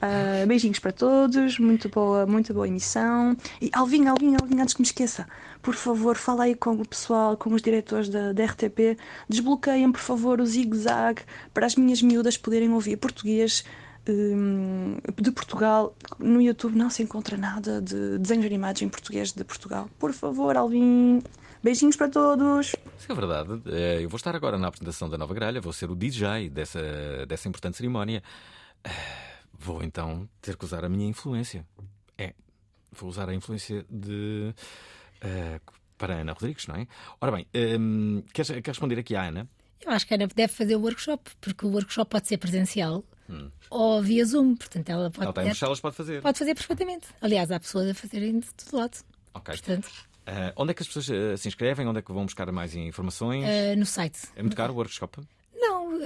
Ah, 0.02 0.44
beijinhos 0.48 0.80
para 0.80 0.92
todos, 0.92 1.60
muito 1.60 1.88
boa, 1.90 2.26
muito 2.26 2.54
boa 2.54 2.68
emissão. 2.68 3.38
E 3.62 3.70
Alvin, 3.72 4.08
Alvin, 4.08 4.36
Alvin, 4.42 4.60
antes 4.60 4.74
que 4.74 4.82
me 4.82 4.86
esqueça, 4.88 5.28
por 5.62 5.76
favor, 5.76 6.16
fala 6.18 6.46
aí 6.46 6.56
com 6.56 6.72
o 6.74 6.88
pessoal, 6.88 7.38
com 7.38 7.54
os 7.54 7.62
diretores 7.62 8.10
da, 8.10 8.34
da 8.34 8.46
RTP, 8.46 8.98
desbloqueiem, 9.30 9.92
por 9.92 10.02
favor, 10.02 10.42
o 10.42 10.46
zigue-zague 10.46 11.22
para 11.54 11.68
as 11.68 11.76
minhas 11.76 12.02
miúdas 12.02 12.36
poderem 12.36 12.72
ouvir 12.74 12.98
português. 12.98 13.64
hum, 14.10 14.98
de 15.22 15.32
Portugal, 15.32 15.96
no 16.18 16.42
YouTube 16.42 16.76
não 16.76 16.90
se 16.90 17.04
encontra 17.04 17.38
nada 17.38 17.80
de 17.80 18.18
desenhos 18.18 18.46
animados 18.48 18.82
em 18.82 18.90
português 18.90 19.32
de 19.32 19.44
Portugal. 19.44 19.88
Por 20.00 20.12
favor, 20.14 20.58
Alvin, 20.58 21.22
beijinhos 21.62 21.96
para 21.96 22.10
todos. 22.10 22.76
Isso 22.98 23.12
é 23.12 23.14
verdade. 23.14 23.62
Eh, 23.68 24.00
Eu 24.02 24.10
vou 24.10 24.18
estar 24.18 24.36
agora 24.36 24.58
na 24.58 24.68
apresentação 24.70 25.08
da 25.08 25.16
Nova 25.20 25.36
Gralha, 25.36 25.62
vou 25.62 25.72
ser 25.72 25.92
o 25.92 25.96
DJ 25.96 26.50
dessa, 26.50 26.82
dessa 27.28 27.48
importante 27.48 27.78
cerimónia. 27.78 28.24
Vou 29.58 29.84
então 29.84 30.28
ter 30.42 30.56
que 30.58 30.66
usar 30.66 30.84
a 30.84 30.90
minha 30.90 31.08
influência. 31.08 31.66
É, 32.18 32.34
vou 32.92 33.10
usar 33.10 33.30
a 33.30 33.34
influência 33.34 33.86
de. 33.90 34.54
eh, 35.22 35.60
para 35.98 36.16
Ana 36.16 36.34
Rodrigues, 36.34 36.66
não 36.68 36.76
é? 36.76 36.88
Ora 37.20 37.32
bem, 37.32 37.46
ehm, 37.54 38.22
queres, 38.34 38.50
queres 38.50 38.68
responder 38.68 38.98
aqui 39.00 39.16
à 39.16 39.24
Ana? 39.28 39.48
Eu 39.86 39.92
acho 39.92 40.08
que 40.08 40.14
a 40.14 40.18
Ana 40.18 40.28
deve 40.28 40.52
fazer 40.52 40.76
o 40.76 40.82
workshop, 40.82 41.30
porque 41.40 41.66
o 41.66 41.70
workshop 41.70 42.10
pode 42.10 42.28
ser 42.28 42.38
presencial 42.38 43.04
Hum. 43.30 43.50
ou 43.70 44.02
via 44.02 44.26
Zoom. 44.26 44.56
Portanto, 44.56 44.90
ela 44.90 45.10
pode, 45.12 45.22
Ela 45.24 45.30
está 45.32 45.44
em 45.44 45.46
Bruxelas, 45.46 45.80
pode 45.80 45.96
fazer. 45.96 46.22
pode 46.22 46.38
fazer 46.40 46.56
perfeitamente. 46.56 47.08
Aliás, 47.22 47.52
há 47.52 47.60
pessoas 47.60 47.88
a 47.90 47.94
fazerem 47.94 48.40
de 48.40 48.54
todo 48.56 48.78
lado. 48.80 48.98
Ok. 49.34 49.54
Portanto, 49.56 49.90
Eh, 50.26 50.54
onde 50.56 50.70
é 50.72 50.74
que 50.76 50.84
as 50.84 50.88
pessoas 50.88 51.10
eh, 51.10 51.36
se 51.36 51.48
inscrevem? 51.48 51.88
Onde 51.88 51.98
é 52.00 52.02
que 52.04 52.12
vão 52.14 52.26
buscar 52.26 52.52
mais 52.52 52.76
informações? 52.76 53.44
eh, 53.44 53.76
no 53.76 53.86
site. 53.88 54.20
É 54.36 54.42
muito 54.44 54.56
caro 54.56 54.72
o 54.72 54.76
workshop? 54.76 55.20
Não, 55.56 56.00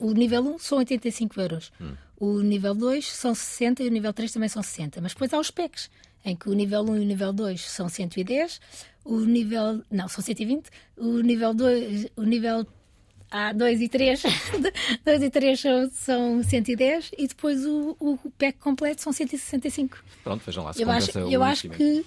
o 0.00 0.12
nível 0.12 0.42
1 0.42 0.58
são 0.58 0.78
85 0.78 1.40
euros. 1.40 1.72
Hum. 1.80 1.94
O 2.18 2.40
nível 2.40 2.74
2 2.74 3.06
são 3.06 3.34
60 3.34 3.82
e 3.82 3.88
o 3.88 3.90
nível 3.90 4.12
3 4.12 4.32
também 4.32 4.48
são 4.48 4.62
60. 4.62 5.00
Mas 5.00 5.12
depois 5.12 5.32
há 5.32 5.38
os 5.38 5.50
PECs, 5.50 5.90
em 6.24 6.34
que 6.34 6.48
o 6.48 6.52
nível 6.52 6.82
1 6.82 6.96
e 6.96 7.00
o 7.00 7.04
nível 7.04 7.32
2 7.32 7.60
são 7.60 7.88
110, 7.88 8.60
o 9.04 9.20
nível. 9.20 9.82
Não, 9.90 10.08
são 10.08 10.22
120. 10.22 10.68
O 10.96 11.20
nível 11.20 11.54
2. 11.54 12.08
O 12.16 12.22
nível 12.22 12.66
há 13.30 13.52
2 13.52 13.80
e 13.80 13.88
3, 13.88 14.22
2 15.04 15.22
e 15.22 15.30
3 15.30 15.60
são, 15.60 15.90
são 15.90 16.42
110 16.42 17.12
e 17.16 17.28
depois 17.28 17.64
o, 17.64 17.96
o 18.00 18.18
pack 18.38 18.58
completo 18.58 19.02
são 19.02 19.12
165. 19.12 20.02
Pronto, 20.24 20.42
vejam 20.44 20.64
lá 20.64 20.72
se 20.72 20.82
Eu 20.82 20.90
acho, 20.90 21.18
eu 21.18 21.42
acho 21.42 21.68
que, 21.68 22.04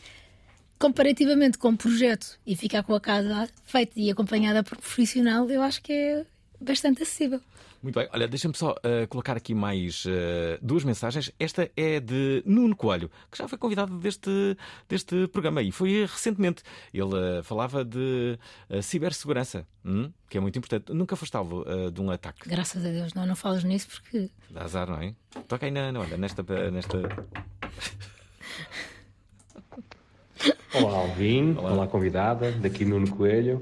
comparativamente 0.77 1.57
com 1.57 1.69
o 1.69 1.77
projeto 1.77 2.37
e 2.45 2.55
ficar 2.55 2.83
com 2.83 2.93
a 2.93 2.99
casa 2.99 3.49
feita 3.65 3.93
e 3.95 4.11
acompanhada 4.11 4.63
por 4.63 4.77
profissional, 4.77 5.49
eu 5.49 5.61
acho 5.61 5.81
que 5.81 5.93
é 5.93 6.25
bastante 6.59 7.03
acessível. 7.03 7.41
Muito 7.83 7.99
bem, 7.99 8.07
olha, 8.13 8.29
deixa-me 8.29 8.55
só 8.55 8.71
uh, 8.71 9.05
colocar 9.09 9.35
aqui 9.35 9.53
mais 9.53 10.05
uh, 10.05 10.09
duas 10.61 10.85
mensagens. 10.85 11.29
Esta 11.37 11.69
é 11.75 11.99
de 11.99 12.41
Nuno 12.45 12.77
Coelho, 12.77 13.11
que 13.29 13.37
já 13.37 13.45
foi 13.45 13.57
convidado 13.57 13.97
deste, 13.99 14.31
deste 14.87 15.27
programa 15.27 15.61
e 15.61 15.69
foi 15.69 16.05
recentemente. 16.05 16.63
Ele 16.93 17.03
uh, 17.13 17.43
falava 17.43 17.83
de 17.83 18.39
cibersegurança, 18.81 19.67
hum, 19.83 20.09
que 20.29 20.37
é 20.37 20.39
muito 20.39 20.57
importante. 20.57 20.93
Nunca 20.93 21.17
foste 21.17 21.35
alvo 21.35 21.65
de 21.91 21.99
um 21.99 22.09
ataque. 22.09 22.47
Graças 22.47 22.85
a 22.85 22.89
Deus, 22.89 23.13
não, 23.13 23.25
não 23.25 23.35
falas 23.35 23.65
nisso 23.65 23.89
porque. 23.89 24.29
Dá 24.49 24.63
azar, 24.63 24.89
não 24.89 25.01
é? 25.01 25.13
Toca 25.49 25.65
aí 25.65 25.71
na, 25.71 25.91
na- 25.91 25.99
olha, 25.99 26.15
nesta. 26.15 26.41
nesta... 26.71 26.99
Olá, 30.73 30.99
Alvin. 30.99 31.55
Olá. 31.57 31.85
convidada. 31.87 32.49
Daqui 32.53 32.85
Nuno 32.85 33.13
Coelho. 33.13 33.61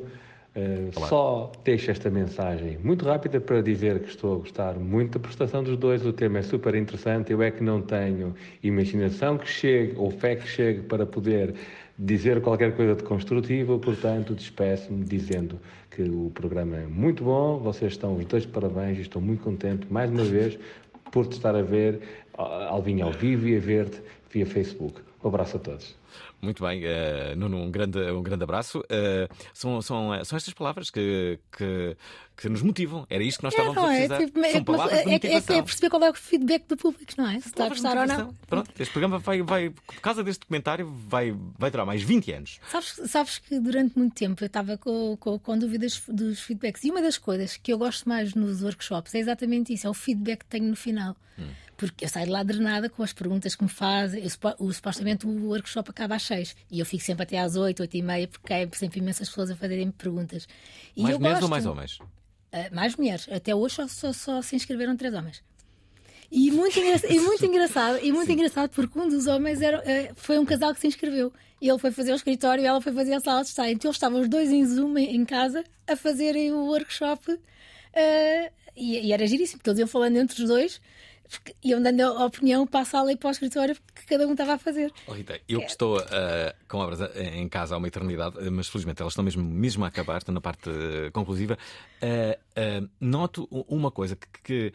Uh, 0.54 1.08
só 1.08 1.50
deixo 1.64 1.92
esta 1.92 2.10
mensagem 2.10 2.78
muito 2.84 3.06
rápida 3.06 3.40
para 3.40 3.62
dizer 3.62 4.02
que 4.02 4.10
estou 4.10 4.36
a 4.36 4.38
gostar 4.40 4.74
muito 4.76 5.14
da 5.14 5.20
prestação 5.20 5.64
dos 5.64 5.78
dois. 5.78 6.06
O 6.06 6.12
tema 6.12 6.40
é 6.40 6.42
super 6.42 6.76
interessante. 6.76 7.32
Eu 7.32 7.42
é 7.42 7.50
que 7.50 7.64
não 7.64 7.82
tenho 7.82 8.36
imaginação 8.62 9.38
que 9.38 9.48
chegue 9.48 9.94
ou 9.96 10.12
fé 10.12 10.36
que 10.36 10.46
chegue 10.46 10.82
para 10.82 11.06
poder 11.06 11.54
dizer 11.98 12.42
qualquer 12.42 12.76
coisa 12.76 12.96
de 12.96 13.04
construtivo. 13.04 13.80
Portanto, 13.80 14.36
despeço-me 14.36 15.06
dizendo 15.06 15.58
que 15.90 16.02
o 16.02 16.30
programa 16.34 16.78
é 16.78 16.86
muito 16.86 17.24
bom. 17.24 17.58
Vocês 17.60 17.94
estão 17.94 18.18
os 18.18 18.26
dois 18.26 18.44
de 18.44 18.50
parabéns 18.50 18.98
e 18.98 19.02
estou 19.02 19.22
muito 19.22 19.44
contente 19.44 19.88
mais 19.90 20.12
uma 20.12 20.26
vez 20.26 20.60
por 21.14 21.28
te 21.28 21.34
estar 21.34 21.56
a 21.56 21.62
ver, 21.62 22.02
ah, 22.38 22.68
Alvin 22.70 23.02
ao 23.02 23.12
vivo 23.12 23.48
e 23.48 23.56
a 23.56 23.60
ver-te 23.60 24.02
via 24.30 24.46
Facebook. 24.46 25.02
Um 25.24 25.28
abraço 25.28 25.58
a 25.58 25.60
todos. 25.60 25.96
Muito 26.42 26.64
bem, 26.64 26.84
uh, 26.84 27.36
Nuno, 27.38 27.58
um 27.58 27.70
grande, 27.70 28.00
um 28.12 28.24
grande 28.24 28.44
abraço. 28.44 28.80
Uh, 28.80 29.32
são, 29.54 29.80
são, 29.82 30.10
uh, 30.10 30.26
são 30.26 30.36
estas 30.36 30.54
palavras 30.54 30.90
que, 30.90 31.40
que, 31.56 31.96
que 32.36 32.50
nos 32.50 32.64
motivam. 32.64 33.06
Era 33.08 33.24
isto 33.24 33.38
que 33.38 33.44
nós 33.44 33.54
estávamos 33.54 33.76
não 33.76 33.86
a 33.86 33.94
é, 33.94 34.08
precisar. 34.08 34.26
tipo, 34.26 34.40
é, 34.40 34.52
são 34.52 34.64
palavras 34.64 35.00
é, 35.00 35.04
de 35.04 35.10
é, 35.10 35.10
é, 35.10 35.14
motivação. 35.14 35.56
é 35.56 35.62
perceber 35.62 35.90
qual 35.92 36.04
é 36.04 36.10
o 36.10 36.14
feedback 36.16 36.68
do 36.68 36.76
público, 36.76 37.14
não 37.16 37.30
é? 37.30 37.40
Se 37.40 37.50
está 37.50 37.66
a 37.66 37.70
gostar 37.70 37.90
ou 37.90 37.96
não. 37.96 38.02
motivação. 38.08 38.36
Pronto, 38.48 38.72
este 38.80 38.92
programa 38.92 39.20
vai, 39.20 39.44
vai, 39.44 39.70
por 39.70 40.02
causa 40.02 40.24
deste 40.24 40.40
documentário, 40.40 40.92
vai, 41.08 41.36
vai 41.60 41.70
durar 41.70 41.86
mais 41.86 42.02
20 42.02 42.32
anos. 42.32 42.60
Sabes, 42.68 43.02
sabes 43.06 43.38
que 43.38 43.60
durante 43.60 43.96
muito 43.96 44.16
tempo 44.16 44.44
eu 44.44 44.48
estava 44.48 44.80
com, 44.80 45.16
com, 45.18 45.38
com 45.38 45.58
dúvidas 45.60 46.02
dos 46.08 46.40
feedbacks. 46.40 46.84
E 46.84 46.90
uma 46.90 47.04
das 47.04 47.20
coisas 47.20 47.56
que 47.56 47.72
eu 47.72 47.78
gosto 47.78 48.10
mais 48.10 48.34
nos 48.34 48.64
workshops 48.64 49.14
é 49.14 49.20
exatamente 49.20 49.72
isso: 49.72 49.86
é 49.86 49.90
o 49.90 49.94
feedback 49.94 50.40
que 50.40 50.46
tenho 50.48 50.66
no 50.66 50.76
final. 50.76 51.16
Porque 51.82 52.06
eu 52.06 52.10
saio 52.10 52.28
de 52.28 52.32
lá 52.32 52.44
drenada 52.44 52.88
com 52.92 53.02
as 53.02 53.12
perguntas 53.12 53.56
que 53.56 53.64
me 53.64 53.70
fazem. 53.70 54.24
Eu, 54.24 54.30
o, 54.60 54.72
supostamente 54.72 55.26
o 55.26 55.48
workshop 55.48 55.90
acaba 55.90 56.14
às 56.14 56.22
6 56.22 56.56
e 56.70 56.80
eu 56.80 56.86
fico 56.86 57.04
sempre 57.04 57.24
até 57.24 57.40
às 57.40 57.56
8, 57.56 57.80
8 57.80 57.98
e 57.98 58.02
meia, 58.04 58.28
porque 58.28 58.54
há 58.54 58.70
sempre 58.72 59.00
imensas 59.00 59.28
pessoas 59.28 59.50
a 59.50 59.56
fazerem 59.56 59.90
perguntas. 59.90 60.48
E 60.96 61.02
mais 61.02 61.18
mulheres 61.18 61.40
gosto, 61.40 61.44
ou 61.46 61.50
mais 61.50 61.66
homens? 61.66 61.98
Ah, 62.52 62.70
mais 62.72 62.96
mulheres. 62.96 63.28
Até 63.32 63.56
hoje 63.56 63.74
só, 63.74 63.88
só, 63.88 64.14
só 64.14 64.42
se 64.44 64.56
inscreveram 64.56 64.96
três 64.96 65.12
homens. 65.12 65.42
E 66.32 66.52
muito, 66.52 66.80
e 66.80 67.20
muito 67.20 67.46
engraçado, 67.48 67.98
e 68.04 68.12
muito 68.12 68.30
engraçado 68.32 68.70
porque 68.70 69.00
um 69.00 69.10
dos 69.10 69.26
homens 69.26 69.60
era, 69.60 69.82
eh, 69.84 70.12
foi 70.16 70.38
um 70.38 70.46
casal 70.46 70.76
que 70.76 70.82
se 70.82 70.88
inscreveu. 70.88 71.34
Ele 71.60 71.80
foi 71.80 71.90
fazer 71.90 72.12
o 72.12 72.16
escritório 72.16 72.62
e 72.62 72.68
ela 72.68 72.80
foi 72.80 72.94
fazer 72.94 73.14
a 73.14 73.20
sala 73.20 73.42
de 73.42 73.50
estar. 73.50 73.68
Então 73.72 73.90
eles 73.90 73.96
estavam 73.96 74.22
os 74.22 74.30
dois 74.30 74.52
em 74.52 74.64
Zoom 74.68 75.00
em 75.00 75.26
casa 75.26 75.64
a 75.88 75.96
fazerem 75.96 76.52
o 76.52 76.68
workshop 76.68 77.40
eh, 77.92 78.52
e, 78.76 79.08
e 79.08 79.12
era 79.12 79.26
giríssimo, 79.26 79.58
porque 79.58 79.72
eles 79.72 79.80
iam 79.80 79.88
falando 79.88 80.18
entre 80.18 80.40
os 80.44 80.48
dois, 80.48 80.80
porque 81.32 81.56
iam 81.64 81.82
dando 81.82 82.02
a 82.02 82.26
opinião 82.26 82.68
para 82.68 82.82
a 82.82 82.86
sala 82.86 83.12
e 83.12 83.18
para 83.18 83.30
o 83.30 83.32
escritório 83.32 83.76
que 83.96 84.06
cada 84.06 84.28
um 84.28 84.32
estava 84.34 84.54
a 84.54 84.58
fazer. 84.58 84.92
Oh, 85.08 85.14
Rita, 85.14 85.40
eu 85.48 85.62
que 85.62 85.68
estou 85.72 85.98
uh, 85.98 86.04
com 86.68 86.78
obras 86.80 87.00
em 87.16 87.48
casa 87.50 87.74
há 87.76 87.78
uma 87.78 87.88
eternidade, 87.88 88.38
uh, 88.38 88.52
mas 88.52 88.68
felizmente 88.68 89.02
elas 89.02 89.14
estão 89.14 89.24
mesmo, 89.24 89.44
mesmo 89.44 89.84
a 89.86 89.88
acabar, 89.88 90.18
estão 90.18 90.34
na 90.34 90.42
parte 90.42 90.70
uh, 90.70 91.12
conclusiva. 91.14 91.58
Uh, 92.04 92.90
noto 93.00 93.48
uma 93.68 93.90
coisa: 93.92 94.16
que, 94.16 94.28
que 94.44 94.74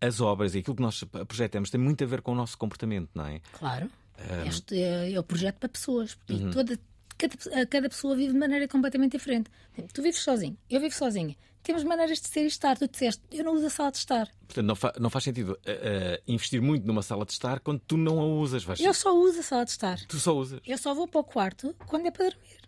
as 0.00 0.20
obras 0.20 0.54
e 0.54 0.58
aquilo 0.58 0.76
que 0.76 0.82
nós 0.82 1.02
projetamos 1.26 1.70
tem 1.70 1.80
muito 1.80 2.02
a 2.04 2.06
ver 2.06 2.22
com 2.22 2.32
o 2.32 2.34
nosso 2.34 2.56
comportamento, 2.56 3.10
não 3.14 3.26
é? 3.26 3.40
Claro. 3.52 3.90
Um, 4.18 4.48
Este 4.48 4.80
é, 4.80 5.12
é 5.12 5.20
o 5.20 5.22
projeto 5.22 5.56
para 5.56 5.68
pessoas. 5.68 6.16
E 6.28 6.34
Uhum. 6.34 6.50
toda, 6.50 6.78
cada, 7.18 7.66
cada 7.66 7.88
pessoa 7.88 8.14
vive 8.14 8.32
de 8.32 8.38
maneira 8.38 8.68
completamente 8.68 9.12
diferente. 9.12 9.50
Tu 9.92 10.02
vives 10.02 10.20
sozinho, 10.22 10.56
eu 10.70 10.80
vivo 10.80 10.94
sozinha. 10.94 11.36
Temos 11.66 11.82
maneiras 11.82 12.20
de 12.20 12.28
ser 12.28 12.44
e 12.44 12.46
estar. 12.46 12.78
Tu 12.78 12.86
disseste, 12.86 13.20
eu 13.32 13.42
não 13.44 13.52
uso 13.52 13.66
a 13.66 13.70
sala 13.70 13.90
de 13.90 13.98
estar. 13.98 14.30
Portanto, 14.46 14.64
não, 14.64 14.76
fa- 14.76 14.94
não 15.00 15.10
faz 15.10 15.24
sentido 15.24 15.50
uh, 15.50 15.54
uh, 15.54 16.22
investir 16.28 16.62
muito 16.62 16.86
numa 16.86 17.02
sala 17.02 17.26
de 17.26 17.32
estar 17.32 17.58
quando 17.58 17.80
tu 17.80 17.96
não 17.96 18.20
a 18.20 18.24
usas. 18.24 18.62
Vais... 18.62 18.78
Eu 18.78 18.94
só 18.94 19.12
uso 19.12 19.40
a 19.40 19.42
sala 19.42 19.64
de 19.64 19.72
estar. 19.72 19.98
Tu 20.06 20.20
só 20.20 20.32
usas. 20.36 20.60
Eu 20.64 20.78
só 20.78 20.94
vou 20.94 21.08
para 21.08 21.20
o 21.20 21.24
quarto 21.24 21.74
quando 21.88 22.06
é 22.06 22.12
para 22.12 22.30
dormir. 22.30 22.60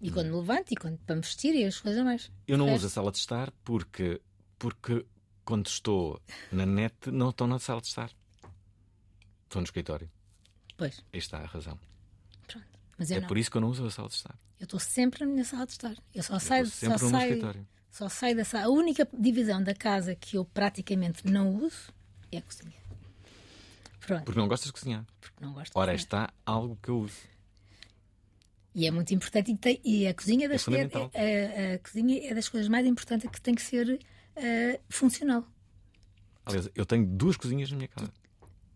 E 0.00 0.10
quando 0.10 0.26
me 0.30 0.34
levanto 0.36 0.72
e 0.72 0.74
quando 0.74 0.98
para 0.98 1.14
me 1.14 1.22
vestir 1.22 1.54
e 1.54 1.64
as 1.64 1.78
coisas 1.80 2.02
mais. 2.04 2.28
Eu 2.48 2.58
não 2.58 2.74
uso 2.74 2.86
a 2.88 2.90
sala 2.90 3.12
de 3.12 3.18
estar 3.18 3.52
porque, 3.64 4.20
porque 4.58 5.06
quando 5.44 5.68
estou 5.68 6.20
na 6.50 6.66
net 6.66 7.12
não 7.12 7.30
estou 7.30 7.46
na 7.46 7.60
sala 7.60 7.80
de 7.80 7.86
estar. 7.86 8.10
Estou 9.44 9.60
no 9.60 9.64
escritório. 9.64 10.10
Pois, 10.76 11.04
Aí 11.12 11.20
está 11.20 11.38
a 11.38 11.46
razão. 11.46 11.78
mas 12.98 13.12
eu 13.12 13.18
é 13.18 13.20
não. 13.20 13.28
por 13.28 13.38
isso 13.38 13.48
que 13.48 13.56
eu 13.56 13.60
não 13.60 13.68
uso 13.70 13.86
a 13.86 13.90
sala 13.92 14.08
de 14.08 14.14
estar. 14.16 14.36
Eu 14.58 14.64
estou 14.64 14.80
sempre 14.80 15.24
na 15.24 15.30
minha 15.30 15.44
sala 15.44 15.66
de 15.66 15.72
estar. 15.72 15.94
Eu 16.12 16.22
só 16.24 16.36
saio, 16.40 16.66
só 16.66 16.72
sempre 16.72 17.04
no 17.04 17.10
meu 17.10 17.20
saio, 17.20 17.28
escritório. 17.34 17.68
Só 17.96 18.08
saio 18.08 18.36
da 18.36 18.44
sala. 18.44 18.64
A 18.64 18.68
única 18.68 19.08
divisão 19.16 19.62
da 19.62 19.74
casa 19.74 20.14
que 20.16 20.36
eu 20.36 20.44
praticamente 20.44 21.26
não 21.30 21.54
uso 21.54 21.92
é 22.32 22.38
a 22.38 22.42
cozinha. 22.42 22.74
Pronto. 24.00 24.24
Porque 24.24 24.38
não 24.40 24.48
gostas 24.48 24.66
de 24.66 24.72
cozinhar. 24.72 25.04
Porque 25.20 25.42
não 25.44 25.52
gosto 25.52 25.72
de 25.72 25.78
Ora, 25.78 25.94
está 25.94 26.32
algo 26.44 26.76
que 26.82 26.88
eu 26.90 26.98
uso. 26.98 27.16
E 28.74 28.86
é 28.86 28.90
muito 28.90 29.14
importante. 29.14 29.52
E, 29.52 29.56
tem- 29.56 29.80
e 29.84 30.06
a 30.08 30.12
cozinha 30.12 30.46
é 30.46 30.48
das, 30.48 30.66
É 30.68 30.72
é- 31.14 31.72
a- 31.72 31.74
a 31.76 31.78
cozinha 31.78 32.30
é 32.30 32.34
das 32.34 32.48
coisas 32.48 32.68
mais 32.68 32.84
importantes 32.86 33.30
que 33.30 33.40
tem 33.40 33.54
que 33.54 33.62
ser 33.62 34.00
eh, 34.36 34.80
funcional. 34.90 35.46
Aliás, 36.44 36.68
eu 36.74 36.84
tenho 36.84 37.06
duas 37.06 37.36
cozinhas 37.36 37.70
na 37.70 37.76
minha 37.76 37.88
casa. 37.88 38.12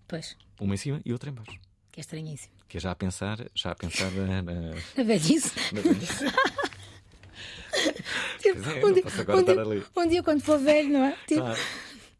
Pois, 0.07 0.37
Uma 0.61 0.75
em 0.75 0.79
cima 0.79 1.01
e 1.05 1.13
outra 1.13 1.29
em 1.29 1.33
baixo. 1.35 1.59
que 1.91 1.99
é 1.99 2.03
estranhíssimo. 2.03 2.55
Que 2.69 2.77
é 2.77 2.81
já 2.81 2.93
a 2.93 2.95
pensar, 2.95 3.39
já 3.55 3.73
a 3.73 3.75
pensar 3.75 4.11
na, 4.13 4.41
na, 4.43 4.53
velhice. 5.05 5.51
na 5.75 5.81
velhice. 5.81 6.25
Tipo, 8.39 8.71
é, 8.71 8.85
um, 8.85 8.93
dia, 8.93 9.03
um 9.35 9.43
dia- 9.43 9.85
um 9.97 10.09
dia 10.09 10.23
quando 10.23 10.41
for 10.41 10.59
velho, 10.59 10.89
não 10.91 11.05
é? 11.05 11.17
Tipo, 11.27 11.41
Claro. 11.43 11.61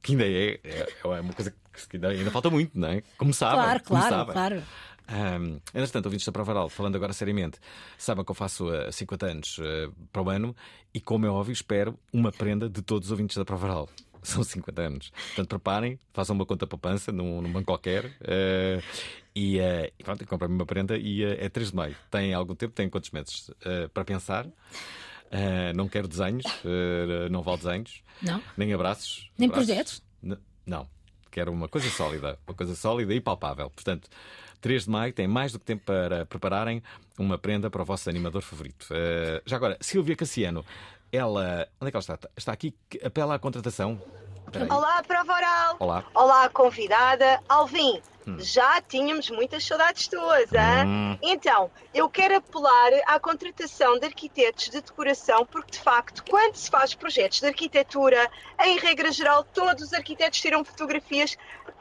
Que 0.03 0.13
ainda 0.13 0.25
é, 0.27 0.61
é, 0.65 0.89
é 1.05 1.21
uma 1.21 1.33
coisa 1.33 1.51
que 1.51 1.97
ainda, 1.97 2.09
ainda 2.09 2.31
falta 2.31 2.51
muito, 2.51 2.79
não 2.79 2.89
é? 2.89 3.03
Como 3.17 3.33
sabem. 3.35 3.57
Claro, 3.57 3.83
claro, 3.83 4.09
sabem. 4.09 4.33
claro. 4.33 4.63
Um, 5.11 5.61
entretanto, 5.75 6.07
ouvintes 6.07 6.27
da 6.27 6.33
Prova 6.33 6.53
Oral, 6.53 6.69
falando 6.69 6.97
agora 6.97 7.13
seriamente, 7.15 7.59
sabem 7.97 8.25
que 8.25 8.31
eu 8.31 8.35
faço 8.35 8.69
uh, 8.69 8.93
50 8.93 9.27
anos 9.27 9.59
uh, 9.59 9.93
para 10.13 10.23
o 10.23 10.29
ano 10.29 10.55
e, 10.93 11.01
como 11.01 11.25
é 11.25 11.31
óbvio, 11.31 11.53
espero 11.53 11.99
uma 12.13 12.31
prenda 12.31 12.69
de 12.69 12.83
todos 12.83 13.09
os 13.09 13.13
ouvintes 13.13 13.37
da 13.37 13.45
Prova 13.45 13.67
Oral. 13.67 13.89
São 14.23 14.43
50 14.43 14.83
anos. 14.83 15.11
Portanto, 15.29 15.49
preparem, 15.49 15.99
façam 16.13 16.35
uma 16.37 16.45
conta 16.45 16.67
poupança 16.67 17.11
num, 17.11 17.41
num 17.41 17.51
banco 17.51 17.67
qualquer 17.67 18.05
uh, 18.05 18.83
e, 19.35 19.59
uh, 19.59 19.91
e 19.99 20.05
pronto, 20.05 20.27
comprem-me 20.27 20.57
uma 20.57 20.67
prenda 20.67 20.97
e 20.99 21.25
uh, 21.25 21.37
é 21.39 21.49
3 21.49 21.71
de 21.71 21.77
maio. 21.77 21.97
Têm 22.11 22.35
algum 22.35 22.55
tempo, 22.55 22.75
têm 22.75 22.89
quantos 22.91 23.11
meses 23.11 23.51
para 23.95 24.05
pensar? 24.05 24.47
Uh, 25.31 25.77
não 25.77 25.89
quero 25.89 26.09
desenhos, 26.09 26.45
uh, 26.65 27.29
não 27.31 27.43
vale 27.43 27.59
desenhos, 27.59 28.03
Não. 28.23 28.43
nem 28.57 28.73
abraços. 28.73 29.31
Nem 29.39 29.49
abraços. 29.49 29.67
projetos? 29.67 30.03
N- 30.23 30.39
Não. 30.67 30.89
Quero 31.31 31.53
uma 31.53 31.69
coisa 31.69 31.89
sólida, 31.91 32.39
uma 32.47 32.55
coisa 32.55 32.75
sólida 32.75 33.13
e 33.15 33.21
palpável. 33.21 33.69
Portanto, 33.71 34.09
3 34.63 34.85
de 34.85 34.91
maio 34.91 35.13
tem 35.13 35.29
mais 35.29 35.53
do 35.53 35.59
que 35.59 35.65
tempo 35.67 35.85
para 35.85 36.25
prepararem 36.25 36.83
uma 37.19 37.37
prenda 37.39 37.69
para 37.71 37.83
o 37.83 37.85
vosso 37.85 38.09
animador 38.09 38.41
favorito. 38.43 38.87
Eh, 38.91 39.43
já 39.45 39.57
agora, 39.57 39.77
Silvia 39.81 40.17
Cassiano, 40.17 40.65
ela. 41.13 41.69
Onde 41.81 41.89
é 41.89 41.91
que 41.91 41.97
ela 41.97 42.01
está? 42.01 42.19
Está 42.37 42.53
aqui, 42.53 42.75
apela 43.05 43.35
à 43.35 43.39
contratação. 43.39 44.01
Olá, 44.71 45.03
prova 45.07 45.33
oral. 45.35 45.77
Olá. 45.79 46.05
Olá, 46.15 46.49
convidada. 46.49 47.39
Alvin, 47.49 48.01
Hum. 48.29 48.37
já 48.39 48.81
tínhamos 48.83 49.31
muitas 49.31 49.65
saudades 49.65 50.07
tuas? 50.07 50.51
Hum. 50.53 51.17
Então, 51.23 51.71
eu 51.95 52.09
quero 52.11 52.37
apelar 52.37 52.91
à 53.07 53.19
contratação 53.19 53.99
de 53.99 54.07
arquitetos 54.07 54.67
de 54.67 54.83
decoração, 54.83 55.47
porque 55.47 55.73
de 55.73 55.81
facto, 55.81 56.23
quando 56.29 56.55
se 56.57 56.71
faz 56.71 56.95
projetos 56.95 57.41
de 57.41 57.47
arquitetura, 57.47 58.31
em 58.65 58.79
regra 58.79 59.11
geral, 59.11 59.43
todos 59.45 59.85
os 59.85 59.93
arquitetos 59.95 60.41
tiram 60.41 60.65
fotografias 60.65 61.37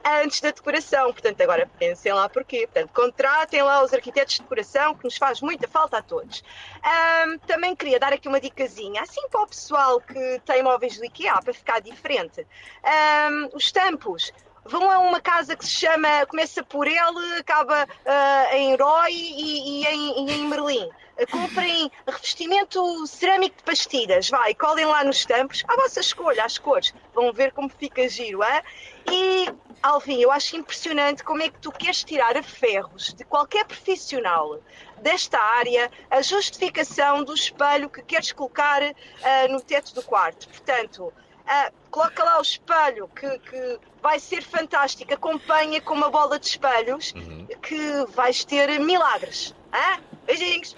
antes 0.05 0.39
da 0.39 0.51
decoração. 0.51 1.11
Portanto, 1.11 1.41
agora 1.41 1.69
pensem 1.77 2.13
lá 2.13 2.29
porquê. 2.29 2.67
Portanto, 2.67 2.91
contratem 2.93 3.61
lá 3.61 3.83
os 3.83 3.93
arquitetos 3.93 4.35
de 4.35 4.41
decoração, 4.41 4.95
que 4.95 5.03
nos 5.03 5.17
faz 5.17 5.41
muita 5.41 5.67
falta 5.67 5.97
a 5.97 6.01
todos. 6.01 6.43
Ahm, 6.83 7.37
também 7.45 7.75
queria 7.75 7.99
dar 7.99 8.13
aqui 8.13 8.27
uma 8.27 8.39
dicasinha, 8.39 9.01
assim 9.01 9.27
para 9.29 9.41
o 9.41 9.47
pessoal 9.47 9.99
que 9.99 10.41
tem 10.45 10.63
móveis 10.63 10.97
do 10.97 11.05
IKEA, 11.05 11.41
para 11.43 11.53
ficar 11.53 11.79
diferente. 11.81 12.45
Ahm, 12.83 13.49
os 13.53 13.71
tampos. 13.71 14.31
Vão 14.69 14.91
a 14.91 14.99
uma 14.99 15.21
casa 15.21 15.55
que 15.55 15.65
se 15.65 15.71
chama, 15.71 16.25
começa 16.25 16.63
por 16.63 16.87
L, 16.87 17.39
acaba 17.39 17.87
ah, 18.05 18.49
em 18.53 18.75
Roy 18.75 19.11
e, 19.11 19.81
e 19.81 19.85
em, 19.85 20.27
e 20.27 20.33
em 20.33 20.47
Merlim. 20.47 20.89
comprem 21.31 21.89
revestimento 22.05 23.07
cerâmico 23.07 23.57
de 23.57 23.63
pastilhas, 23.63 24.29
vai, 24.29 24.53
colhem 24.53 24.85
lá 24.85 25.03
nos 25.03 25.25
tampos, 25.25 25.63
à 25.67 25.75
vossa 25.75 25.99
escolha, 26.01 26.43
as 26.43 26.57
cores, 26.57 26.93
vão 27.13 27.31
ver 27.31 27.51
como 27.53 27.69
fica 27.69 28.07
giro, 28.09 28.43
é? 28.43 28.61
E, 29.09 29.49
Alvin, 29.81 30.19
eu 30.19 30.31
acho 30.31 30.57
impressionante 30.57 31.23
como 31.23 31.41
é 31.41 31.49
que 31.49 31.59
tu 31.59 31.71
queres 31.71 32.03
tirar 32.03 32.35
a 32.35 32.43
ferros 32.43 33.13
de 33.13 33.23
qualquer 33.23 33.65
profissional 33.65 34.59
desta 35.01 35.39
área 35.39 35.89
a 36.09 36.21
justificação 36.21 37.23
do 37.23 37.33
espelho 37.33 37.89
que 37.89 38.01
queres 38.01 38.31
colocar 38.31 38.81
uh, 38.83 39.51
no 39.51 39.61
teto 39.61 39.93
do 39.95 40.03
quarto. 40.03 40.47
Portanto, 40.49 41.13
uh, 41.47 41.73
coloca 41.89 42.23
lá 42.23 42.37
o 42.37 42.41
espelho 42.41 43.07
que, 43.09 43.39
que, 43.39 43.79
vai 44.01 44.19
ser 44.19 44.43
fantástico, 44.43 45.13
acompanha 45.13 45.81
com 45.81 45.93
uma 45.93 46.09
bola 46.09 46.39
de 46.39 46.47
espelhos 46.47 47.13
uhum. 47.13 47.47
que 47.61 48.05
vais 48.13 48.43
ter 48.45 48.79
milagres. 48.79 49.55
Ah? 49.71 49.99
Beijinhos! 50.25 50.75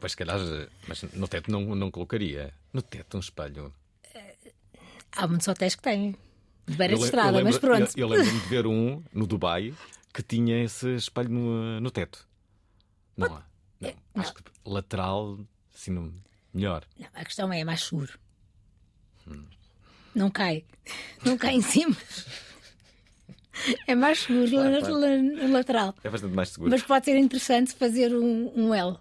Pois, 0.00 0.12
se 0.12 0.16
calhar, 0.16 0.38
mas 0.86 1.02
no 1.14 1.26
teto 1.26 1.50
não, 1.50 1.74
não 1.74 1.90
colocaria. 1.90 2.54
No 2.72 2.80
teto 2.82 3.16
um 3.16 3.20
espelho. 3.20 3.74
Há 5.12 5.26
muitos 5.26 5.48
hotéis 5.48 5.74
que 5.74 5.82
têm. 5.82 6.16
De 6.66 6.76
beira 6.76 6.96
de 6.96 7.02
estrada, 7.02 7.38
lembro, 7.38 7.44
mas 7.46 7.58
pronto. 7.58 7.92
Eu, 7.96 8.06
eu 8.06 8.08
lembro-me 8.08 8.40
de 8.40 8.46
ver 8.46 8.66
um 8.66 9.02
no 9.12 9.26
Dubai 9.26 9.74
que 10.12 10.22
tinha 10.22 10.62
esse 10.62 10.94
espelho 10.94 11.30
no, 11.30 11.80
no 11.80 11.90
teto. 11.90 12.28
Não 13.16 13.26
há. 13.26 13.42
Não. 13.80 13.94
Não. 14.14 14.22
Acho 14.22 14.34
que 14.34 14.42
lateral, 14.64 15.38
assim, 15.74 16.12
melhor. 16.52 16.84
Não, 16.98 17.08
a 17.14 17.24
questão 17.24 17.52
é, 17.52 17.60
é 17.60 17.64
mais 17.64 17.82
seguro. 17.84 18.18
Não 20.14 20.30
cai. 20.30 20.64
Não 21.24 21.36
cai 21.36 21.54
em 21.54 21.62
cima. 21.62 21.96
É 23.86 23.94
mais 23.94 24.20
seguro 24.20 24.48
claro, 24.48 24.80
claro. 24.80 25.52
lateral. 25.52 25.94
É 26.04 26.08
bastante 26.08 26.34
mais 26.34 26.50
seguro. 26.50 26.70
Mas 26.70 26.82
pode 26.82 27.04
ser 27.04 27.16
interessante 27.16 27.74
fazer 27.74 28.14
um, 28.14 28.52
um 28.54 28.74
L 28.74 28.96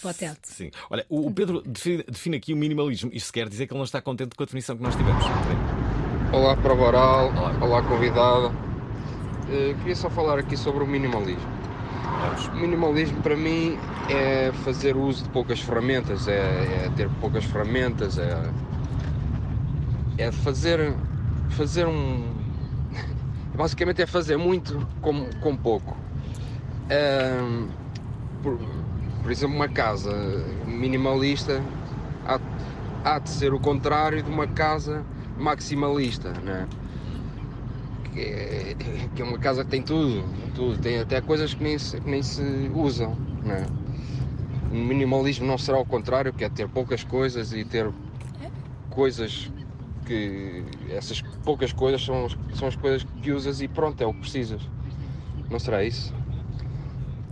para 0.00 0.10
o 0.10 0.14
teto. 0.14 0.40
Sim. 0.44 0.70
Olha, 0.88 1.04
o 1.08 1.30
Pedro 1.32 1.60
define, 1.62 2.04
define, 2.04 2.36
aqui 2.36 2.54
o 2.54 2.56
minimalismo. 2.56 3.10
Isto 3.12 3.32
quer 3.32 3.48
dizer 3.48 3.66
que 3.66 3.72
ele 3.72 3.78
não 3.78 3.84
está 3.84 4.00
contente 4.00 4.36
com 4.36 4.42
a 4.42 4.46
definição 4.46 4.76
que 4.76 4.82
nós 4.82 4.94
tivemos. 4.94 5.24
Olá, 6.32 6.56
prova 6.56 6.84
oral. 6.84 7.28
Olá, 7.30 7.64
Olá 7.64 7.82
convidada. 7.82 8.48
Uh, 8.48 9.76
queria 9.78 9.96
só 9.96 10.08
falar 10.08 10.38
aqui 10.38 10.56
sobre 10.56 10.84
o 10.84 10.86
minimalismo. 10.86 11.60
O 12.52 12.56
minimalismo 12.56 13.20
para 13.22 13.36
mim 13.36 13.78
é 14.08 14.52
fazer 14.64 14.96
uso 14.96 15.24
de 15.24 15.30
poucas 15.30 15.60
ferramentas, 15.60 16.28
é, 16.28 16.84
é 16.84 16.92
ter 16.94 17.08
poucas 17.20 17.44
ferramentas, 17.44 18.18
é, 18.18 18.36
é 20.20 20.30
fazer, 20.30 20.94
fazer 21.50 21.86
um, 21.86 22.22
basicamente 23.56 24.02
é 24.02 24.06
fazer 24.06 24.36
muito 24.36 24.86
com, 25.00 25.26
com 25.40 25.56
pouco. 25.56 25.96
É, 26.88 27.40
por, 28.42 28.58
por, 29.22 29.30
exemplo, 29.30 29.56
uma 29.56 29.68
casa 29.68 30.12
minimalista 30.66 31.62
há, 32.26 32.40
há, 33.04 33.18
de 33.18 33.30
ser 33.30 33.54
o 33.54 33.60
contrário 33.60 34.22
de 34.22 34.30
uma 34.30 34.46
casa 34.46 35.04
maximalista, 35.38 36.30
né? 36.42 36.66
que, 38.12 38.20
é, 38.20 38.76
que 39.14 39.22
é 39.22 39.24
uma 39.24 39.38
casa 39.38 39.64
que 39.64 39.70
tem 39.70 39.82
tudo, 39.82 40.24
tudo, 40.54 40.78
tem 40.78 40.98
até 40.98 41.20
coisas 41.20 41.54
que 41.54 41.62
nem 41.62 41.78
se, 41.78 42.00
que 42.00 42.10
nem 42.10 42.22
se 42.22 42.70
usam. 42.74 43.16
Né? 43.44 43.66
O 44.70 44.74
minimalismo 44.74 45.46
não 45.46 45.56
será 45.56 45.78
o 45.78 45.84
contrário, 45.84 46.32
que 46.32 46.44
é 46.44 46.48
ter 46.48 46.68
poucas 46.68 47.04
coisas 47.04 47.52
e 47.52 47.64
ter 47.64 47.90
coisas 48.90 49.50
que 50.06 50.64
essas 50.90 51.22
poucas 51.44 51.72
coisas 51.72 52.02
são, 52.02 52.28
são 52.54 52.68
as 52.68 52.76
coisas 52.76 53.06
que 53.22 53.32
usas 53.32 53.60
e 53.60 53.68
pronto, 53.68 54.00
é 54.02 54.06
o 54.06 54.12
que 54.12 54.20
precisas. 54.20 54.62
Não 55.50 55.58
será 55.58 55.84
isso? 55.84 56.14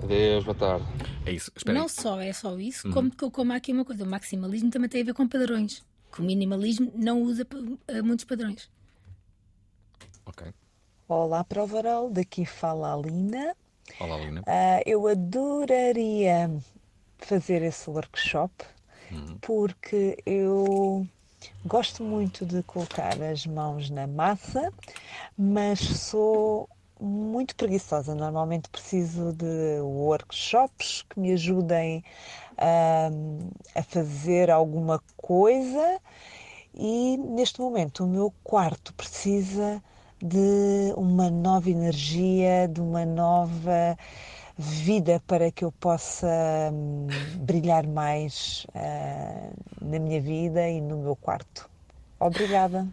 Adeus, 0.02 0.44
boa 0.44 0.54
tarde. 0.54 0.84
É 1.26 1.32
isso. 1.32 1.50
Não 1.66 1.88
só 1.88 2.20
é 2.20 2.32
só 2.32 2.58
isso, 2.58 2.86
uhum. 2.88 3.10
como, 3.10 3.30
como 3.30 3.52
há 3.52 3.56
aqui 3.56 3.72
uma 3.72 3.84
coisa, 3.84 4.04
o 4.04 4.06
maximalismo 4.06 4.70
também 4.70 4.88
tem 4.88 5.02
a 5.02 5.04
ver 5.04 5.14
com 5.14 5.26
padrões. 5.26 5.84
Que 6.10 6.22
o 6.22 6.24
minimalismo 6.24 6.90
não 6.94 7.22
usa 7.22 7.46
eh, 7.88 8.00
muitos 8.00 8.24
padrões. 8.24 8.70
Ok. 10.24 10.46
Olá, 11.06 11.44
Provaral, 11.44 12.10
daqui 12.10 12.46
fala 12.46 12.94
a 12.94 12.96
Lina. 12.96 13.54
Olá, 14.00 14.16
Lina. 14.18 14.40
Uh, 14.42 14.82
eu 14.86 15.06
adoraria 15.06 16.50
fazer 17.18 17.62
esse 17.62 17.90
workshop 17.90 18.52
uhum. 19.10 19.38
porque 19.40 20.16
eu 20.24 21.06
Gosto 21.64 22.02
muito 22.02 22.46
de 22.46 22.62
colocar 22.62 23.20
as 23.22 23.46
mãos 23.46 23.90
na 23.90 24.06
massa, 24.06 24.72
mas 25.36 25.80
sou 25.80 26.68
muito 27.00 27.54
preguiçosa. 27.56 28.14
Normalmente 28.14 28.68
preciso 28.68 29.32
de 29.32 29.80
workshops 29.80 31.04
que 31.08 31.18
me 31.20 31.32
ajudem 31.32 32.04
a, 32.56 33.10
a 33.74 33.82
fazer 33.82 34.50
alguma 34.50 35.00
coisa 35.16 36.00
e 36.74 37.16
neste 37.16 37.60
momento 37.60 38.04
o 38.04 38.08
meu 38.08 38.32
quarto 38.44 38.94
precisa 38.94 39.82
de 40.22 40.92
uma 40.96 41.30
nova 41.30 41.70
energia, 41.70 42.68
de 42.68 42.80
uma 42.80 43.04
nova 43.04 43.96
vida 44.58 45.22
para 45.24 45.52
que 45.52 45.64
eu 45.64 45.70
possa 45.70 46.26
hum, 46.72 47.06
brilhar 47.36 47.86
mais 47.86 48.66
uh, 48.70 49.54
na 49.80 50.00
minha 50.00 50.20
vida 50.20 50.68
e 50.68 50.80
no 50.80 50.98
meu 50.98 51.14
quarto. 51.14 51.70
Obrigada. 52.18 52.84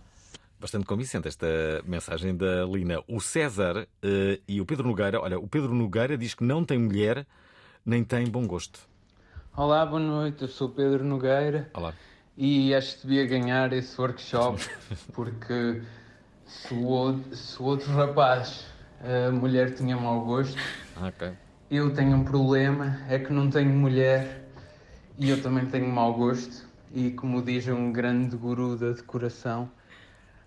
Bastante 0.60 0.86
convincente 0.86 1.28
esta 1.28 1.48
mensagem 1.84 2.38
da 2.38 2.66
Lina. 2.66 3.04
O 3.08 3.20
César 3.20 3.78
uh, 3.78 4.42
e 4.48 4.62
o 4.62 4.66
Pedro 4.66 4.88
Nogueira, 4.88 5.20
olha, 5.20 5.40
o 5.40 5.48
Pedro 5.48 5.74
Nogueira 5.74 6.16
diz 6.16 6.36
que 6.36 6.44
não 6.44 6.64
tem 6.64 6.78
mulher 6.78 7.26
nem 7.84 8.04
tem 8.04 8.28
bom 8.28 8.46
gosto. 8.46 8.80
Olá, 9.58 9.86
boa 9.86 10.00
noite, 10.00 10.44
eu 10.44 10.48
sou 10.48 10.68
o 10.68 10.72
Pedro 10.72 11.04
Nogueira. 11.04 11.70
Olá. 11.74 11.94
E 12.38 12.76
acho 12.76 12.98
que 12.98 13.08
devia 13.08 13.26
ganhar 13.26 13.74
esse 13.74 14.00
workshop 14.00 14.64
porque 15.14 15.82
se 16.46 16.74
o, 16.76 16.86
outro, 16.86 17.36
se 17.36 17.60
o 17.60 17.66
outro 17.66 17.92
rapaz, 17.92 18.66
a 19.00 19.32
mulher 19.32 19.74
tinha 19.74 19.98
mau 19.98 20.24
gosto, 20.26 20.58
okay. 21.08 21.34
Eu 21.70 21.92
tenho 21.94 22.18
um 22.18 22.24
problema, 22.24 23.00
é 23.10 23.18
que 23.18 23.34
não 23.34 23.50
tenho 23.50 23.72
mulher 23.72 24.44
e 25.18 25.30
eu 25.30 25.42
também 25.42 25.66
tenho 25.66 25.88
mau 25.90 26.14
gosto. 26.14 26.64
E 26.94 27.10
como 27.12 27.42
diz 27.42 27.68
um 27.68 27.92
grande 27.92 28.38
guru 28.38 28.78
da 28.78 28.92
decoração, 28.92 29.70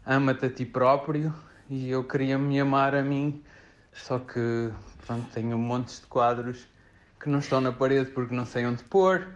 ama-te 0.06 0.46
a 0.46 0.50
ti 0.50 0.64
próprio 0.64 1.34
e 1.68 1.90
eu 1.90 2.04
queria 2.04 2.38
me 2.38 2.58
amar 2.60 2.94
a 2.94 3.02
mim, 3.02 3.42
só 3.92 4.18
que 4.18 4.70
pronto, 5.04 5.26
tenho 5.32 5.58
montes 5.58 6.00
de 6.00 6.06
quadros 6.06 6.66
que 7.20 7.28
não 7.28 7.40
estão 7.40 7.60
na 7.60 7.72
parede 7.72 8.10
porque 8.12 8.34
não 8.34 8.46
sei 8.46 8.64
onde 8.64 8.84
pôr 8.84 9.26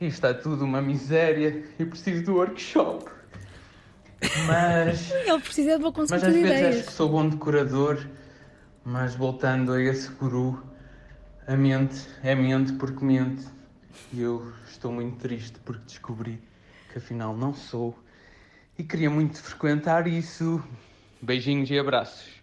e 0.00 0.06
está 0.06 0.32
tudo 0.32 0.64
uma 0.64 0.80
miséria 0.80 1.62
e 1.78 1.84
preciso 1.84 2.24
do 2.24 2.34
workshop. 2.36 3.04
Mas. 4.46 5.10
Ele 5.26 5.40
precisa 5.40 5.76
de 5.78 5.84
uma 5.84 5.92
consulta 5.92 6.14
Mas 6.14 6.24
às 6.24 6.32
vezes 6.32 6.50
ideias. 6.50 6.76
acho 6.76 6.86
que 6.86 6.92
sou 6.92 7.08
bom 7.10 7.28
decorador, 7.28 7.98
mas 8.82 9.14
voltando 9.14 9.72
a 9.72 9.82
esse 9.82 10.08
guru 10.12 10.60
a 11.48 11.56
mente 11.56 12.06
é 12.22 12.34
mente 12.34 12.74
porque 12.74 13.02
mente. 13.02 13.44
E 14.12 14.20
eu 14.20 14.52
estou 14.68 14.92
muito 14.92 15.16
triste 15.16 15.58
porque 15.64 15.82
descobri 15.86 16.40
que 16.92 16.98
afinal 16.98 17.36
não 17.36 17.54
sou. 17.54 17.98
E 18.78 18.84
queria 18.84 19.10
muito 19.10 19.42
frequentar 19.42 20.06
isso. 20.06 20.62
Beijinhos 21.20 21.70
e 21.70 21.78
abraços. 21.78 22.38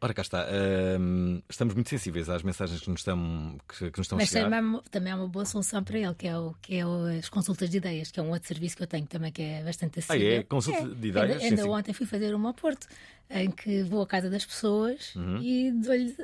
Ora, 0.00 0.14
cá 0.14 0.22
está. 0.22 0.44
Uh, 0.44 1.42
estamos 1.48 1.74
muito 1.74 1.88
sensíveis 1.88 2.28
às 2.28 2.42
mensagens 2.42 2.80
que 2.80 2.90
nos 2.90 3.00
estão, 3.00 3.58
que, 3.68 3.90
que 3.90 3.98
nos 3.98 4.04
estão 4.04 4.18
Mas 4.18 4.28
a 4.28 4.40
chegar. 4.40 4.62
Mas 4.62 4.88
também 4.90 5.12
é 5.12 5.16
uma 5.16 5.28
boa 5.28 5.44
solução 5.44 5.82
para 5.82 5.98
ele, 5.98 6.14
que 6.14 6.28
é, 6.28 6.38
o, 6.38 6.54
que 6.60 6.76
é 6.76 6.86
o, 6.86 7.06
as 7.06 7.28
consultas 7.28 7.70
de 7.70 7.78
ideias, 7.78 8.10
que 8.10 8.20
é 8.20 8.22
um 8.22 8.30
outro 8.30 8.46
serviço 8.46 8.76
que 8.76 8.82
eu 8.82 8.86
tenho 8.86 9.06
também, 9.06 9.32
que 9.32 9.42
é 9.42 9.62
bastante 9.64 9.98
acessível. 9.98 10.30
Ah, 10.30 10.40
é? 10.40 10.42
Consulta 10.42 10.82
é. 10.82 10.94
de 10.94 11.08
ideias? 11.08 11.42
Ainda, 11.42 11.62
ainda 11.62 11.66
ontem 11.72 11.92
fui 11.92 12.06
fazer 12.06 12.34
uma 12.34 12.50
ao 12.50 12.54
Porto, 12.54 12.86
em 13.30 13.50
que 13.50 13.82
vou 13.82 14.02
à 14.02 14.06
casa 14.06 14.28
das 14.28 14.44
pessoas 14.44 15.14
uhum. 15.14 15.38
e 15.40 15.72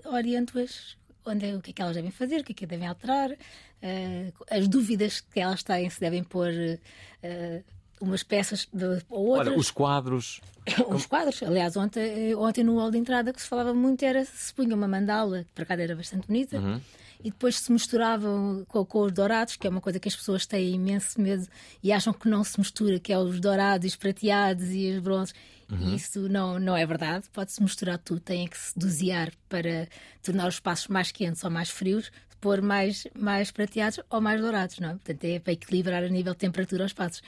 oriento-as 0.07 1.00
onde, 1.25 1.55
o 1.55 1.61
que 1.61 1.71
é 1.71 1.75
que 1.75 1.83
elas 1.83 1.95
devem 1.95 2.11
fazer, 2.11 2.41
o 2.41 2.45
que 2.45 2.53
é 2.53 2.55
que 2.55 2.67
devem 2.67 2.87
alterar, 2.87 3.31
uh, 3.31 4.45
as 4.51 4.69
dúvidas 4.69 5.21
que 5.21 5.41
elas 5.41 5.63
têm 5.63 5.89
se 5.91 6.01
devem 6.01 6.23
pôr 6.25 6.49
uh, 6.49 7.65
umas 8.01 8.23
peças 8.23 8.69
de, 8.73 9.03
ou 9.09 9.29
outras. 9.29 9.49
Olha, 9.49 9.59
os 9.59 9.71
quadros. 9.71 10.41
os 10.89 11.07
quadros. 11.07 11.43
Aliás, 11.43 11.77
ontem, 11.77 12.35
ontem 12.35 12.65
no 12.65 12.79
hall 12.79 12.91
de 12.91 12.99
entrada 12.99 13.33
que 13.33 13.41
se 13.41 13.49
falava 13.49 13.75
muito 13.75 14.05
era 14.05 14.25
se 14.25 14.53
punha 14.55 14.75
uma 14.75 14.89
mandala, 14.89 15.45
que 15.45 15.53
para 15.55 15.67
cá 15.67 15.75
era 15.75 15.95
bastante 15.95 16.27
bonita. 16.27 16.59
Uhum 16.59 16.81
e 17.23 17.31
depois 17.31 17.59
se 17.59 17.71
misturavam 17.73 18.65
com, 18.69 18.85
com, 18.85 19.01
os 19.03 19.13
dourados, 19.13 19.57
que 19.57 19.67
é 19.67 19.71
uma 19.71 19.81
coisa 19.81 20.01
que 20.01 20.09
as 20.09 20.17
pessoas 20.17 20.47
têm 20.47 20.75
imenso 20.75 21.21
medo 21.21 21.47
e 21.83 21.93
acham 21.93 22.13
que 22.13 22.29
não 22.29 22.43
se 22.43 22.59
mistura, 22.59 22.99
que 22.99 23.13
é 23.13 23.19
os 23.19 23.39
dourados, 23.41 23.87
os 23.87 23.97
prateados 23.97 24.71
e 24.71 24.91
os 24.93 24.99
bronzes. 25.01 25.35
Uhum. 25.71 25.91
E 25.93 25.95
isso 25.97 26.29
não, 26.29 26.59
não 26.59 26.77
é 26.77 26.85
verdade. 26.85 27.27
Pode-se 27.33 27.63
misturar 27.63 27.99
tudo, 27.99 28.21
tem 28.21 28.47
que 28.49 28.59
se 28.59 28.79
dosear 28.79 29.31
para 29.49 29.87
tornar 30.23 30.49
os 30.49 30.55
espaços 30.55 30.89
mais 30.89 31.13
quentes 31.13 31.43
ou 31.45 31.51
mais 31.51 31.71
frios, 31.71 32.11
pôr 32.41 32.61
mais, 32.63 33.07
mais 33.17 33.51
prateados 33.51 34.01
ou 34.11 34.21
mais 34.21 34.41
dourados, 34.41 34.79
não 34.79 34.91
é? 34.91 34.93
Portanto, 34.93 35.25
é 35.25 35.39
para 35.39 35.53
equilibrar 35.53 36.03
a 36.03 36.09
nível 36.09 36.33
de 36.33 36.39
temperatura 36.39 36.85
os 36.85 36.91
espaços. 36.91 37.23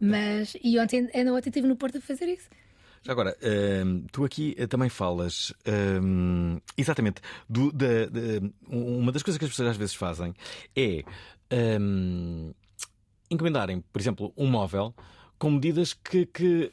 Mas, 0.00 0.56
e 0.62 0.78
ontem, 0.78 1.08
ainda 1.14 1.32
ontem 1.32 1.48
estive 1.48 1.66
no 1.66 1.76
Porto 1.76 1.98
a 1.98 2.00
fazer 2.00 2.26
isso. 2.26 2.48
Agora, 3.08 3.36
hum, 3.84 4.04
tu 4.10 4.24
aqui 4.24 4.54
eh, 4.58 4.66
também 4.66 4.88
falas 4.88 5.52
hum, 6.02 6.58
exatamente 6.76 7.20
do, 7.48 7.70
da, 7.70 8.06
da- 8.06 8.50
uma 8.68 9.12
das 9.12 9.22
coisas 9.22 9.38
que 9.38 9.44
as 9.44 9.50
pessoas 9.50 9.68
às 9.70 9.76
vezes 9.76 9.94
fazem 9.94 10.34
é 10.74 11.04
hum, 11.80 12.52
encomendarem, 13.30 13.80
por 13.92 14.00
exemplo, 14.00 14.32
um 14.36 14.46
móvel 14.48 14.92
com 15.38 15.50
medidas 15.52 15.92
que, 15.94 16.26
que, 16.26 16.72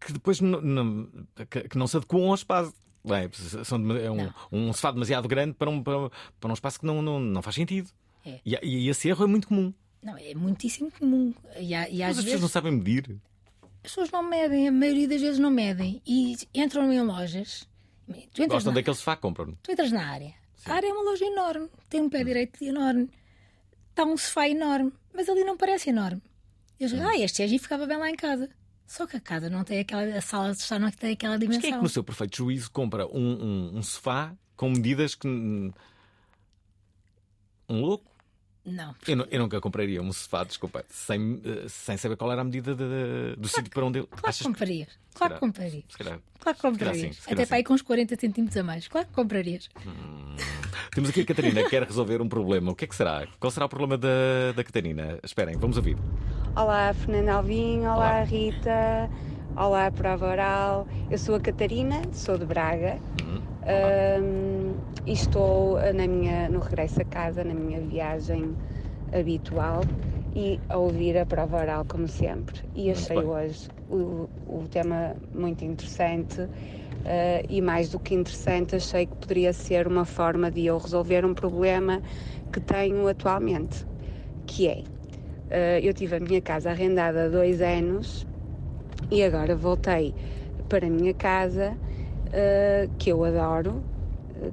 que 0.00 0.12
depois 0.12 0.40
não, 0.40 0.60
não- 0.60 1.08
que, 1.50 1.68
que 1.68 1.78
não 1.78 1.86
se 1.86 1.96
adequam 1.96 2.28
ao 2.28 2.34
espaço. 2.34 2.72
Bem, 3.04 3.28
são 3.64 3.82
de- 3.82 4.00
é 4.00 4.10
um, 4.10 4.30
um 4.52 4.72
sofá 4.72 4.92
demasiado 4.92 5.26
grande 5.26 5.54
para 5.54 5.68
um, 5.68 5.82
para, 5.82 6.08
para 6.40 6.50
um 6.50 6.54
espaço 6.54 6.78
que 6.80 6.86
não, 6.86 7.02
não, 7.02 7.18
não 7.18 7.42
faz 7.42 7.56
sentido. 7.56 7.90
É. 8.24 8.38
E, 8.46 8.56
e 8.62 8.88
esse 8.88 9.08
erro 9.08 9.24
é 9.24 9.26
muito 9.26 9.48
comum. 9.48 9.74
Não, 10.02 10.16
é 10.16 10.34
muitíssimo 10.34 10.90
comum. 10.92 11.34
E, 11.58 11.74
há- 11.74 11.88
e 11.88 12.02
às 12.02 12.08
Mas 12.16 12.18
as 12.18 12.24
pessoas 12.24 12.24
vezes 12.24 12.40
não 12.40 12.48
sabem 12.48 12.72
medir. 12.72 13.16
as 13.62 13.90
pessoas 13.90 14.10
não 14.10 14.22
medem, 14.22 14.68
a 14.68 14.72
maioria 14.72 15.08
das 15.08 15.20
vezes 15.20 15.38
não 15.40 15.50
medem. 15.50 16.00
E 16.06 16.36
entram 16.54 16.92
em 16.92 17.00
lojas. 17.02 17.68
Tu 18.34 18.46
Gostam 18.46 18.72
na, 18.72 18.78
daquele 18.78 18.96
sofá, 18.96 19.16
compram. 19.16 19.56
tu 19.62 19.72
entras 19.72 19.90
na 19.90 20.04
área. 20.06 20.34
A 20.66 20.74
área 20.74 20.86
é 20.88 20.92
uma 20.92 21.02
loja 21.02 21.24
enorme, 21.24 21.68
tem 21.88 22.00
um 22.00 22.08
pé 22.08 22.22
direito 22.22 22.62
enorme, 22.62 23.08
está 23.90 24.04
um 24.04 24.16
sofá 24.16 24.48
enorme, 24.48 24.92
mas 25.12 25.28
ali 25.28 25.42
não 25.44 25.56
parece 25.56 25.90
enorme. 25.90 26.22
Eu 26.78 26.88
digo, 26.88 27.02
ah, 27.02 27.16
este 27.18 27.42
é 27.42 27.48
ficava 27.58 27.86
bem 27.86 27.96
lá 27.96 28.08
em 28.10 28.14
casa. 28.14 28.48
Só 28.86 29.06
que 29.06 29.16
a 29.16 29.20
casa 29.20 29.48
não 29.48 29.64
tem 29.64 29.80
aquela, 29.80 30.02
a 30.02 30.20
sala 30.20 30.52
de 30.52 30.58
estar 30.58 30.78
não 30.78 30.90
tem 30.90 31.12
aquela 31.12 31.38
Mas 31.38 31.40
quem 31.40 31.48
é 31.48 31.58
dimensão. 31.60 31.78
que, 31.78 31.82
no 31.82 31.88
seu 31.88 32.04
perfeito 32.04 32.36
juízo, 32.36 32.70
compra 32.70 33.06
um, 33.06 33.42
um, 33.72 33.78
um 33.78 33.82
sofá 33.82 34.34
com 34.56 34.68
medidas 34.70 35.14
que. 35.14 35.26
Um 35.26 35.72
louco? 37.80 38.11
Não. 38.64 38.94
Eu, 39.08 39.26
eu 39.30 39.40
nunca 39.40 39.60
compraria 39.60 40.00
um 40.00 40.12
sofá, 40.12 40.44
desculpa, 40.44 40.84
sem, 40.88 41.42
sem 41.68 41.96
saber 41.96 42.16
qual 42.16 42.30
era 42.30 42.42
a 42.42 42.44
medida 42.44 42.74
de- 42.76 43.34
do 43.36 43.48
sítio 43.48 43.70
para 43.70 43.84
onde 43.84 43.98
ele. 43.98 44.06
Claro 44.08 44.36
que 44.36 44.44
comprarias. 44.44 44.88
Claro 45.14 45.34
que 45.34 45.40
comprarias. 45.40 45.84
Se 45.88 45.98
calhar. 45.98 46.18
Claro 46.38 46.56
que 46.56 46.62
comprarias. 46.62 47.18
Até 47.26 47.42
sim. 47.44 47.48
para 47.48 47.56
aí 47.56 47.64
com 47.64 47.74
uns 47.74 47.82
40 47.82 48.14
centímetros 48.20 48.56
a 48.56 48.62
mais. 48.62 48.86
Claro 48.86 49.08
que 49.08 49.12
comprarias. 49.14 49.68
Temos 50.94 51.10
aqui 51.10 51.22
a 51.22 51.24
Catarina 51.26 51.62
que 51.64 51.70
quer 51.70 51.82
resolver 51.82 52.22
um 52.22 52.28
problema. 52.28 52.70
O 52.70 52.74
que 52.76 52.84
é 52.84 52.88
que 52.88 52.94
será? 52.94 53.26
Qual 53.40 53.50
será 53.50 53.66
o 53.66 53.68
problema 53.68 53.98
da, 53.98 54.52
da 54.54 54.62
Catarina? 54.62 55.18
Esperem, 55.24 55.56
vamos 55.56 55.76
ouvir. 55.76 55.96
Olá, 56.54 56.94
Fernanda 56.94 57.32
Alvim, 57.32 57.80
olá, 57.80 58.22
Rita, 58.22 59.10
olá, 59.56 59.90
Prova 59.90 60.26
Oral. 60.30 60.86
Eu 61.10 61.18
sou 61.18 61.34
a 61.34 61.40
Catarina, 61.40 62.00
sou 62.12 62.38
de 62.38 62.44
Braga 62.46 62.98
Ahm, 63.64 64.71
e 65.06 65.12
estou 65.12 65.76
ah, 65.78 65.92
na 65.92 66.06
minha, 66.06 66.48
no 66.48 66.60
regresso 66.60 67.00
a 67.02 67.04
casa, 67.04 67.44
na 67.44 67.54
minha 67.54 67.80
viagem 67.80 68.56
habitual 69.12 69.88
e 70.34 70.60
a 70.68 70.78
ouvir 70.78 71.16
a 71.18 71.26
Prova 71.26 71.58
Oral, 71.58 71.84
como 71.84 72.08
sempre. 72.08 72.60
E 72.74 72.90
achei 72.90 73.24
hoje 73.24 73.68
o, 73.88 74.28
o 74.46 74.68
tema 74.68 75.16
muito 75.32 75.64
interessante. 75.64 76.40
ah, 77.04 77.42
e 77.48 77.60
mais 77.60 77.90
do 77.90 77.98
que 78.00 78.14
interessante, 78.14 78.76
achei 78.76 79.06
que 79.06 79.16
poderia 79.16 79.52
ser 79.52 79.86
uma 79.86 80.04
forma 80.04 80.50
de 80.50 80.66
eu 80.66 80.78
resolver 80.78 81.24
um 81.24 81.34
problema 81.34 82.02
que 82.52 82.60
tenho 82.60 83.06
atualmente, 83.08 83.86
que 84.46 84.68
é 84.68 84.84
Uh, 85.50 85.78
eu 85.82 85.92
tive 85.92 86.16
a 86.16 86.20
minha 86.20 86.40
casa 86.40 86.70
arrendada 86.70 87.26
há 87.26 87.28
dois 87.28 87.60
anos 87.60 88.26
e 89.10 89.22
agora 89.22 89.54
voltei 89.54 90.14
para 90.68 90.86
a 90.86 90.90
minha 90.90 91.12
casa, 91.14 91.78
uh, 92.28 92.90
que 92.98 93.10
eu 93.12 93.22
adoro, 93.24 93.78
uh, 93.78 93.91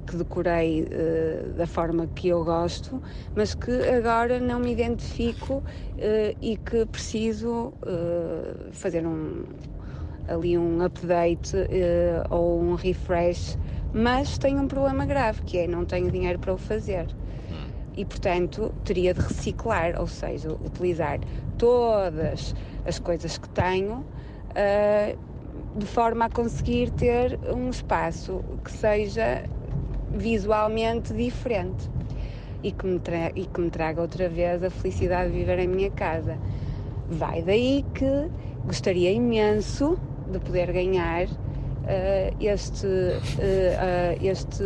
que 0.06 0.16
decorei 0.16 0.82
uh, 0.82 1.52
da 1.54 1.66
forma 1.66 2.06
que 2.06 2.28
eu 2.28 2.44
gosto, 2.44 3.02
mas 3.34 3.54
que 3.54 3.70
agora 3.88 4.38
não 4.38 4.60
me 4.60 4.72
identifico 4.72 5.54
uh, 5.56 6.36
e 6.40 6.56
que 6.56 6.86
preciso 6.86 7.72
uh, 7.82 8.72
fazer 8.72 9.06
um, 9.06 9.44
ali 10.28 10.56
um 10.56 10.82
update 10.84 11.56
ou 12.28 12.60
um 12.60 12.74
refresh, 12.74 13.58
mas 13.92 14.38
tenho 14.38 14.60
um 14.60 14.68
problema 14.68 15.04
grave, 15.04 15.42
que 15.42 15.58
é 15.58 15.66
não 15.66 15.84
tenho 15.84 16.10
dinheiro 16.10 16.38
para 16.38 16.52
o 16.54 16.58
fazer. 16.58 17.06
E, 17.96 18.04
portanto, 18.04 18.72
teria 18.84 19.12
de 19.12 19.20
reciclar, 19.20 20.00
ou 20.00 20.06
seja, 20.06 20.52
utilizar 20.52 21.18
todas 21.58 22.54
as 22.86 22.98
coisas 23.00 23.36
que 23.36 23.48
tenho 23.48 24.06
de 25.74 25.86
forma 25.86 26.26
a 26.26 26.30
conseguir 26.30 26.90
ter 26.90 27.38
um 27.52 27.70
espaço 27.70 28.44
que 28.64 28.70
seja 28.70 29.44
visualmente 30.12 31.12
diferente 31.14 31.88
e 32.62 32.72
que, 32.72 32.86
me 32.86 33.00
e 33.34 33.46
que 33.46 33.60
me 33.60 33.70
traga 33.70 34.02
outra 34.02 34.28
vez 34.28 34.62
a 34.62 34.70
felicidade 34.70 35.30
de 35.32 35.38
viver 35.38 35.58
em 35.58 35.68
minha 35.68 35.90
casa. 35.90 36.36
Vai 37.08 37.42
daí 37.42 37.84
que 37.94 38.28
gostaria 38.64 39.10
imenso 39.12 39.98
de 40.30 40.38
poder 40.38 40.72
ganhar 40.72 41.26
ah, 41.86 42.32
este, 42.40 42.86
ah, 42.86 44.14
ah, 44.14 44.24
este 44.24 44.64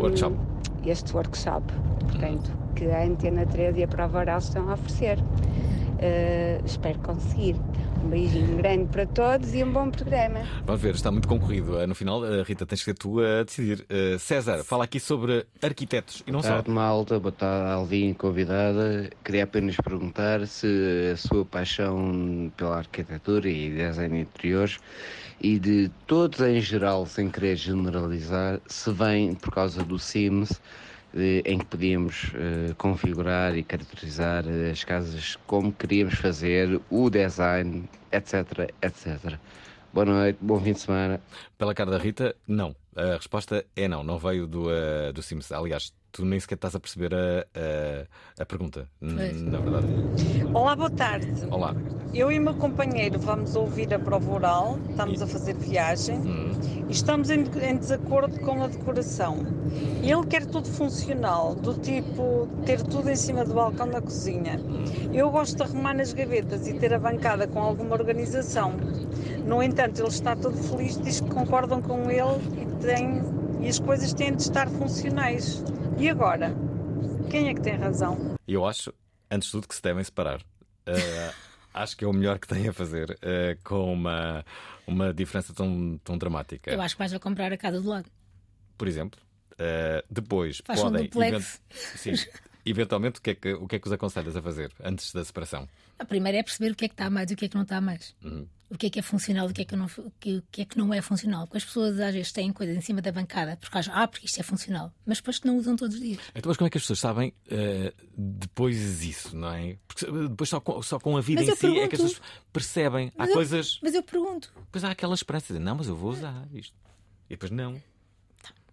Workshop. 0.00 0.36
este 0.84 1.12
workshop, 1.14 1.72
portanto, 2.00 2.50
que 2.74 2.90
a 2.90 3.02
Antena 3.02 3.46
13 3.46 3.80
e 3.80 3.84
a 3.84 3.88
Prova 3.88 4.20
Oral 4.20 4.38
estão 4.38 4.68
a 4.70 4.74
oferecer. 4.74 5.18
Uh, 5.96 6.62
espero 6.64 6.98
conseguir. 6.98 7.56
Um 8.06 8.08
beijinho 8.08 8.56
grande 8.58 8.86
para 8.86 9.04
todos 9.04 9.52
e 9.52 9.64
um 9.64 9.72
bom 9.72 9.90
programa. 9.90 10.38
Vamos 10.64 10.80
ver, 10.80 10.94
está 10.94 11.10
muito 11.10 11.26
concorrido. 11.26 11.80
Eh, 11.80 11.88
No 11.88 11.94
final, 11.96 12.22
a 12.22 12.44
Rita, 12.44 12.64
tens 12.64 12.78
que 12.78 12.84
ser 12.84 12.94
tu 12.94 13.18
a 13.18 13.42
decidir. 13.42 13.84
Eh, 13.90 14.16
César, 14.16 14.62
fala 14.62 14.84
aqui 14.84 15.00
sobre 15.00 15.44
arquitetos 15.60 16.22
e 16.24 16.30
não 16.30 16.40
Boa 16.40 16.52
tarde, 16.52 16.70
malta. 16.70 17.18
Boa 17.18 17.32
tarde, 17.32 17.72
Alvin, 17.72 18.14
convidada. 18.14 19.10
Queria 19.24 19.42
apenas 19.42 19.74
perguntar 19.78 20.46
se 20.46 21.10
a 21.14 21.16
sua 21.16 21.44
paixão 21.44 22.52
pela 22.56 22.76
arquitetura 22.76 23.48
e 23.48 23.70
design 23.70 24.14
de 24.14 24.20
interiores 24.22 24.78
e 25.40 25.58
de 25.58 25.90
todos 26.06 26.38
em 26.38 26.60
geral, 26.60 27.06
sem 27.06 27.28
querer 27.28 27.56
generalizar, 27.56 28.60
se 28.68 28.92
vem 28.92 29.34
por 29.34 29.52
causa 29.52 29.82
do 29.82 29.98
Sims, 29.98 30.60
em 31.44 31.58
que 31.58 31.64
podíamos 31.64 32.32
eh, 32.34 32.74
configurar 32.76 33.56
e 33.56 33.62
caracterizar 33.62 34.44
eh, 34.46 34.70
as 34.70 34.84
casas 34.84 35.36
como 35.46 35.72
queríamos 35.72 36.14
fazer, 36.14 36.80
o 36.90 37.08
design, 37.08 37.88
etc, 38.12 38.70
etc. 38.82 39.38
Boa 39.92 40.04
noite, 40.04 40.38
bom 40.42 40.60
fim 40.60 40.72
de 40.72 40.80
semana. 40.80 41.20
Pela 41.56 41.74
cara 41.74 41.90
da 41.90 41.98
Rita, 41.98 42.36
não. 42.46 42.76
A 42.94 43.16
resposta 43.16 43.64
é 43.74 43.88
não, 43.88 44.02
não 44.02 44.18
veio 44.18 44.46
do, 44.46 44.70
eh, 44.70 45.12
do 45.12 45.22
Sims. 45.22 45.50
Aliás, 45.52 45.92
tu 46.12 46.24
nem 46.24 46.40
sequer 46.40 46.54
estás 46.54 46.74
a 46.74 46.80
perceber 46.80 47.14
a, 47.14 47.46
a, 47.54 48.42
a 48.42 48.46
pergunta, 48.46 48.88
Pois. 49.00 49.42
na 49.42 49.58
verdade. 49.58 49.86
Olá, 50.54 50.74
boa 50.74 50.90
tarde. 50.90 51.28
Olá. 51.50 51.74
Eu 52.14 52.32
e 52.32 52.38
o 52.38 52.42
meu 52.42 52.54
companheiro 52.54 53.18
vamos 53.18 53.54
ouvir 53.54 53.92
a 53.92 53.98
prova 53.98 54.30
oral, 54.32 54.78
estamos 54.88 55.20
a 55.20 55.26
fazer 55.26 55.54
viagem 55.54 56.18
e 56.75 56.75
estamos 56.88 57.30
em, 57.30 57.44
em 57.62 57.76
desacordo 57.76 58.38
com 58.40 58.62
a 58.62 58.68
decoração. 58.68 59.38
Ele 60.02 60.26
quer 60.26 60.46
tudo 60.46 60.68
funcional, 60.68 61.54
do 61.54 61.74
tipo 61.74 62.48
ter 62.64 62.82
tudo 62.82 63.10
em 63.10 63.16
cima 63.16 63.44
do 63.44 63.54
balcão 63.54 63.88
da 63.88 64.00
cozinha. 64.00 64.60
Eu 65.12 65.30
gosto 65.30 65.56
de 65.56 65.62
arrumar 65.62 65.94
nas 65.94 66.12
gavetas 66.12 66.66
e 66.66 66.74
ter 66.74 66.94
a 66.94 66.98
bancada 66.98 67.46
com 67.46 67.60
alguma 67.60 67.94
organização. 67.94 68.72
No 69.44 69.62
entanto, 69.62 70.00
ele 70.00 70.08
está 70.08 70.34
todo 70.36 70.56
feliz, 70.56 71.00
diz 71.00 71.20
que 71.20 71.30
concordam 71.30 71.80
com 71.82 72.10
ele 72.10 72.40
e, 72.60 72.84
tem, 72.84 73.22
e 73.60 73.68
as 73.68 73.78
coisas 73.78 74.12
têm 74.12 74.34
de 74.34 74.42
estar 74.42 74.68
funcionais. 74.68 75.64
E 75.98 76.08
agora? 76.08 76.54
Quem 77.30 77.48
é 77.48 77.54
que 77.54 77.60
tem 77.60 77.76
razão? 77.76 78.36
Eu 78.46 78.64
acho, 78.64 78.92
antes 79.30 79.46
de 79.46 79.52
tudo, 79.52 79.68
que 79.68 79.74
se 79.74 79.82
devem 79.82 80.04
separar. 80.04 80.40
Eh, 80.86 81.30
acho 81.76 81.96
que 81.96 82.04
é 82.04 82.08
o 82.08 82.12
melhor 82.12 82.38
que 82.38 82.48
têm 82.48 82.68
a 82.68 82.72
fazer 82.72 83.16
eh, 83.22 83.56
com 83.62 83.92
uma, 83.92 84.44
uma 84.86 85.12
diferença 85.12 85.52
tão, 85.54 86.00
tão 86.02 86.16
dramática. 86.18 86.70
Eu 86.70 86.80
acho 86.80 86.94
que 86.94 86.98
vais 86.98 87.12
a 87.12 87.18
comprar 87.18 87.52
a 87.52 87.56
casa 87.56 87.80
do 87.80 87.88
lado. 87.88 88.10
Por 88.78 88.88
exemplo, 88.88 89.20
eh, 89.58 90.04
depois 90.10 90.62
Faz 90.64 90.80
um 90.80 90.84
podem. 90.84 91.04
duplex. 91.04 91.60
Sim, 91.70 92.12
eventualmente, 92.64 93.18
o 93.20 93.22
que, 93.22 93.30
é 93.30 93.34
que, 93.34 93.52
o 93.54 93.66
que 93.68 93.76
é 93.76 93.78
que 93.78 93.86
os 93.86 93.92
aconselhas 93.92 94.36
a 94.36 94.42
fazer 94.42 94.72
antes 94.82 95.12
da 95.12 95.24
separação? 95.24 95.68
A 95.98 96.04
primeira 96.04 96.38
é 96.38 96.42
perceber 96.42 96.72
o 96.72 96.74
que 96.74 96.84
é 96.84 96.88
que 96.88 96.94
está 96.94 97.08
mais 97.10 97.30
e 97.30 97.34
o 97.34 97.36
que 97.36 97.44
é 97.46 97.48
que 97.48 97.54
não 97.54 97.62
está 97.62 97.78
a 97.78 97.80
mais. 97.80 98.14
Uhum. 98.22 98.46
O 98.68 98.76
que 98.76 98.86
é 98.86 98.90
que 98.90 98.98
é 98.98 99.02
funcional 99.02 99.46
e 99.48 99.52
o 99.52 99.54
que 99.54 99.62
é 99.62 99.64
que 99.64 99.76
não, 99.76 99.86
o 99.86 100.10
que, 100.18 100.42
é 100.58 100.64
que 100.64 100.76
não 100.76 100.92
é 100.92 101.00
funcional. 101.00 101.46
Porque 101.46 101.58
as 101.58 101.64
pessoas 101.64 102.00
às 102.00 102.12
vezes 102.12 102.32
têm 102.32 102.52
coisas 102.52 102.76
em 102.76 102.80
cima 102.80 103.00
da 103.00 103.12
bancada 103.12 103.56
porque 103.56 103.78
acham, 103.78 103.94
ah, 103.96 104.08
porque 104.08 104.26
isto 104.26 104.40
é 104.40 104.42
funcional, 104.42 104.92
mas 105.06 105.18
depois 105.18 105.38
que 105.38 105.46
não 105.46 105.56
usam 105.56 105.76
todos 105.76 105.94
os 105.94 106.02
dias. 106.02 106.18
Então, 106.34 106.50
mas 106.50 106.56
como 106.56 106.66
é 106.66 106.70
que 106.70 106.76
as 106.76 106.82
pessoas 106.82 106.98
sabem 106.98 107.32
eh, 107.48 107.94
depois 108.18 109.02
isso, 109.04 109.36
não 109.36 109.52
é? 109.52 109.78
Porque 109.86 110.04
depois 110.28 110.50
só 110.50 110.58
com, 110.60 110.82
só 110.82 110.98
com 110.98 111.16
a 111.16 111.20
vida 111.20 111.42
Mas 111.42 111.50
em 111.50 111.54
si 111.54 111.66
é 111.66 111.70
que 111.86 111.94
as 111.94 112.00
pergunto. 112.00 112.14
pessoas 112.14 112.20
percebem. 112.52 113.12
Há 113.16 113.26
eu- 113.28 113.32
coisas. 113.34 113.78
Mas 113.82 113.94
eu 113.94 114.02
pergunto. 114.02 114.52
Depois 114.56 114.82
há 114.82 114.90
aquela 114.90 115.14
esperança 115.14 115.54
de 115.54 115.60
não, 115.60 115.76
mas 115.76 115.86
eu 115.86 115.94
vou 115.94 116.10
usar 116.10 116.46
isto. 116.52 116.74
E 117.30 117.34
depois 117.34 117.52
não. 117.52 117.80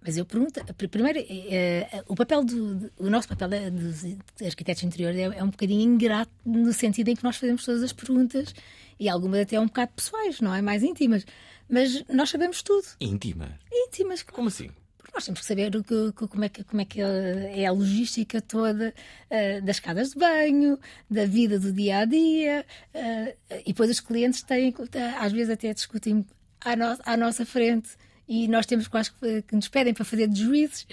Mas 0.06 0.18
eu 0.18 0.26
pergunto, 0.26 0.60
pr- 0.76 0.88
primeiro, 0.89 1.20
eh, 1.20 1.88
eh, 1.91 2.04
o 2.08 2.16
papel 2.16 2.43
do, 2.43 2.91
o 2.97 3.10
nosso 3.10 3.28
papel 3.28 3.47
da- 3.47 3.70
dos 3.70 4.04
arquitetos 4.45 4.84
interiores 4.84 5.18
é, 5.18 5.24
é 5.39 5.43
um 5.43 5.49
bocadinho 5.49 5.82
ingrato 5.82 6.32
no 6.45 6.74
sentido 6.74 7.08
em 7.10 7.16
que 7.16 7.24
nós 7.24 7.38
fazemos 7.38 7.64
todas 7.64 7.82
as 7.84 7.93
perguntas 7.93 8.54
e 8.99 9.08
algumas 9.08 9.39
até 9.41 9.60
um 9.60 9.66
bocado 9.68 9.93
pessoais, 9.95 10.41
não 10.41 10.54
é? 10.54 10.62
Mais 10.62 10.84
íntimas. 10.84 11.26
Mas 11.70 12.04
nós 12.10 12.30
sabemos 12.30 12.62
tudo. 12.62 12.86
Íntima. 12.99 13.58
Íntimas. 13.72 14.22
Como 14.24 14.49
assim? 14.49 14.70
Porque 14.97 15.12
nós 15.16 15.24
temos 15.26 15.39
que 15.39 15.45
saber 15.45 15.74
o 15.76 15.82
que- 15.84 16.12
como, 16.28 16.43
é 16.43 16.49
que, 16.49 16.64
como 16.66 16.82
é 16.82 16.86
que 16.86 16.99
é 17.01 17.66
a 17.66 17.72
logística 17.72 18.41
toda 18.41 18.93
eh, 19.30 19.62
das 19.62 19.80
casas 19.80 20.10
de 20.10 20.18
banho, 20.20 20.78
da 21.10 21.26
vida 21.26 21.58
do 21.58 21.72
dia 21.72 21.99
a 21.99 22.06
dia. 22.06 22.66
eh, 22.93 23.36
e 23.62 23.68
depois 23.68 23.89
os 23.89 24.01
clientes 24.01 24.41
têm, 24.43 24.74
às 25.18 25.32
vezes 25.32 25.49
até 25.49 25.74
discutem 25.74 26.26
à, 26.60 26.76
no, 26.76 26.97
à 27.06 27.16
nossa 27.16 27.45
frente 27.45 27.91
e 28.28 28.47
nós 28.47 28.65
temos 28.65 28.88
quase 28.88 29.11
que, 29.11 29.55
nos 29.55 29.67
pedem 29.67 29.93
para 29.93 30.05
fazer 30.05 30.28
de 30.28 30.41
juízes. 30.41 30.88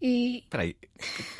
E... 0.00 0.38
Espera 0.38 0.62
aí, 0.62 0.76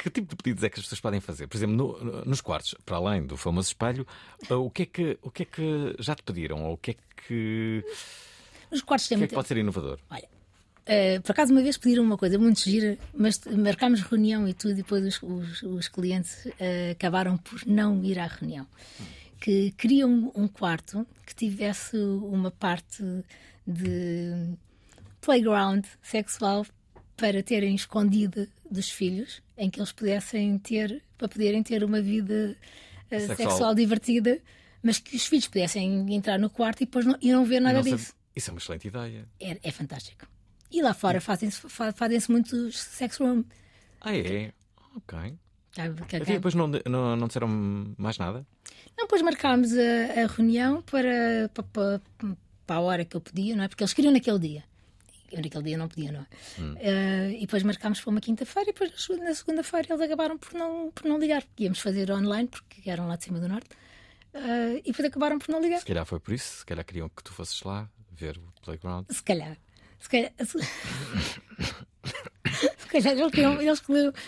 que 0.03 0.11
tipo 0.11 0.34
de 0.34 0.43
pedidos 0.43 0.64
é 0.64 0.70
que 0.70 0.80
as 0.80 0.84
pessoas 0.84 1.01
podem 1.01 1.20
fazer? 1.20 1.47
Por 1.47 1.57
exemplo, 1.57 1.76
no, 1.76 2.24
nos 2.24 2.41
quartos, 2.41 2.74
para 2.84 2.97
além 2.97 3.26
do 3.26 3.37
famoso 3.37 3.68
espelho, 3.68 4.07
o 4.49 4.70
que, 4.70 4.82
é 4.82 4.87
que, 4.87 5.18
o 5.22 5.30
que 5.30 5.43
é 5.43 5.47
que 5.47 5.97
já 5.99 6.14
te 6.14 6.22
pediram? 6.22 6.64
Ou 6.64 6.74
o 6.74 6.76
que 6.76 6.93
é 6.93 6.95
que. 7.26 7.84
Nos 8.70 8.80
quartos 8.82 9.09
tem 9.09 9.16
o 9.16 9.20
que 9.20 9.24
é 9.24 9.28
que 9.28 9.34
pode 9.34 9.49
ser 9.49 9.59
inovador? 9.59 9.99
Olha, 10.11 10.24
uh, 10.24 11.22
por 11.22 11.32
acaso 11.32 11.53
uma 11.53 11.62
vez 11.62 11.76
pediram 11.76 12.03
uma 12.03 12.16
coisa 12.16 12.39
muito 12.39 12.61
gira, 12.61 12.99
mas 13.14 13.41
marcámos 13.45 14.01
reunião 14.01 14.49
e 14.49 14.55
tudo, 14.55 14.72
e 14.72 14.76
depois 14.76 15.05
os, 15.05 15.22
os, 15.22 15.62
os 15.62 15.89
clientes 15.89 16.47
uh, 16.47 16.93
acabaram 16.93 17.37
por 17.37 17.61
não 17.66 18.03
ir 18.03 18.18
à 18.18 18.26
reunião. 18.26 18.66
Que 19.39 19.70
queriam 19.72 20.32
um 20.34 20.49
quarto 20.49 21.07
que 21.26 21.34
tivesse 21.34 21.99
uma 21.99 22.51
parte 22.51 23.05
de 23.66 24.57
playground 25.27 25.85
sexual 26.01 26.64
para 27.16 27.43
terem 27.43 27.74
escondida 27.74 28.49
dos 28.70 28.89
filhos, 28.89 29.43
em 29.59 29.68
que 29.68 29.81
eles 29.81 29.91
pudessem 29.91 30.57
ter, 30.59 31.03
para 31.18 31.29
poderem 31.29 31.62
ter 31.64 31.83
uma 31.83 32.01
vida 32.01 32.57
uh, 33.07 33.20
sexual. 33.20 33.37
sexual. 33.37 33.74
divertida, 33.74 34.39
mas 34.81 35.01
que 35.01 35.16
os 35.16 35.27
filhos 35.27 35.49
pudessem 35.49 36.14
entrar 36.14 36.39
no 36.39 36.49
quarto 36.49 36.83
e 36.83 36.87
depois 36.87 37.05
não, 37.05 37.18
e 37.20 37.33
não 37.33 37.45
ver 37.45 37.61
nada 37.61 37.83
não 37.83 37.83
disso. 37.83 38.14
Isso 38.37 38.51
é 38.51 38.53
uma 38.53 38.59
excelente 38.59 38.87
ideia. 38.87 39.29
É, 39.41 39.59
é 39.64 39.72
fantástico. 39.72 40.27
E 40.70 40.81
lá 40.81 40.95
fora 40.95 41.20
fazem-se 41.20 41.61
fazem 41.68 42.20
muitos 42.29 42.79
sex 42.79 43.16
room. 43.16 43.45
Ah, 44.01 44.16
é? 44.16 44.53
Ok. 44.95 45.18
E 45.79 46.24
depois 46.24 46.55
não, 46.55 46.68
não, 46.68 47.16
não 47.16 47.27
disseram 47.27 47.49
mais 47.99 48.16
nada? 48.18 48.47
Não, 48.97 49.05
depois 49.05 49.22
marcámos 49.22 49.72
a, 49.72 50.22
a 50.22 50.27
reunião 50.27 50.83
para, 50.83 51.51
para, 51.53 52.01
para, 52.66 52.77
a 52.77 52.81
hora 52.81 53.05
que 53.05 53.16
eu 53.16 53.20
podia, 53.20 53.57
não 53.57 53.64
é? 53.64 53.68
Porque 53.68 53.83
eles 53.83 53.93
queriam 53.93 54.12
naquele 54.12 54.39
dia. 54.39 54.64
Eu 55.31 55.43
naquele 55.43 55.64
dia 55.64 55.79
não 55.79 55.89
podia, 55.89 56.12
não 56.12 56.20
é? 56.20 56.27
Hum. 56.61 56.74
Uh, 56.74 57.31
e 57.37 57.41
depois 57.41 57.62
marcámos 57.62 58.01
para 58.01 58.11
uma 58.11 58.20
quinta-feira 58.20 58.70
e 58.70 58.72
depois 58.72 59.09
na 59.18 59.35
segunda-feira 59.35 59.89
eles 59.91 60.01
acabaram 60.01 60.39
por 60.39 60.53
não, 60.55 60.91
por 60.93 61.05
não 61.05 61.18
ligar. 61.18 61.45
Íamos 61.59 61.81
fazer 61.81 62.11
online, 62.11 62.49
porque 62.49 62.89
eram 62.89 63.09
lá 63.09 63.16
de 63.16 63.24
cima 63.24 63.41
do 63.41 63.49
norte. 63.49 63.68
Uh, 64.35 64.79
e 64.79 64.93
depois 64.93 65.07
acabaram 65.07 65.39
por 65.39 65.49
não 65.49 65.61
ligar. 65.61 65.81
Se 65.81 65.87
calhar 65.87 66.05
foi 66.05 66.20
por 66.20 66.35
isso, 66.35 66.59
se 66.59 66.66
calhar 66.66 66.85
queriam 66.85 67.09
que 67.09 67.22
tu 67.22 67.33
fosses 67.33 67.62
lá 67.62 67.89
ver 68.12 68.39
o 68.39 68.53
playground. 68.62 69.07
Se 69.11 69.22
calhar. 69.22 69.57
Se 69.99 70.09
calhar. 70.09 70.33
Se... 72.61 72.77
Se 72.87 73.03
calhar 73.03 73.19
eles 73.19 73.31
queriam, 73.33 73.61
eles 73.61 73.83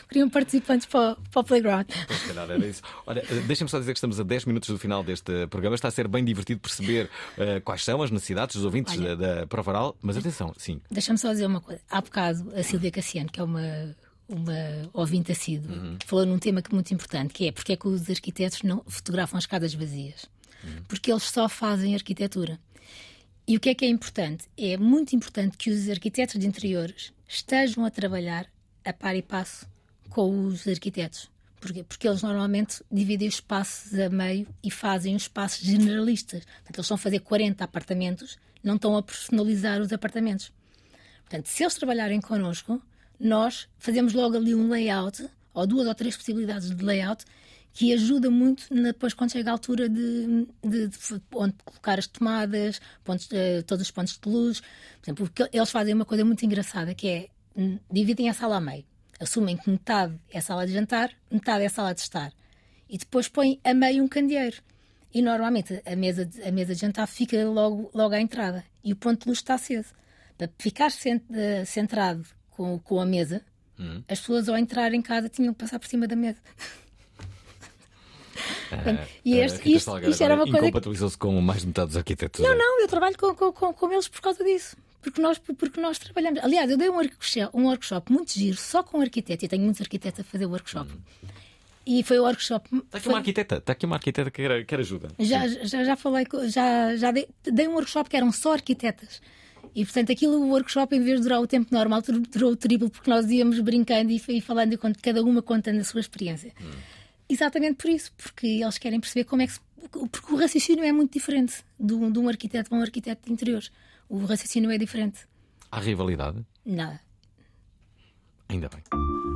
queriam 0.09 0.29
participantes 0.29 0.87
para, 0.87 1.17
para 1.31 1.41
o 1.41 1.45
playground. 1.45 1.89
Se 1.91 2.29
calhar 2.29 2.51
era 2.51 2.67
isso. 2.67 2.83
Olha, 3.07 3.23
deixem-me 3.47 3.71
só 3.71 3.79
dizer 3.79 3.93
que 3.93 3.99
estamos 3.99 4.19
a 4.19 4.23
10 4.23 4.47
minutos 4.47 4.69
do 4.69 4.79
final 4.79 5.03
deste 5.03 5.47
programa. 5.47 5.75
Está 5.75 5.89
a 5.89 5.91
ser 5.91 6.09
bem 6.09 6.25
divertido 6.25 6.61
perceber 6.61 7.09
uh, 7.37 7.61
quais 7.63 7.85
são 7.85 8.03
as 8.03 8.11
necessidades 8.11 8.57
dos 8.57 8.65
ouvintes 8.65 8.99
Olha, 8.99 9.17
da, 9.17 9.35
da 9.41 9.47
Provaral. 9.47 9.97
Mas 10.03 10.17
atenção, 10.17 10.53
sim. 10.59 10.81
Deixa-me 10.91 11.19
só 11.19 11.33
dizer 11.33 11.47
uma 11.47 11.61
coisa. 11.61 11.81
Há 11.89 12.01
bocado, 12.01 12.53
a 12.55 12.63
Silvia 12.63 12.91
Cassiano, 12.91 13.31
que 13.31 13.41
é 13.41 13.43
uma 13.43 13.95
uma 14.29 14.53
ouvinte 14.93 15.33
assídua, 15.33 15.75
uhum. 15.75 15.97
falou 16.05 16.27
num 16.27 16.39
tema 16.39 16.61
que 16.61 16.71
é 16.71 16.75
muito 16.75 16.93
importante, 16.93 17.33
que 17.33 17.49
é 17.49 17.53
porque 17.53 17.73
é 17.73 17.77
que 17.77 17.89
os 17.89 18.11
arquitetos 18.11 18.63
não 18.63 18.85
fotografam 18.87 19.39
as 19.39 19.45
escadas 19.45 19.73
vazias. 19.73 20.27
Uhum. 20.63 20.83
Porque 20.87 21.11
eles 21.11 21.23
só 21.23 21.49
fazem 21.49 21.95
arquitetura. 21.95 22.61
E 23.47 23.57
o 23.57 23.61
que 23.61 23.71
é 23.71 23.75
que 23.75 23.87
é 23.87 23.89
importante? 23.89 24.45
É 24.59 24.77
muito 24.77 25.17
importante 25.17 25.57
que 25.57 25.71
os 25.71 25.89
arquitetos 25.89 26.39
de 26.39 26.47
interiores 26.47 27.11
estejam 27.29 27.85
a 27.85 27.91
trabalhar 27.91 28.47
a 28.85 28.93
par 28.93 29.15
e 29.15 29.23
passo 29.23 29.69
com 30.09 30.47
os 30.47 30.67
arquitetos. 30.67 31.31
Porquê? 31.61 31.85
Porque 31.85 32.09
eles 32.09 32.23
normalmente 32.23 32.83
dividem 32.91 33.29
os 33.29 33.35
espaços 33.35 33.99
a 33.99 34.09
meio 34.09 34.49
e 34.63 34.71
fazem 34.71 35.15
os 35.15 35.23
espaços 35.23 35.61
generalistas. 35.61 36.45
Portanto, 36.45 36.77
eles 36.77 36.85
estão 36.85 36.95
a 36.95 36.99
fazer 36.99 37.21
40 37.21 37.63
apartamentos, 37.63 38.39
não 38.63 38.77
estão 38.77 38.97
a 38.97 39.03
personalizar 39.03 39.81
os 39.81 39.93
apartamentos. 39.93 40.53
Portanto, 41.21 41.47
se 41.47 41.63
eles 41.63 41.75
trabalharem 41.75 42.21
connosco, 42.21 42.81
nós 43.21 43.69
fazemos 43.77 44.15
logo 44.15 44.37
ali 44.37 44.55
um 44.55 44.69
layout, 44.69 45.29
ou 45.53 45.67
duas 45.67 45.87
ou 45.87 45.95
três 45.95 46.17
possibilidades 46.17 46.71
de 46.71 46.83
layout, 46.83 47.25
que 47.79 47.93
ajuda 47.93 48.29
muito 48.29 48.67
depois 48.75 49.15
quando 49.15 49.31
chega 49.31 49.51
a 49.51 49.53
altura 49.53 49.89
de, 49.89 50.49
de, 50.65 50.89
de 50.89 51.23
onde 51.33 51.55
colocar 51.65 51.97
as 51.97 52.09
tomadas, 52.09 52.81
pontos, 53.05 53.27
uh, 53.27 53.63
todos 53.65 53.83
os 53.83 53.91
pontos 53.93 54.19
de 54.19 54.29
luz. 54.29 54.61
Por 55.01 55.05
exemplo, 55.05 55.31
eles 55.53 55.71
fazem 55.71 55.95
uma 55.95 56.05
coisa 56.05 56.25
muito 56.25 56.45
engraçada 56.45 56.93
que 56.93 57.07
é 57.07 57.29
hum, 57.57 57.79
dividem 57.89 58.29
a 58.29 58.35
sala 58.35 58.57
a 58.57 58.61
meio. 58.61 58.85
Assumem 59.21 59.57
que 59.57 59.71
metade 59.71 60.19
é 60.29 60.41
sala 60.41 60.67
de 60.67 60.73
jantar, 60.73 61.13
metade 61.31 61.63
é 61.63 61.69
sala 61.69 61.95
de 61.95 62.01
estar. 62.01 62.33
E 62.91 62.99
depois 62.99 63.29
põem 63.29 63.61
a 63.63 63.73
meio 63.73 64.03
um 64.03 64.09
candeeiro. 64.09 64.57
E 65.15 65.23
normalmente 65.23 65.81
a 65.87 65.95
mesa 65.95 66.27
de, 66.27 66.43
a 66.43 66.51
mesa 66.51 66.75
de 66.75 66.81
jantar 66.81 67.07
fica 67.07 67.49
logo, 67.49 67.93
logo 67.95 68.13
à 68.13 68.21
entrada 68.21 68.65
e 68.83 68.93
o 68.93 68.97
ponto 68.97 69.23
de 69.23 69.29
luz 69.29 69.39
está 69.39 69.55
aceso. 69.55 69.95
Para 70.37 70.51
ficar 70.59 70.91
eh, 71.33 71.65
centrado 71.65 72.27
com, 72.51 72.77
com 72.81 73.01
a 73.01 73.07
mesa, 73.07 73.41
hum. 73.79 74.03
as 74.09 74.19
pessoas 74.19 74.49
ao 74.49 74.59
entrar 74.59 74.93
em 74.93 75.01
casa 75.01 75.29
tinham 75.29 75.55
que 75.55 75.61
passar 75.61 75.79
por 75.79 75.87
cima 75.87 76.09
da 76.09 76.17
mesa. 76.17 76.39
e 79.25 79.39
este, 79.39 79.73
isto, 79.73 79.99
isto 79.99 80.23
era 80.23 80.35
uma 80.35 80.45
coisa. 80.45 80.67
Incompatibilizou-se 80.67 81.17
que... 81.17 81.21
com 81.21 81.41
mais 81.41 81.65
metade 81.65 81.89
dos 81.89 81.97
arquitetos. 81.97 82.41
Não, 82.41 82.57
não, 82.57 82.81
eu 82.81 82.89
trabalho 82.89 83.17
com, 83.17 83.35
com, 83.35 83.73
com, 83.73 83.93
eles 83.93 84.09
por 84.09 84.21
causa 84.21 84.43
disso. 84.45 84.77
Porque 85.01 85.21
nós, 85.21 85.39
porque 85.39 85.81
nós 85.81 85.99
trabalhamos. 85.99 86.41
Aliás, 86.43 86.71
eu 86.71 86.77
dei 86.77 86.91
um 86.91 86.95
workshop, 86.95 87.57
um 87.57 87.67
workshop 87.67 88.13
muito 88.13 88.33
giro 88.33 88.57
só 88.57 88.83
com 88.83 89.01
arquitetos. 89.01 89.43
Eu 89.43 89.49
tenho 89.49 89.63
muitos 89.63 89.81
arquitetos 89.81 90.21
a 90.21 90.25
fazer 90.25 90.47
workshop. 90.47 90.93
Hum. 90.93 91.29
E 91.87 92.03
foi 92.03 92.19
o 92.19 92.25
workshop. 92.25 92.69
Está 92.75 92.99
aqui 92.99 93.05
foi... 93.05 93.13
uma 93.13 93.19
arquiteta, 93.19 93.57
está 93.57 93.73
aqui 93.73 93.87
uma 93.87 93.97
arquiteta 93.97 94.31
que 94.31 94.43
quer, 94.43 94.67
quer 94.67 94.81
ajuda. 94.81 95.09
Já, 95.19 95.49
já, 95.49 95.85
já 95.85 95.97
falei, 95.97 96.27
já, 96.49 96.95
já 96.97 97.11
dei, 97.11 97.27
dei 97.45 97.67
um 97.67 97.73
workshop 97.73 98.11
que 98.11 98.17
eram 98.17 98.31
só 98.31 98.53
arquitetas. 98.53 99.23
E 99.75 99.85
portanto, 99.85 100.13
aquilo, 100.13 100.35
o 100.35 100.49
workshop, 100.51 100.95
em 100.95 101.03
vez 101.03 101.19
de 101.19 101.23
durar 101.23 101.41
o 101.41 101.47
tempo 101.47 101.73
normal, 101.73 102.03
durou 102.31 102.53
o 102.53 102.57
triplo, 102.57 102.91
porque 102.91 103.09
nós 103.09 103.31
íamos 103.31 103.61
brincando 103.61 104.11
e, 104.11 104.23
e 104.29 104.41
falando, 104.41 104.73
e 104.73 104.79
cada 105.01 105.23
uma 105.23 105.41
contando 105.41 105.81
a 105.81 105.85
sua 105.85 106.01
experiência. 106.01 106.53
Hum. 106.61 106.71
Exatamente 107.29 107.75
por 107.75 107.91
isso, 107.91 108.13
porque 108.17 108.47
eles 108.47 108.79
querem 108.79 109.01
perceber 109.01 109.25
como 109.25 109.43
é 109.43 109.47
que 109.47 109.53
se, 109.53 109.61
porque 110.11 110.33
o 110.33 110.37
raciocínio 110.37 110.85
é 110.85 110.93
muito 110.93 111.13
diferente 111.13 111.63
de 111.79 111.93
um, 111.93 112.11
de 112.11 112.19
um 112.19 112.29
arquiteto 112.29 112.71
para 112.71 112.79
um 112.79 112.83
arquiteto 112.83 113.27
de 113.27 113.33
interiores. 113.33 113.71
O 114.09 114.25
raciocínio 114.25 114.71
é 114.71 114.79
diferente. 114.79 115.21
Há 115.71 115.79
rivalidade? 115.81 116.45
Nada. 116.65 117.01
Ainda 118.49 118.71
bem. 118.71 118.83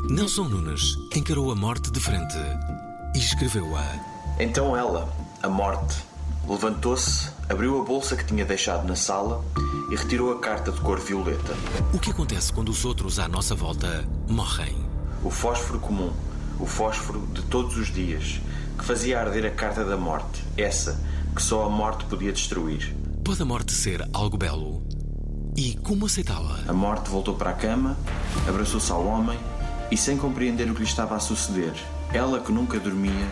Nelson 0.09 0.49
Nunes 0.49 0.97
encarou 1.15 1.53
a 1.53 1.55
morte 1.55 1.93
de 1.93 2.01
frente 2.01 2.35
e 3.15 3.19
escreveu-a. 3.19 3.85
Então 4.41 4.75
ela, 4.75 5.13
a 5.43 5.49
morte, 5.49 6.03
levantou-se, 6.49 7.31
abriu 7.49 7.81
a 7.81 7.85
bolsa 7.85 8.17
que 8.17 8.25
tinha 8.25 8.45
deixado 8.47 8.89
na 8.89 8.97
sala 8.97 9.45
e 9.91 9.97
retirou 9.97 10.33
a 10.33 10.41
carta 10.41 10.73
de 10.73 10.81
cor 10.81 10.99
violeta. 10.99 11.53
O 11.93 11.99
que 11.99 12.11
acontece 12.11 12.51
quando 12.51 12.71
os 12.71 12.87
outros 12.87 13.19
à 13.19 13.29
nossa 13.29 13.55
volta 13.55 14.09
morrem? 14.27 14.75
O 15.23 15.31
fósforo 15.31 15.79
comum 15.79 16.11
o 16.63 16.67
fósforo 16.67 17.27
de 17.33 17.43
todos 17.43 17.77
os 17.77 17.93
dias, 17.93 18.41
que 18.79 18.85
fazia 18.85 19.21
arder 19.21 19.45
a 19.45 19.51
carta 19.51 19.85
da 19.85 19.97
morte, 19.97 20.43
essa 20.57 20.99
que 21.35 21.43
só 21.43 21.67
a 21.67 21.69
morte 21.69 22.05
podia 22.05 22.33
destruir. 22.33 22.95
Pode 23.25 23.43
a 23.43 23.45
morte 23.45 23.73
ser 23.73 24.09
algo 24.13 24.39
belo? 24.39 24.87
E 25.57 25.75
como 25.75 26.07
aceitá-la? 26.07 26.61
A 26.69 26.73
morte 26.73 27.11
voltou 27.11 27.35
para 27.35 27.51
a 27.51 27.55
cama, 27.55 27.99
abraçou-se 28.49 28.91
ao 28.93 29.05
homem 29.05 29.39
e, 29.91 29.97
sem 29.97 30.17
compreender 30.17 30.71
o 30.71 30.75
que 30.75 30.83
lhe 30.83 30.87
estava 30.87 31.17
a 31.17 31.21
suceder, 31.21 31.75
ela 32.13 32.39
que 32.41 32.53
nunca 32.53 32.79
dormia, 32.79 33.29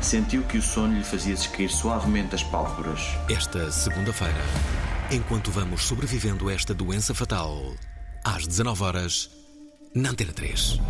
sentiu 0.00 0.42
que 0.42 0.56
o 0.56 0.62
sono 0.62 0.96
lhe 0.96 1.04
fazia 1.04 1.34
descair 1.34 1.68
suavemente 1.68 2.34
as 2.34 2.42
pálpebras. 2.42 3.02
Esta 3.28 3.70
segunda-feira, 3.70 4.42
enquanto 5.10 5.50
vamos 5.50 5.84
sobrevivendo 5.84 6.48
a 6.48 6.54
esta 6.54 6.72
doença 6.72 7.14
fatal, 7.14 7.74
às 8.24 8.46
19 8.46 8.82
horas, 8.82 9.30
na 9.94 10.10
Antena 10.10 10.32
3 10.32 10.80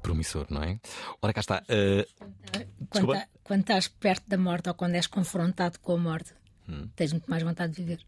promissor, 0.00 0.46
não 0.50 0.62
é? 0.62 0.78
Ora, 1.22 1.32
cá 1.32 1.40
está. 1.40 1.62
Uh... 1.68 2.04
Quando, 2.88 3.12
tá, 3.12 3.28
quando, 3.44 3.60
estás 3.60 3.88
perto 3.88 4.28
da 4.28 4.36
morte 4.36 4.68
ou 4.68 4.74
quando 4.74 4.94
és 4.94 5.06
confrontado 5.06 5.78
com 5.80 5.94
a 5.94 5.98
morte, 5.98 6.34
hum. 6.68 6.88
tens 6.96 7.12
muito 7.12 7.30
mais 7.30 7.42
vontade 7.42 7.72
de 7.74 7.82
viver. 7.82 8.04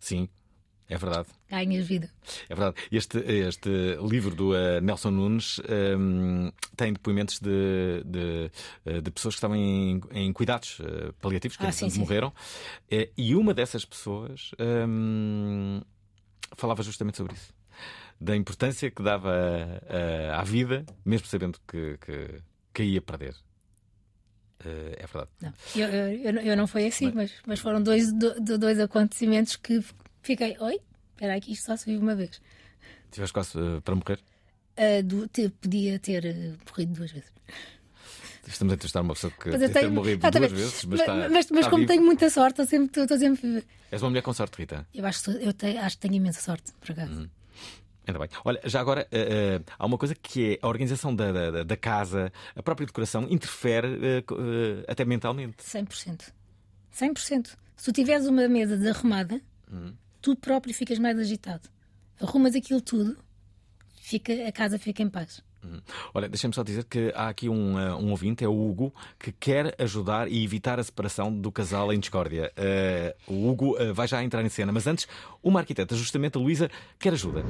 Sim, 0.00 0.28
é 0.88 0.96
verdade. 0.96 1.28
Ganhas 1.50 1.86
vida. 1.86 2.10
É 2.48 2.54
verdade. 2.54 2.76
Este, 2.90 3.18
este 3.18 3.96
livro 4.02 4.34
do 4.34 4.52
uh, 4.52 4.80
Nelson 4.80 5.10
Nunes 5.10 5.58
um, 5.58 6.46
ehm, 6.46 6.52
tem 6.76 6.92
depoimentos 6.92 7.38
de, 7.40 8.02
de, 8.04 8.50
eh, 8.86 9.00
de, 9.00 9.10
pessoas 9.10 9.34
que 9.34 9.38
estavam 9.38 9.56
em, 9.56 10.00
em 10.12 10.32
cuidados 10.32 10.80
uh, 10.80 11.12
paliativos, 11.20 11.56
que 11.56 11.66
ah, 11.66 11.72
sim, 11.72 11.90
sim. 11.90 12.00
morreram. 12.00 12.28
Uh, 12.90 13.06
e 13.16 13.34
uma 13.34 13.52
dessas 13.52 13.84
pessoas 13.84 14.52
um, 14.58 15.76
ehm, 15.76 15.82
falava 16.56 16.82
justamente 16.82 17.18
sobre 17.18 17.34
isso 17.34 17.57
da 18.20 18.34
importância 18.36 18.90
que 18.90 19.02
dava 19.02 19.32
à 20.36 20.42
vida, 20.44 20.84
mesmo 21.04 21.26
sabendo 21.26 21.58
que, 21.66 21.96
que, 21.98 22.42
que 22.74 22.82
ia 22.82 23.00
perder. 23.00 23.34
Uh, 24.60 24.90
é 24.96 25.06
verdade. 25.06 25.30
Não, 25.40 25.52
eu, 25.76 25.88
eu, 25.88 26.40
eu, 26.40 26.56
não 26.56 26.66
foi 26.66 26.86
assim, 26.88 27.12
mas, 27.14 27.32
mas 27.46 27.60
foram 27.60 27.80
dois, 27.80 28.12
do, 28.12 28.58
dois 28.58 28.80
acontecimentos 28.80 29.54
que 29.54 29.80
fiquei. 30.20 30.56
Oi, 30.58 30.80
espera 31.12 31.34
aí, 31.34 31.40
que 31.40 31.52
isto 31.52 31.66
só 31.66 31.76
se 31.76 31.86
vive 31.86 32.02
uma 32.02 32.16
vez. 32.16 32.40
Tiveste 33.12 33.32
quase 33.32 33.56
uh, 33.56 33.80
para 33.82 33.94
morrer? 33.94 34.18
Uh, 34.76 35.02
do, 35.04 35.28
te, 35.28 35.48
podia 35.48 35.98
ter 36.00 36.56
morrido 36.68 36.92
duas 36.94 37.12
vezes. 37.12 37.32
Estamos 38.48 38.74
a 38.74 38.76
testar 38.78 39.02
uma 39.02 39.14
pessoa 39.14 39.30
que 39.32 39.50
ter 39.56 39.68
tenho- 39.68 39.92
morrido 39.92 40.26
Ah, 40.26 40.30
tá 40.30 40.38
duas 40.40 40.50
vezes, 40.50 40.84
mas, 40.86 40.98
Mas, 40.98 41.00
está. 41.00 41.14
mas- 41.14 41.30
mas 41.30 41.48
está 41.50 41.70
como 41.70 41.82
vivo. 41.82 41.88
tenho 41.92 42.02
muita 42.04 42.30
sorte, 42.30 42.60
eu 42.60 42.66
sempre, 42.66 43.02
estou 43.02 43.18
sempre. 43.18 43.64
És 43.92 44.02
uma 44.02 44.08
mulher 44.10 44.22
com 44.22 44.32
sorte, 44.32 44.56
Rita. 44.56 44.88
Eu 44.92 45.06
acho, 45.06 45.30
eu 45.32 45.52
tenho- 45.52 45.80
acho 45.80 45.96
que 45.96 46.02
tenho 46.02 46.14
imensa 46.14 46.40
sorte, 46.40 46.72
por 46.80 46.90
acaso. 46.92 47.12
Uhum. 47.12 47.28
Ainda 48.08 48.18
bem. 48.18 48.28
Olha, 48.44 48.60
já 48.64 48.80
agora 48.80 49.06
eh, 49.12 49.58
eh, 49.60 49.72
há 49.78 49.84
uma 49.86 49.98
coisa 49.98 50.14
que 50.14 50.54
é 50.54 50.58
a 50.62 50.66
organização 50.68 51.14
da, 51.14 51.30
da, 51.50 51.62
da 51.62 51.76
casa, 51.76 52.32
a 52.56 52.62
própria 52.62 52.86
decoração, 52.86 53.26
interfere 53.28 53.86
eh, 54.02 54.84
até 54.88 55.04
mentalmente. 55.04 55.58
100%. 55.62 56.32
100%. 56.92 57.54
Se 57.76 57.84
tu 57.84 57.92
tiveres 57.92 58.26
uma 58.26 58.48
mesa 58.48 58.76
desarrumada, 58.76 59.40
Uhum. 59.70 59.92
tu 60.22 60.34
próprio 60.34 60.72
ficas 60.74 60.98
mais 60.98 61.18
agitado. 61.18 61.68
Arrumas 62.18 62.54
aquilo 62.56 62.80
tudo, 62.80 63.18
fica, 64.00 64.32
a 64.48 64.50
casa 64.50 64.78
fica 64.78 65.02
em 65.02 65.08
paz. 65.10 65.42
Uhum. 65.62 65.80
Olha, 66.14 66.28
deixa-me 66.28 66.54
só 66.54 66.62
dizer 66.62 66.84
que 66.84 67.12
há 67.14 67.28
aqui 67.28 67.48
um, 67.48 67.78
eh, 67.78 67.94
um 67.94 68.10
ouvinte, 68.10 68.44
é 68.44 68.48
o 68.48 68.52
Hugo, 68.52 68.92
que 69.18 69.32
quer 69.32 69.74
ajudar 69.78 70.28
e 70.30 70.44
evitar 70.44 70.78
a 70.78 70.84
separação 70.84 71.32
do 71.32 71.50
casal 71.50 71.92
em 71.92 71.98
discórdia. 71.98 72.52
Eh, 72.56 73.14
o 73.26 73.48
Hugo 73.48 73.76
eh, 73.78 73.92
vai 73.92 74.06
já 74.06 74.22
entrar 74.22 74.44
em 74.44 74.48
cena, 74.48 74.72
mas 74.72 74.86
antes, 74.86 75.08
uma 75.42 75.60
arquiteta, 75.60 75.94
justamente 75.96 76.36
a 76.36 76.40
Luísa, 76.40 76.70
quer 76.98 77.12
ajuda. 77.12 77.44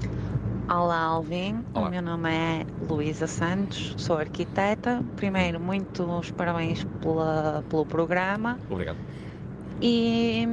Olá, 0.68 1.00
Alvin. 1.00 1.64
Olá. 1.72 1.88
O 1.88 1.90
meu 1.90 2.02
nome 2.02 2.30
é 2.30 2.66
Luísa 2.88 3.26
Santos, 3.26 3.94
sou 3.96 4.18
arquiteta. 4.18 5.02
Primeiro, 5.16 5.58
muitos 5.58 6.30
parabéns 6.32 6.84
pela, 7.00 7.64
pelo 7.68 7.86
programa. 7.86 8.58
Obrigado. 8.70 8.98
E 9.80 10.46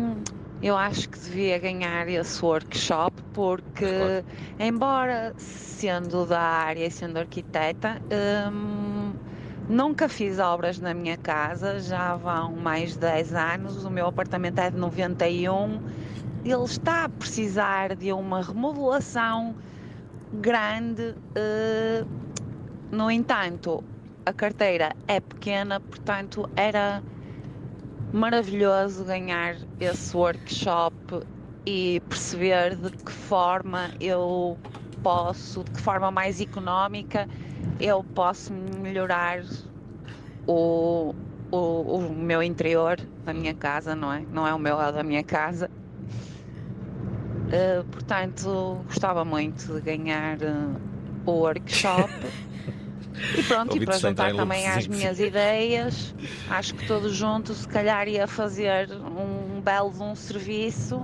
eu 0.62 0.76
acho 0.78 1.10
que 1.10 1.20
devia 1.20 1.60
ganhar 1.60 2.08
esse 2.08 2.44
workshop 2.44 3.22
porque, 3.34 4.24
embora 4.60 5.34
sendo 5.38 6.26
da 6.26 6.40
área 6.40 6.86
e 6.88 6.92
sendo 6.92 7.18
arquiteta, 7.18 8.02
hum, 8.52 9.14
nunca 9.70 10.08
fiz 10.10 10.40
obras 10.40 10.80
na 10.80 10.94
minha 10.94 11.18
casa, 11.18 11.80
já 11.80 12.16
vão 12.16 12.56
mais 12.56 12.94
de 12.94 13.00
10 13.00 13.34
anos. 13.34 13.86
O 13.86 13.90
meu 13.90 14.08
apartamento 14.08 14.60
é 14.60 14.72
de 14.72 14.78
91. 14.78 15.82
Ele 16.44 16.64
está 16.64 17.06
a 17.06 17.10
precisar 17.10 17.96
de 17.96 18.12
uma 18.14 18.42
remodelação 18.42 19.56
grande. 20.34 21.16
eh, 21.36 22.06
no 22.92 23.10
entanto, 23.12 23.84
a 24.26 24.34
carteira 24.34 24.92
é 25.08 25.20
pequena, 25.20 25.80
portanto, 25.80 26.50
era 26.56 27.02
maravilhoso 28.16 29.04
ganhar 29.04 29.58
esse 29.80 30.16
workshop 30.16 30.96
e 31.66 32.00
perceber 32.08 32.76
de 32.76 32.90
que 32.92 33.12
forma 33.12 33.92
eu 34.00 34.58
posso, 35.04 35.66
de 35.66 35.72
que 35.72 35.82
forma 35.82 36.10
mais 36.10 36.40
económica 36.40 37.28
eu 37.80 38.04
posso 38.16 38.54
melhorar 38.54 39.44
o, 40.48 41.14
o, 41.52 41.58
o 41.58 42.16
meu 42.16 42.42
interior 42.42 42.98
da 43.26 43.34
minha 43.34 43.54
casa, 43.54 43.94
não 43.94 44.14
é? 44.14 44.24
Não 44.32 44.48
é 44.48 44.54
o 44.54 44.60
meu, 44.60 44.82
é 44.82 44.92
da 44.94 45.04
minha 45.04 45.24
casa. 45.24 45.70
Uh, 47.48 47.84
portanto, 47.92 48.80
gostava 48.88 49.26
muito 49.26 49.74
de 49.74 49.82
ganhar 49.82 50.38
uh, 50.38 50.82
o 51.26 51.32
workshop. 51.32 52.10
E 53.38 53.44
pronto, 53.44 53.78
e 53.78 53.86
para 53.86 53.98
juntar 53.98 54.34
também 54.36 54.68
às 54.68 54.88
minhas 54.88 55.20
ideias, 55.20 56.14
acho 56.50 56.74
que 56.76 56.86
todos 56.88 57.16
juntos 57.16 57.58
se 57.58 57.68
calhar 57.68 58.08
ia 58.08 58.28
fazer 58.28 58.90
um 58.92 59.62
belo 59.62 59.92
de 59.92 60.02
um 60.02 60.16
serviço, 60.16 61.02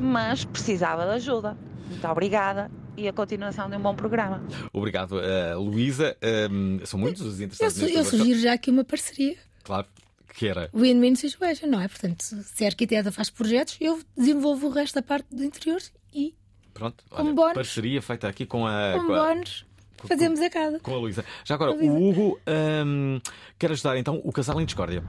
mas 0.00 0.44
precisava 0.44 1.04
de 1.04 1.10
ajuda. 1.12 1.56
Muito 1.88 2.06
obrigada 2.08 2.70
e 2.96 3.06
a 3.08 3.12
continuação 3.12 3.68
de 3.68 3.76
um 3.76 3.80
bom 3.80 3.94
programa. 3.94 4.42
Obrigado, 4.72 5.20
eh, 5.20 5.54
Luísa. 5.54 6.16
Ehm, 6.22 6.78
são 6.84 6.98
muitos 6.98 7.22
os 7.22 7.40
Eu, 7.40 7.46
interessados 7.46 7.78
eu 7.82 7.88
workshop. 7.96 8.16
sugiro 8.16 8.40
já 8.40 8.52
aqui 8.54 8.70
uma 8.70 8.84
parceria. 8.84 9.36
Claro, 9.62 9.86
que 10.34 10.46
era. 10.48 10.70
Win-win 10.74 11.14
situation, 11.16 11.66
não 11.66 11.80
é? 11.80 11.88
Portanto, 11.88 12.22
se 12.22 12.64
a 12.64 12.68
arquiteta 12.68 13.10
faz 13.12 13.30
projetos, 13.30 13.76
eu 13.80 14.00
desenvolvo 14.16 14.66
o 14.68 14.70
resto 14.70 14.94
da 14.94 15.02
parte 15.02 15.26
do 15.34 15.42
interior 15.44 15.80
e, 16.14 16.34
Pronto, 16.72 17.02
Um 17.18 17.34
olha, 17.40 17.54
parceria 17.54 18.02
feita 18.02 18.28
aqui 18.28 18.44
com 18.44 18.66
a. 18.66 18.92
com 18.98 19.06
com 19.06 19.12
a- 19.14 19.28
bónus, 19.34 19.64
fazemos 20.04 20.40
a 20.40 20.50
casa. 20.50 20.80
Com 20.80 20.94
a 20.94 20.98
Luísa. 20.98 21.24
Já 21.44 21.54
agora, 21.54 21.72
Luísa. 21.72 21.92
o 21.92 22.08
Hugo 22.08 22.40
ehm, 22.46 23.18
quer 23.58 23.70
ajudar 23.70 23.96
então 23.98 24.20
o 24.24 24.32
casal 24.32 24.60
em 24.60 24.64
discórdia. 24.64 25.02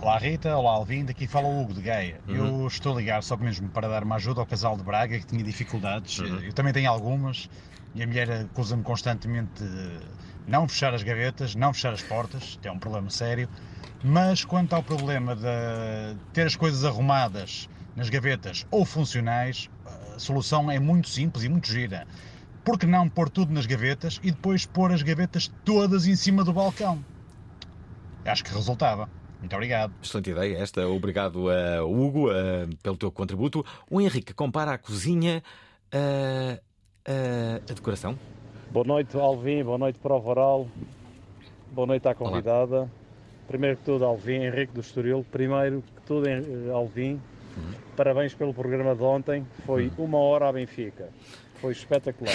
Olá 0.00 0.18
Rita, 0.18 0.54
olá 0.54 0.72
Alvin, 0.72 1.06
daqui 1.06 1.26
fala 1.26 1.48
o 1.48 1.62
Hugo 1.62 1.72
de 1.72 1.80
Gaia. 1.80 2.20
Uhum. 2.28 2.60
Eu 2.60 2.66
estou 2.66 2.92
a 2.92 2.96
ligar 2.96 3.22
só 3.22 3.36
mesmo 3.36 3.68
para 3.70 3.88
dar 3.88 4.04
uma 4.04 4.16
ajuda 4.16 4.40
ao 4.40 4.46
casal 4.46 4.76
de 4.76 4.82
Braga 4.82 5.18
que 5.18 5.26
tinha 5.26 5.42
dificuldades. 5.42 6.18
Uhum. 6.18 6.40
Eu 6.40 6.52
também 6.52 6.72
tenho 6.72 6.90
algumas 6.90 7.48
e 7.94 8.02
a 8.02 8.06
mulher 8.06 8.30
acusa-me 8.30 8.82
constantemente 8.82 9.62
de 9.62 10.00
não 10.46 10.68
fechar 10.68 10.92
as 10.92 11.02
gavetas, 11.02 11.54
não 11.54 11.72
fechar 11.72 11.92
as 11.92 12.02
portas, 12.02 12.58
que 12.60 12.68
é 12.68 12.72
um 12.72 12.78
problema 12.78 13.08
sério. 13.08 13.48
Mas 14.02 14.44
quanto 14.44 14.74
ao 14.74 14.82
problema 14.82 15.34
de 15.34 16.18
ter 16.32 16.46
as 16.46 16.54
coisas 16.54 16.84
arrumadas 16.84 17.68
nas 17.96 18.10
gavetas 18.10 18.66
ou 18.70 18.84
funcionais, 18.84 19.70
a 20.14 20.18
solução 20.18 20.70
é 20.70 20.78
muito 20.78 21.08
simples 21.08 21.44
e 21.44 21.48
muito 21.48 21.68
gira. 21.68 22.06
Por 22.64 22.78
que 22.78 22.86
não 22.86 23.08
pôr 23.08 23.28
tudo 23.28 23.52
nas 23.52 23.66
gavetas 23.66 24.18
e 24.22 24.30
depois 24.30 24.64
pôr 24.64 24.90
as 24.90 25.02
gavetas 25.02 25.52
todas 25.64 26.06
em 26.06 26.16
cima 26.16 26.42
do 26.42 26.52
balcão? 26.52 27.04
Acho 28.24 28.42
que 28.42 28.54
resultava. 28.54 29.08
Muito 29.38 29.54
obrigado. 29.54 29.92
Excelente 30.02 30.30
ideia 30.30 30.56
esta. 30.56 30.88
Obrigado, 30.88 31.50
eh, 31.50 31.80
Hugo, 31.82 32.32
eh, 32.32 32.66
pelo 32.82 32.96
teu 32.96 33.12
contributo. 33.12 33.62
O 33.90 34.00
Henrique 34.00 34.32
compara 34.32 34.72
a 34.72 34.78
cozinha 34.78 35.42
a, 35.92 36.58
a, 37.06 37.70
a 37.70 37.74
decoração. 37.74 38.18
Boa 38.70 38.86
noite, 38.86 39.14
Alvin. 39.18 39.62
Boa 39.62 39.76
noite, 39.76 39.98
Prova 39.98 40.30
Oral. 40.30 40.68
Boa 41.70 41.86
noite 41.86 42.08
à 42.08 42.14
convidada. 42.14 42.90
Primeiro 43.46 43.76
que 43.76 43.84
tudo, 43.84 44.06
Alvin, 44.06 44.44
Henrique 44.44 44.72
do 44.72 44.80
Estoril. 44.80 45.26
Primeiro 45.30 45.82
que 45.82 46.02
tudo, 46.06 46.26
Alvin, 46.72 47.20
parabéns 47.94 48.32
pelo 48.32 48.54
programa 48.54 48.96
de 48.96 49.02
ontem. 49.02 49.46
Foi 49.66 49.92
uma 49.98 50.16
hora 50.16 50.48
à 50.48 50.52
Benfica. 50.52 51.10
Foi 51.64 51.72
espetacular. 51.72 52.34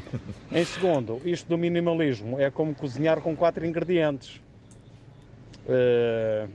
em 0.50 0.64
segundo, 0.64 1.20
isto 1.22 1.46
do 1.46 1.58
minimalismo 1.58 2.40
é 2.40 2.50
como 2.50 2.74
cozinhar 2.74 3.20
com 3.20 3.36
quatro 3.36 3.66
ingredientes. 3.66 4.40
Eh, 5.68 6.48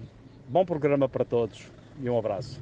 bom 0.50 0.66
programa 0.66 1.08
para 1.08 1.24
todos 1.24 1.62
e 2.02 2.10
um 2.10 2.18
abraço. 2.18 2.60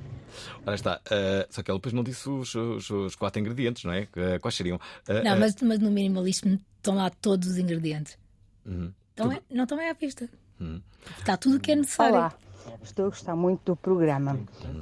Ora 0.65 0.75
está. 0.75 0.99
eh, 1.09 1.47
só 1.49 1.63
que 1.63 1.71
ele 1.71 1.77
depois 1.77 1.93
não 1.93 2.03
disse 2.03 2.27
os, 2.29 2.53
os- 2.53 2.89
os 2.89 3.15
quatro 3.15 3.39
ingredientes, 3.39 3.85
não 3.85 3.93
é? 3.93 4.05
Eh, 4.17 4.37
Quais 4.39 4.53
seriam? 4.53 4.77
Não, 5.23 5.39
mas, 5.39 5.55
mas 5.61 5.79
no 5.79 5.89
minimalismo 5.89 6.59
estão 6.75 6.95
lá 6.95 7.09
todos 7.09 7.47
os 7.47 7.57
ingredientes. 7.57 8.17
uhum. 8.65 8.91
Então 9.13 9.31
é- 9.31 9.41
não 9.49 9.63
estão 9.63 9.79
é 9.79 9.89
à 9.91 9.93
vista. 9.93 10.27
Uhum. 10.59 10.81
Está 11.19 11.37
tudo 11.37 11.55
o 11.55 11.59
que 11.61 11.71
é 11.71 11.75
necessário. 11.77 12.15
Olá, 12.15 12.33
estou 12.81 13.05
a 13.05 13.09
gostar 13.09 13.35
muito 13.35 13.61
do 13.65 13.75
programa. 13.75 14.39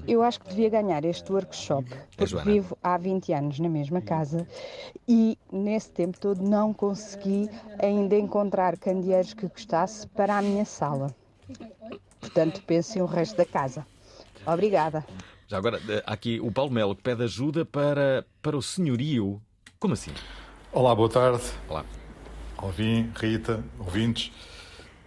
Eu 0.08 0.22
acho 0.24 0.40
que 0.40 0.50
devia 0.50 0.70
ganhar 0.70 1.04
este 1.06 1.32
workshop, 1.32 1.88
porque 2.16 2.26
Joana. 2.26 2.52
vivo 2.52 2.78
há 2.84 2.98
20 2.98 3.34
anos 3.34 3.60
na 3.60 3.70
mesma 3.70 4.02
casa 4.02 4.48
e 5.08 5.38
nesse 5.52 5.90
tempo 5.92 6.20
todo 6.20 6.42
não 6.42 6.74
consegui 6.74 7.50
ainda 7.82 8.16
encontrar 8.16 8.78
candeeiros 8.78 9.34
que 9.34 9.48
gostasse 9.48 10.08
para 10.08 10.38
a 10.38 10.42
minha 10.42 10.66
sala. 10.66 11.14
Portanto, 12.20 12.62
pensem 12.64 13.02
o 13.02 13.06
resto 13.06 13.38
da 13.38 13.46
casa. 13.46 13.86
Obrigada. 14.46 15.06
Já 15.48 15.58
agora, 15.58 15.80
eh, 15.90 16.04
aqui 16.06 16.40
o 16.40 16.52
Paulo 16.52 16.72
Melo 16.72 16.96
que 16.96 17.02
pede 17.02 17.24
ajuda 17.24 17.66
para, 17.66 18.26
para 18.42 18.56
o 18.58 18.62
senhorio. 18.62 19.42
Como 19.80 19.94
assim? 19.94 20.12
Olá, 20.72 20.96
boa 20.96 21.10
tarde. 21.10 21.44
Olá. 21.68 21.84
Alvin, 22.58 23.12
Rita, 23.16 23.64
ouvintes. 23.80 24.32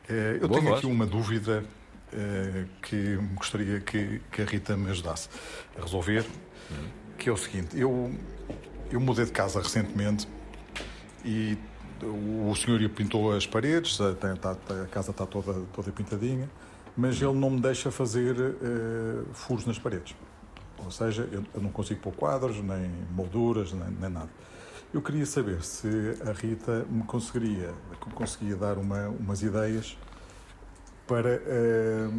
Eh, 0.09 0.39
Eu 0.43 0.49
Boa 0.49 0.61
tenho 0.61 0.71
voz. 0.73 0.79
aqui 0.85 0.87
uma 0.87 1.07
dúvida 1.07 1.65
que 2.83 3.17
gostaria 3.35 3.81
que, 3.81 4.21
que 4.31 4.43
a 4.43 4.45
Rita 4.45 4.77
me 4.77 4.91
ajudasse 4.91 5.29
a 5.79 5.83
resolver, 5.83 6.25
que 7.19 7.29
é 7.29 7.33
o 7.33 7.37
seguinte, 7.37 7.79
eu, 7.79 8.13
eu 8.91 9.01
mudei 9.01 9.25
de 9.25 9.33
casa 9.33 9.61
recentemente 9.61 10.29
e 11.25 11.57
o 12.03 12.55
senhor 12.55 12.87
pintou 12.91 13.33
as 13.35 13.47
paredes, 13.47 14.01
a, 14.01 14.15
tá- 14.15 14.37
tá- 14.37 14.83
a 14.83 14.87
casa 14.87 15.11
está 15.11 15.25
toda, 15.25 15.55
toda 15.73 15.91
pintadinha, 15.91 16.49
mas 16.97 17.21
ele 17.21 17.33
não 17.33 17.51
me 17.51 17.61
deixa 17.61 17.91
fazer 17.91 18.37
eh, 18.39 19.23
furos 19.33 19.65
nas 19.65 19.79
paredes. 19.79 20.15
Ou 20.79 20.91
seja, 20.91 21.29
eu, 21.33 21.43
eu 21.55 21.61
não 21.63 21.71
consigo 21.71 22.01
pôr 22.01 22.13
quadros, 22.13 22.57
nem 22.61 22.91
molduras, 23.11 23.73
nem, 23.73 23.91
nem 23.91 24.11
nada. 24.11 24.29
Eu 24.93 25.01
queria 25.03 25.25
saber 25.27 25.63
se 25.65 25.89
a 26.25 26.33
Rita 26.33 26.85
me 26.89 27.03
conseguiria, 27.05 27.69
me 28.07 28.13
conseguia 28.15 28.55
dar 28.55 28.77
uma, 28.79 29.09
umas 29.09 29.43
ideias 29.43 29.97
para, 31.07 31.35
eh, 31.35 32.11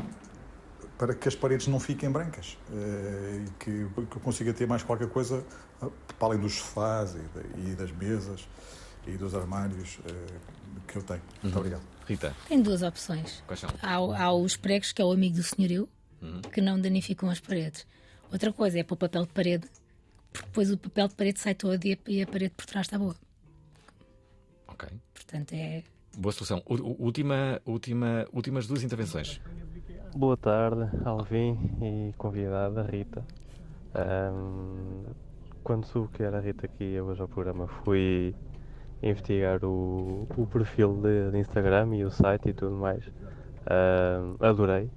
para 0.98 1.14
que 1.16 1.28
as 1.28 1.36
paredes 1.36 1.68
não 1.68 1.80
fiquem 1.80 2.10
brancas 2.12 2.58
eh, 2.72 3.44
e 3.46 3.50
que, 3.60 3.88
que 4.06 4.18
eu 4.18 4.22
consiga 4.22 4.54
ter 4.54 4.68
mais 4.68 4.84
qualquer 4.84 5.10
coisa 5.10 5.44
ah, 5.82 5.90
para 6.20 6.28
além 6.28 6.40
dos 6.40 6.54
sofás 6.56 7.16
e, 7.16 7.20
da- 7.20 7.60
e 7.72 7.76
das 7.76 7.92
mesas 7.92 8.48
e 9.08 9.12
dos 9.18 9.34
armários 9.36 10.00
eh, 10.08 10.34
que 10.88 10.98
eu 10.98 11.04
tenho. 11.04 11.22
Muito 11.42 11.54
Uhum. 11.54 11.60
obrigado. 11.60 11.84
Rita. 12.08 12.36
Tem 12.48 12.62
duas 12.62 12.82
opções. 12.84 13.44
Quais 13.48 13.60
são? 13.60 13.70
Há, 13.82 14.00
o- 14.00 14.14
há 14.14 14.32
os 14.34 14.56
pregos, 14.56 14.92
que 14.92 15.02
é 15.02 15.06
o 15.06 15.12
amigo 15.12 15.36
do 15.38 15.44
senhorio, 15.44 15.90
Uhum. 16.22 16.42
que 16.42 16.62
não 16.62 16.80
danificam 16.80 17.30
as 17.30 17.40
paredes. 17.40 17.86
Outra 18.32 18.52
coisa 18.54 18.80
é 18.80 18.84
pôr 18.84 18.96
papel 18.98 19.24
de 19.26 19.34
parede, 19.34 19.68
porque 20.32 20.48
depois 20.48 20.72
o 20.72 20.78
papel 20.78 21.08
de 21.08 21.16
parede 21.16 21.40
sai 21.40 21.56
todo 21.56 21.84
e 21.86 21.94
a, 21.94 21.98
e 22.08 22.22
a 22.22 22.28
parede 22.28 22.54
por 22.56 22.66
trás 22.66 22.86
está 22.88 22.98
boa. 22.98 23.16
Ok. 24.68 24.88
Portanto, 25.14 25.54
é 25.54 25.84
boa 26.18 26.32
solução. 26.32 26.61
última, 26.68 27.61
última, 27.66 28.26
últimas 28.34 28.68
duas 28.68 28.84
intervenções. 28.84 29.41
Boa 30.16 30.38
tarde, 30.38 30.89
Alvin 31.03 31.57
e 31.82 32.13
convidada 32.18 32.84
Rita. 32.84 33.24
Um, 33.95 35.03
quando 35.63 35.86
soube 35.86 36.09
que 36.13 36.24
era 36.24 36.38
a 36.38 36.41
Rita 36.41 36.66
aqui 36.66 36.99
hoje 36.99 37.22
ao 37.22 37.28
programa, 37.28 37.68
fui 37.68 38.34
investigar 39.03 39.63
o, 39.63 40.28
o 40.38 40.47
perfil 40.47 41.01
de, 41.01 41.32
de, 41.32 41.38
Instagram 41.39 41.95
e 41.95 42.05
o 42.05 42.11
site 42.11 42.49
e 42.49 42.53
tudo 42.53 42.76
mais. 42.76 43.03
Um, 43.70 44.45
adorei. 44.45 44.89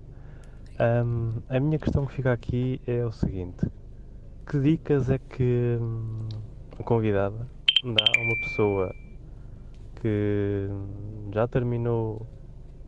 Um, 0.81 1.43
a 1.49 1.59
minha 1.59 1.79
questão 1.79 2.07
que 2.07 2.15
fica 2.15 2.33
aqui 2.33 2.81
é 2.87 3.05
o 3.05 3.11
seguinte: 3.11 3.67
que 4.47 4.61
dicas 4.61 5.11
é 5.11 5.19
que 5.19 5.79
hum, 5.81 6.29
a 6.79 6.83
convidada 6.85 7.49
dá 7.83 8.05
a 8.17 8.21
uma 8.23 8.37
pessoa 8.41 8.95
que 10.01 10.69
já 11.33 11.47
terminou 11.47 12.27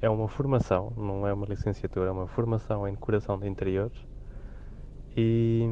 é 0.01 0.09
uma 0.09 0.29
formação, 0.29 0.93
não 0.97 1.27
é 1.27 1.33
uma 1.33 1.47
licenciatura, 1.47 2.09
é 2.09 2.13
uma 2.13 2.27
formação 2.27 2.87
em 2.89 2.93
decoração 2.93 3.39
de 3.39 3.49
interiores. 3.49 4.07
E 5.17 5.67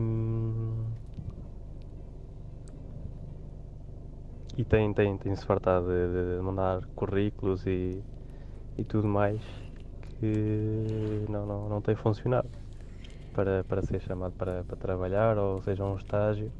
e 4.56 4.64
tem, 4.64 4.92
tem, 4.92 5.16
tem 5.16 5.36
se 5.36 5.46
fartado 5.46 5.86
de, 5.86 6.36
de, 6.36 6.42
mandar 6.42 6.84
currículos 6.96 7.64
e, 7.64 8.02
e 8.76 8.82
tudo 8.82 9.06
mais 9.06 9.40
que 10.18 11.24
não, 11.28 11.46
não, 11.46 11.68
não 11.68 11.80
tem 11.80 11.94
funcionado 11.94 12.48
para, 13.32 13.62
para 13.62 13.82
ser 13.82 14.00
chamado 14.00 14.32
para, 14.32 14.64
para 14.64 14.76
trabalhar 14.76 15.38
ou 15.38 15.62
seja 15.62 15.84
um 15.84 15.94
estágio 15.96 16.50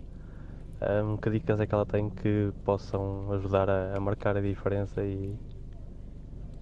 um, 0.81 1.16
que 1.16 1.31
dicas 1.31 1.59
é 1.61 1.66
que 1.66 1.74
ela 1.74 1.87
tem 1.87 2.09
que 2.11 2.53
possam 2.64 3.33
ajudar 3.33 3.68
a, 3.68 3.97
a 3.97 4.01
marcar 4.01 4.37
a 4.37 4.41
diferença 4.41 5.03
e, 5.03 5.37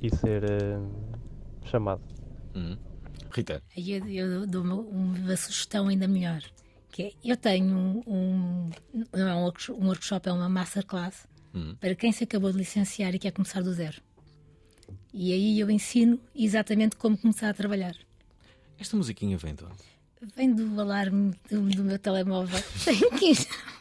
e 0.00 0.14
ser 0.14 0.44
uh, 0.44 1.66
chamado. 1.66 2.02
Uhum. 2.54 2.76
Rita. 3.30 3.62
Eu, 3.76 4.06
eu 4.08 4.46
dou 4.46 4.62
uma, 4.62 4.74
uma, 4.76 5.36
sugestão 5.36 5.88
ainda 5.88 6.08
melhor. 6.08 6.42
Que 6.90 7.02
é, 7.02 7.12
eu 7.22 7.36
tenho 7.36 8.02
um, 8.06 8.70
não 9.12 9.28
é 9.28 9.34
um, 9.34 9.52
um 9.74 9.86
workshop, 9.88 10.28
é 10.28 10.32
uma 10.32 10.48
masterclass 10.48 11.28
uhum. 11.52 11.74
para 11.76 11.94
quem 11.94 12.10
se 12.12 12.24
acabou 12.24 12.50
de 12.50 12.58
licenciar 12.58 13.14
e 13.14 13.18
quer 13.18 13.32
começar 13.32 13.62
do 13.62 13.72
zero. 13.72 14.00
E 15.12 15.32
aí 15.32 15.60
eu 15.60 15.70
ensino 15.70 16.18
exatamente 16.34 16.96
como 16.96 17.18
começar 17.18 17.50
a 17.50 17.54
trabalhar. 17.54 17.94
Esta 18.78 18.96
musiquinha 18.96 19.36
vem 19.36 19.54
de 19.54 19.64
onde? 19.64 19.76
Vem 20.34 20.54
do 20.54 20.80
alarme 20.80 21.34
do, 21.50 21.60
do 21.68 21.84
meu 21.84 21.98
telemóvel. 21.98 22.58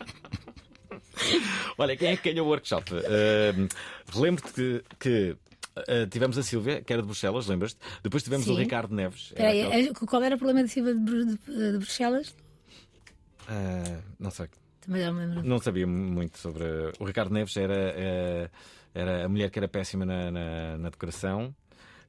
Olha, 1.77 1.95
quem 1.95 2.09
é 2.09 2.17
que 2.17 2.31
ganhou 2.31 2.47
o 2.47 2.49
workshop? 2.49 2.93
Uh, 2.93 4.19
Lembro-te 4.19 4.53
que, 4.53 4.83
que 4.99 5.37
Uh, 5.77 6.07
tivemos 6.07 6.37
a 6.37 6.43
Silvia, 6.43 6.81
que 6.81 6.93
era 6.93 7.01
de 7.01 7.05
Bruxelas, 7.05 7.47
lembras-te? 7.47 7.77
Depois 8.01 8.23
tivemos 8.23 8.45
Sim. 8.45 8.53
o 8.53 8.55
Ricardo 8.55 8.95
Neves. 8.95 9.33
Era 9.35 9.49
aquele... 9.49 9.93
Qual 9.93 10.23
era 10.23 10.35
o 10.35 10.37
problema 10.37 10.61
da 10.61 10.69
Silvia 10.69 10.95
de, 10.95 11.25
de, 11.25 11.71
de 11.71 11.77
Bruxelas? 11.77 12.29
Uh, 12.29 14.01
não 14.17 14.31
sei. 14.31 14.47
Também 14.79 15.03
não 15.05 15.13
lembro. 15.13 15.43
Não 15.43 15.59
sabia 15.59 15.85
muito 15.85 16.37
sobre. 16.37 16.63
O 16.97 17.03
Ricardo 17.03 17.33
Neves 17.33 17.57
era, 17.57 17.73
uh, 17.73 18.49
era 18.93 19.25
a 19.25 19.29
mulher 19.29 19.49
que 19.51 19.59
era 19.59 19.67
péssima 19.67 20.05
na, 20.05 20.31
na, 20.31 20.77
na, 20.77 20.89
decoração. 20.89 21.53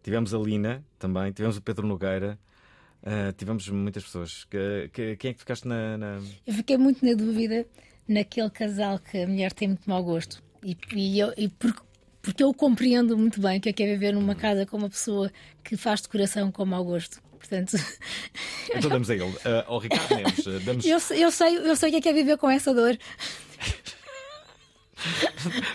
Tivemos 0.01 0.33
a 0.33 0.39
Lina 0.39 0.85
também, 0.97 1.33
tivemos 1.33 1.57
o 1.57 1.61
Pedro 1.61 1.89
Nogueira. 1.89 2.39
tivemos 3.37 3.69
muitas 3.69 4.05
pessoas. 4.05 4.45
Que, 4.45 4.91
que, 4.93 5.17
quem 5.17 5.31
é 5.33 5.35
que 5.35 5.41
ficaste 5.41 5.67
na, 5.67 5.99
na. 5.99 6.21
Eu 6.47 6.55
fiquei 6.55 6.77
muito 6.77 7.05
na 7.05 7.15
dúvida 7.15 7.67
naquele 8.09 8.51
casal 8.51 8.99
que 8.99 9.19
a 9.19 9.27
mulher 9.27 9.53
tem 9.53 9.69
muito 9.69 9.89
mau 9.89 10.03
gosto. 10.03 10.43
E, 10.63 10.77
e, 10.95 11.19
eu, 11.19 11.33
e 11.37 11.49
porque, 11.49 11.81
porque 12.23 12.43
eu 12.43 12.53
compreendo 12.53 13.17
muito 13.17 13.41
bem 13.41 13.61
que 13.61 13.69
é 13.69 13.73
que 13.73 13.83
é 13.83 13.87
viver 13.87 14.13
numa 14.13 14.35
casa 14.35 14.67
com 14.67 14.77
uma 14.77 14.91
pessoa 14.91 15.31
que 15.63 15.77
faz 15.77 16.01
decoração 16.01 16.51
com 16.51 16.65
mau 16.65 16.85
gosto. 16.85 17.21
Portanto... 17.39 17.77
Então 18.75 18.91
damos 18.91 19.09
a 19.09 19.15
ele, 19.15 19.23
uh, 19.23 19.65
ao 19.69 19.79
Ricardo 19.79 20.17
Neves. 20.17 20.45
Uh, 20.45 20.61
damos... 20.61 20.85
eu, 20.85 20.99
eu, 21.17 21.31
sei, 21.31 21.57
eu 21.57 21.77
sei 21.77 21.89
o 21.89 21.93
que 21.93 21.99
é, 21.99 22.01
que 22.01 22.09
é 22.09 22.13
viver 22.13 22.37
com 22.37 22.51
essa 22.51 22.75
dor. 22.75 22.99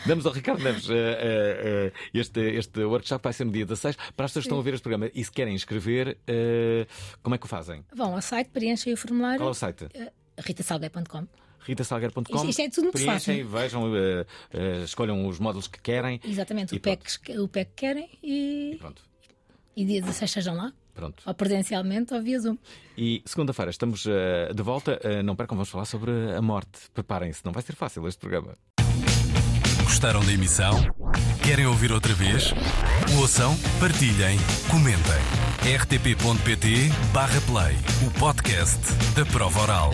Damos 0.06 0.26
ao 0.26 0.34
Ricardo 0.34 0.64
Neves 0.64 0.90
uh, 0.90 0.94
uh, 0.94 0.96
uh, 0.96 1.92
este, 2.14 2.42
este 2.42 2.84
workshop 2.84 3.24
vai 3.24 3.34
ser 3.34 3.46
no 3.46 3.52
dia 3.52 3.66
16. 3.66 3.96
Para 3.96 4.26
as 4.26 4.32
pessoas 4.32 4.34
que 4.34 4.40
estão 4.40 4.60
a 4.60 4.62
ver 4.62 4.74
este 4.74 4.84
programa 4.84 5.10
e 5.14 5.24
se 5.24 5.32
querem 5.32 5.54
inscrever, 5.54 6.18
como 7.22 7.36
é 7.36 7.38
que 7.38 7.46
o 7.46 7.50
fazem? 7.50 7.86
Vão 7.96 8.16
ao 8.16 8.22
site, 8.22 8.50
preenchem 8.50 8.94
o 8.94 8.98
formulário. 8.98 9.40
Qual 9.40 9.50
é 9.50 9.52
o 9.52 9.56
site? 9.56 9.88
ritasalguer.com. 10.38 11.28
Isto, 12.36 12.50
isto, 12.50 12.62
é 12.62 12.70
tudo 12.70 12.84
muito 12.86 13.06
fácil. 13.06 13.48
vejam, 13.48 13.84
uh, 13.84 13.94
uh, 13.94 14.84
escolham 14.84 15.28
os 15.28 15.40
módulos 15.40 15.68
que 15.68 15.80
querem. 15.80 16.20
Exatamente, 16.24 16.76
o 16.76 16.80
PEC, 16.80 17.38
o 17.38 17.48
PEC 17.48 17.70
que 17.70 17.76
querem 17.76 18.10
e. 18.24 18.72
E 18.74 18.78
pronto. 18.78 19.02
E 19.76 19.86
dia 19.86 20.02
16 20.02 20.32
sejam 20.32 20.56
lá. 20.56 20.74
Pronto. 20.94 21.24
Ou 21.26 21.34
presencialmente 21.34 22.14
ou 22.14 22.22
via 22.22 22.40
Zoom. 22.40 22.58
E 22.98 23.22
segunda-feira 23.26 23.72
estamos 23.72 24.06
uh, 24.06 24.54
de 24.54 24.62
volta. 24.62 25.00
não 25.24 25.36
percam, 25.36 25.56
vamos 25.56 25.70
falar 25.70 25.86
sobre 25.86 26.12
a 26.36 26.42
morte. 26.42 26.90
Preparem-se, 26.94 27.46
não 27.46 27.54
vai 27.54 27.64
ser 27.64 27.76
fácil 27.76 28.06
este 28.08 28.20
programa. 28.20 28.58
Gostaram 29.84 30.24
da 30.26 30.32
emissão? 30.32 30.74
Querem 31.44 31.66
ouvir 31.66 31.92
outra 31.92 32.14
vez? 32.14 32.54
Ouçam, 33.20 33.56
partilhem, 33.80 34.38
comentem. 34.70 35.22
rtp.pt/play 35.78 37.76
o 38.08 38.12
podcast 38.20 38.80
da 39.16 39.26
prova 39.26 39.62
oral. 39.62 39.92